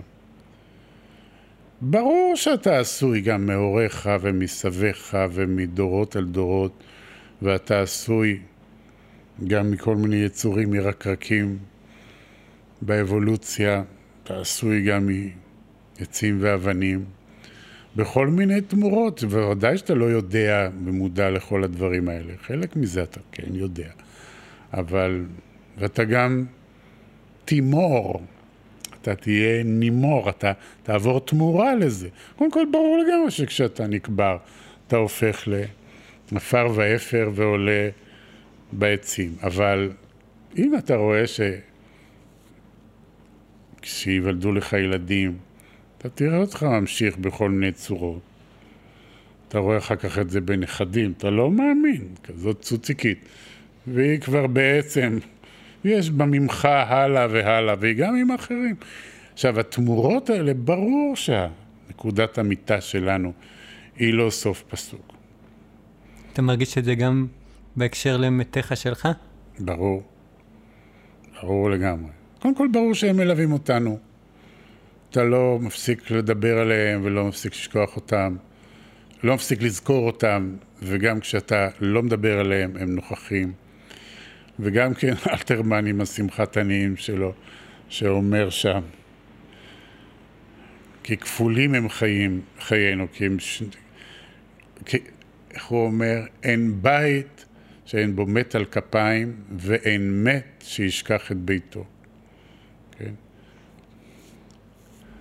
[1.82, 6.84] ברור שאתה עשוי גם מהוריך ומסביך ומדורות על דורות,
[7.42, 8.40] ואתה עשוי
[9.48, 11.58] גם מכל מיני יצורים מרקרקים
[12.82, 13.84] באבולוציה,
[14.24, 15.10] אתה עשוי גם
[16.00, 17.06] מעצים ואבנים,
[17.96, 22.34] בכל מיני תמורות, ובוודאי שאתה לא יודע במודע לכל הדברים האלה.
[22.42, 23.90] חלק מזה אתה כן יודע.
[24.74, 25.26] אבל,
[25.78, 26.46] ואתה גם
[27.46, 28.22] תימור,
[29.02, 30.52] אתה תהיה נימור, אתה
[30.84, 32.10] תעבור תמורה לזה.
[32.36, 34.38] קודם כל, ברור לגמרי שכשאתה נקבר,
[34.88, 35.48] אתה הופך
[36.32, 37.90] לעפר ואפר ועולה
[38.72, 39.36] בעצים.
[39.44, 39.92] אבל
[40.58, 41.40] אם אתה רואה ש...
[43.82, 45.38] כשיוולדו לך ילדים,
[45.98, 48.22] אתה תראה אותך ממשיך בכל מיני צורות.
[49.48, 53.20] אתה רואה אחר כך את זה בנכדים, אתה לא מאמין, כזאת צוציקית.
[53.88, 55.18] והיא כבר בעצם,
[55.84, 58.76] יש בה ממך הלאה והלאה, והיא גם עם אחרים.
[59.34, 63.34] עכשיו, התמורות האלה, ברור שהנקודת המיטה שלנו
[63.96, 65.14] היא לא סוף פסוק.
[66.34, 67.28] אתה מרגיש את זה גם
[67.76, 69.08] בהקשר למתיך שלך?
[69.60, 70.04] ברור.
[71.42, 72.12] ברור לגמרי.
[72.40, 74.00] קודם כל, ברור שהם מלווים אותנו.
[75.16, 78.36] אתה לא מפסיק לדבר עליהם ולא מפסיק לשכוח אותם.
[79.24, 83.54] לא מפסיק לזכור אותם, וגם כשאתה לא מדבר עליהם, הם נוכחים.
[84.60, 87.34] וגם כן אלתרמן עם השמחת עניים שלו,
[87.90, 88.82] שאומר שם,
[91.04, 93.40] כי כפולים הם חיים, חיינו, כי הם...
[93.40, 93.64] ש...
[94.86, 94.98] כי,
[95.52, 96.22] איך הוא אומר?
[96.44, 97.46] אין בית
[97.86, 101.86] שאין בו מת על כפיים, ואין מת שישכח את ביתו.
[102.98, 103.14] כן?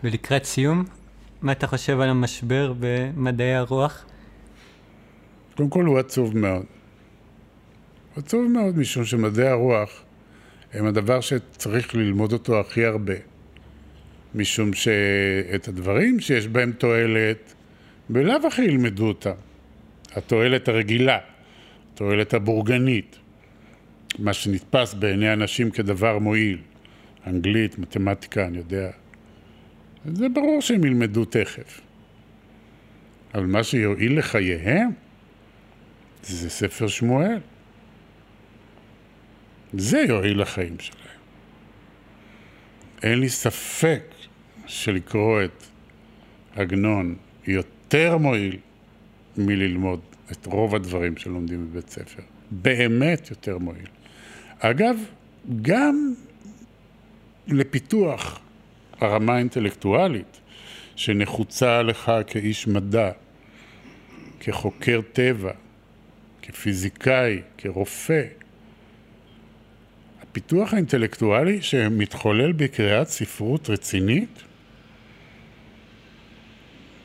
[0.04, 0.84] ולקראת סיום,
[1.42, 4.04] מה אתה חושב על המשבר במדעי הרוח?
[5.56, 6.64] קודם כל הוא עצוב מאוד.
[8.16, 10.02] עצוב מאוד, משום שמדעי הרוח
[10.72, 13.14] הם הדבר שצריך ללמוד אותו הכי הרבה.
[14.34, 17.54] משום שאת הדברים שיש בהם תועלת,
[18.08, 19.34] בלאו הכי ילמדו אותם.
[20.12, 21.18] התועלת הרגילה,
[21.92, 23.18] התועלת הבורגנית,
[24.18, 26.58] מה שנתפס בעיני אנשים כדבר מועיל.
[27.26, 28.90] אנגלית, מתמטיקה, אני יודע.
[30.04, 31.80] זה ברור שהם ילמדו תכף.
[33.34, 34.90] אבל מה שיועיל לחייהם
[36.22, 37.38] זה ספר שמואל.
[39.72, 41.18] זה יועיל לחיים שלהם.
[43.02, 44.02] אין לי ספק
[44.66, 45.64] שלקרוא את
[46.56, 47.16] עגנון
[47.46, 48.56] יותר מועיל
[49.36, 50.00] מללמוד
[50.32, 52.22] את רוב הדברים שלומדים בבית ספר.
[52.50, 53.86] באמת יותר מועיל.
[54.58, 54.96] אגב,
[55.62, 56.14] גם
[57.46, 58.43] לפיתוח
[59.04, 60.40] הרמה האינטלקטואלית
[60.96, 63.10] שנחוצה לך כאיש מדע,
[64.40, 65.52] כחוקר טבע,
[66.42, 68.22] כפיזיקאי, כרופא.
[70.22, 74.42] הפיתוח האינטלקטואלי שמתחולל בקריאת ספרות רצינית,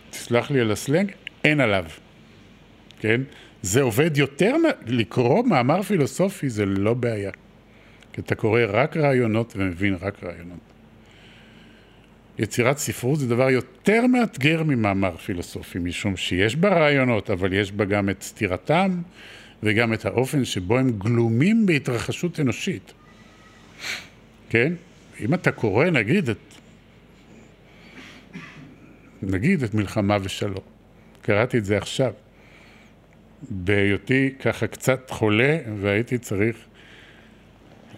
[0.09, 1.11] תסלח לי על הסלנג,
[1.43, 1.85] אין עליו,
[2.99, 3.21] כן?
[3.61, 4.55] זה עובד יותר,
[4.85, 7.31] לקרוא מאמר פילוסופי זה לא בעיה.
[8.13, 10.69] כי אתה קורא רק רעיונות ומבין רק רעיונות.
[12.40, 17.86] יצירת ספרות זה דבר יותר מאתגר ממאמר פילוסופי, משום שיש בה רעיונות, אבל יש בה
[17.86, 19.02] גם את סתירתם
[19.64, 22.94] וגם את האופן שבו הם גלומים בהתרחשות אנושית.
[24.49, 24.74] כן?
[25.20, 26.38] אם אתה קורא, נגיד, את...
[29.22, 30.64] נגיד את מלחמה ושלום.
[31.22, 32.14] קראתי את זה עכשיו.
[33.49, 36.57] בהיותי ככה קצת חולה, והייתי צריך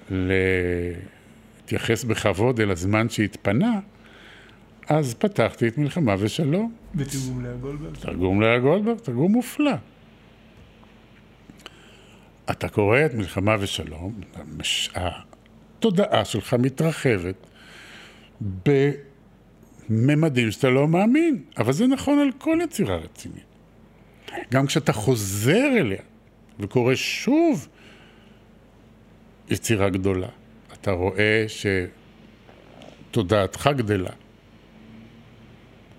[0.10, 3.80] להתייחס בכבוד אל הזמן שהתפנה,
[4.92, 6.74] אז פתחתי את מלחמה ושלום.
[6.96, 7.96] בתרגום לאה גולדברג.
[7.96, 9.72] תרגום לאה גולדברג, תרגום מופלא.
[12.52, 14.22] אתה קורא את מלחמה ושלום,
[14.96, 17.36] התודעה שלך מתרחבת
[19.90, 23.44] בממדים שאתה לא מאמין, אבל זה נכון על כל יצירה רצינית.
[24.52, 26.02] גם כשאתה חוזר אליה
[26.60, 27.68] וקורא שוב
[29.50, 30.30] יצירה גדולה,
[30.74, 31.46] אתה רואה
[33.12, 34.12] שתודעתך גדלה.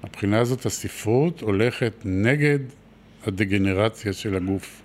[0.04, 2.58] מבחינה הזאת הספרות הולכת נגד
[3.26, 4.82] הדגנרציה של הגוף.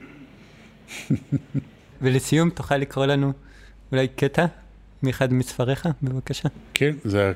[2.01, 3.33] ולסיום, תוכל לקרוא לנו
[3.91, 4.45] אולי קטע
[5.03, 6.49] מאחד מספריך, בבקשה?
[6.73, 7.31] כן, זה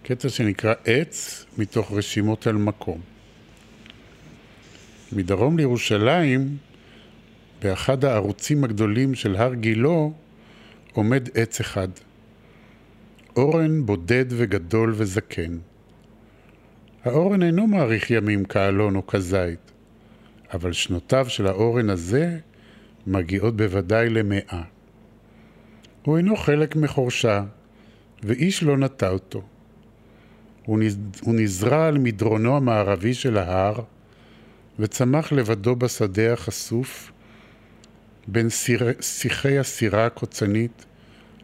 [0.00, 3.00] הקטע שנקרא עץ מתוך רשימות על מקום.
[5.12, 6.56] מדרום לירושלים,
[7.62, 9.88] באחד הערוצים הגדולים של הר גילה,
[10.92, 11.88] עומד עץ אחד.
[13.36, 15.58] אורן בודד וגדול וזקן.
[17.04, 19.72] האורן אינו מאריך ימים כאלון או כזית,
[20.54, 22.38] אבל שנותיו של האורן הזה
[23.06, 24.62] מגיעות בוודאי למאה.
[26.02, 27.44] הוא אינו חלק מחורשה,
[28.22, 29.42] ואיש לא נטע אותו.
[30.66, 30.98] הוא, נז...
[31.22, 33.80] הוא נזרע על מדרונו המערבי של ההר,
[34.78, 37.12] וצמח לבדו בשדה החשוף,
[38.26, 38.48] בין
[39.00, 40.84] שיחי הסירה הקוצנית,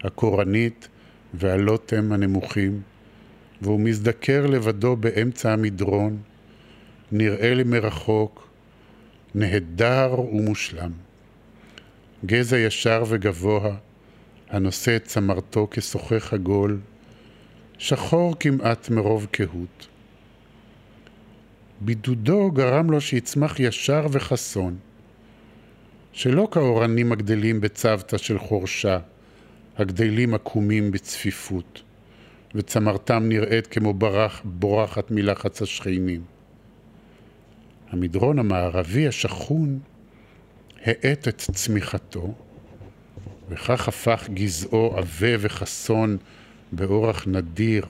[0.04, 0.88] הקורנית
[1.34, 2.80] והלוטם הנמוכים,
[3.62, 6.18] והוא מזדקר לבדו באמצע המדרון,
[7.12, 8.48] נראה לי מרחוק,
[9.34, 10.92] נהדר ומושלם.
[12.26, 13.76] גזע ישר וגבוה,
[14.50, 16.80] הנושא את צמרתו כשוחך עגול,
[17.78, 19.88] שחור כמעט מרוב קהות.
[21.80, 24.76] בידודו גרם לו שיצמח ישר וחסון,
[26.12, 28.98] שלא כאורנים הגדלים בצוותא של חורשה,
[29.76, 31.82] הגדלים עקומים בצפיפות,
[32.54, 36.20] וצמרתם נראית כמו ברח, בורחת מלחץ השכנים.
[37.90, 39.78] המדרון המערבי השכון
[40.84, 42.34] האט את צמיחתו,
[43.48, 46.16] וכך הפך גזעו עבה וחסון
[46.72, 47.86] באורח נדיר.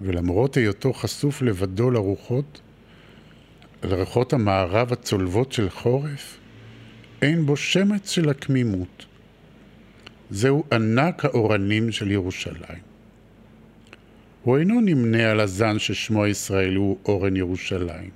[0.00, 2.60] ולמרות היותו חשוף לבדו לרוחות,
[3.82, 6.38] לרוחות המערב הצולבות של חורף,
[7.22, 9.06] אין בו שמץ של הקמימות.
[10.30, 12.90] זהו ענק האורנים של ירושלים.
[14.42, 18.10] הוא אינו נמנה על הזן ששמו הישראלי הוא אורן ירושלים.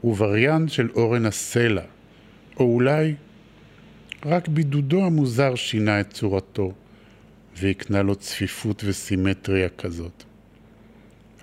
[0.00, 1.82] הוא וריאנט של אורן הסלע,
[2.56, 3.14] או אולי
[4.26, 6.72] רק בידודו המוזר שינה את צורתו
[7.56, 10.24] והקנה לו צפיפות וסימטריה כזאת.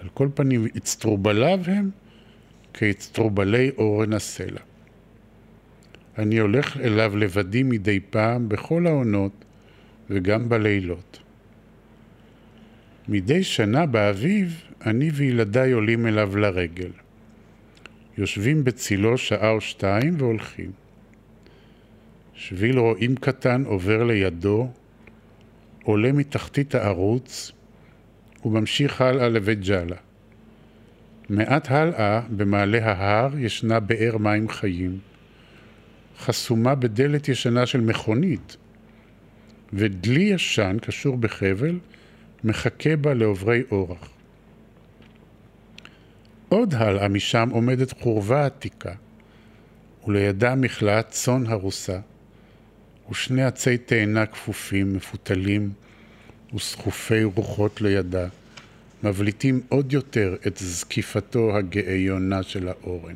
[0.02, 1.90] על כל פנים, אצטרובליו הם
[2.74, 4.62] כאצטרובלי אורן הסלע.
[6.18, 9.46] אני הולך אליו לבדי מדי פעם בכל העונות
[10.10, 11.20] וגם בלילות.
[13.08, 16.92] מדי שנה באביב אני וילדיי עולים אליו לרגל.
[18.18, 20.72] יושבים בצילו שעה או שתיים והולכים.
[22.34, 24.70] שביל רועים קטן עובר לידו,
[25.84, 27.52] עולה מתחתית הערוץ
[28.46, 29.96] וממשיך הלאה לבית ג'אלה.
[31.30, 35.00] מעט הלאה, במעלה ההר, ישנה באר מים חיים,
[36.20, 38.58] חסומה בדלת ישנה של מכונית,
[39.74, 41.80] ודלי ישן, קשור בחבל,
[42.44, 44.10] מחכה בה לעוברי אורח.
[46.50, 48.94] עוד הלאה משם עומדת חורבה עתיקה,
[50.08, 52.00] ולידה מכלאת צאן הרוסה,
[53.12, 55.72] ושני עצי תאנה כפופים, מפותלים
[56.56, 58.28] וסחופי רוחות לידה,
[59.04, 63.16] מבליטים עוד יותר את זקיפתו הגאיונה של האורן.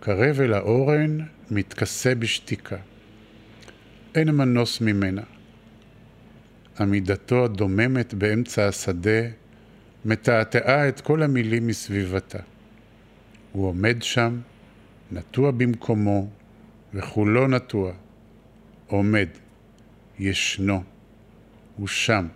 [0.00, 1.18] הקרב אל האורן
[1.50, 2.76] מתכסה בשתיקה.
[4.14, 5.22] אין מנוס ממנה.
[6.80, 9.20] עמידתו הדוממת באמצע השדה
[10.04, 12.38] מתעתעה את כל המילים מסביבתה.
[13.52, 14.40] הוא עומד שם,
[15.12, 16.28] נטוע במקומו,
[16.94, 17.92] וכולו נטוע.
[18.86, 19.28] עומד,
[20.18, 20.82] ישנו,
[21.76, 22.26] הוא שם.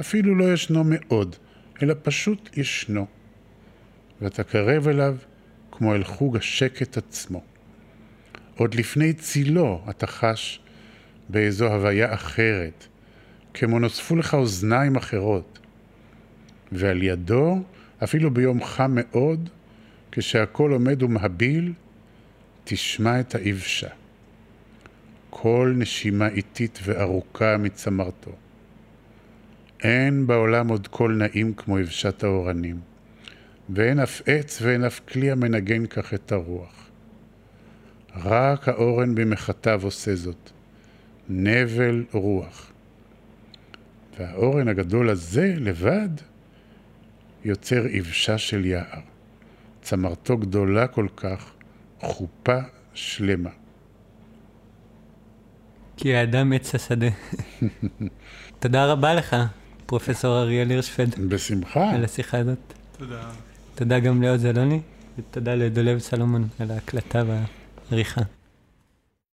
[0.00, 1.36] אפילו לא ישנו מאוד,
[1.82, 3.06] אלא פשוט ישנו.
[4.20, 5.16] ואתה קרב אליו
[5.82, 7.42] כמו אל חוג השקט עצמו.
[8.56, 10.60] עוד לפני צילו אתה חש
[11.28, 12.86] באיזו הוויה אחרת,
[13.54, 15.58] כמו נוספו לך אוזניים אחרות.
[16.72, 17.62] ועל ידו,
[18.04, 19.48] אפילו ביום חם מאוד,
[20.12, 21.72] כשהכול עומד ומהביל,
[22.64, 23.88] תשמע את האבשה.
[25.30, 28.32] כל נשימה איטית וארוכה מצמרתו.
[29.82, 32.80] אין בעולם עוד קול נעים כמו אבשת האורנים,
[33.74, 36.88] ואין אף עץ ואין אף כלי המנגן כך את הרוח.
[38.16, 40.50] רק האורן במחטיו עושה זאת,
[41.28, 42.72] נבל רוח.
[44.18, 46.08] והאורן הגדול הזה לבד
[47.44, 49.00] יוצר יבשה של יער.
[49.82, 51.52] צמרתו גדולה כל כך,
[52.00, 52.58] חופה
[52.94, 53.50] שלמה.
[55.96, 57.06] כי האדם עץ השדה.
[58.60, 59.36] תודה רבה לך,
[59.86, 61.90] פרופסור אריאל הירשפד, בשמחה.
[61.90, 62.72] על השיחה הזאת.
[62.98, 63.30] תודה.
[63.74, 64.80] תודה גם לעוז אלוני,
[65.18, 68.22] ותודה לדולב סלומון על ההקלטה והעריכה.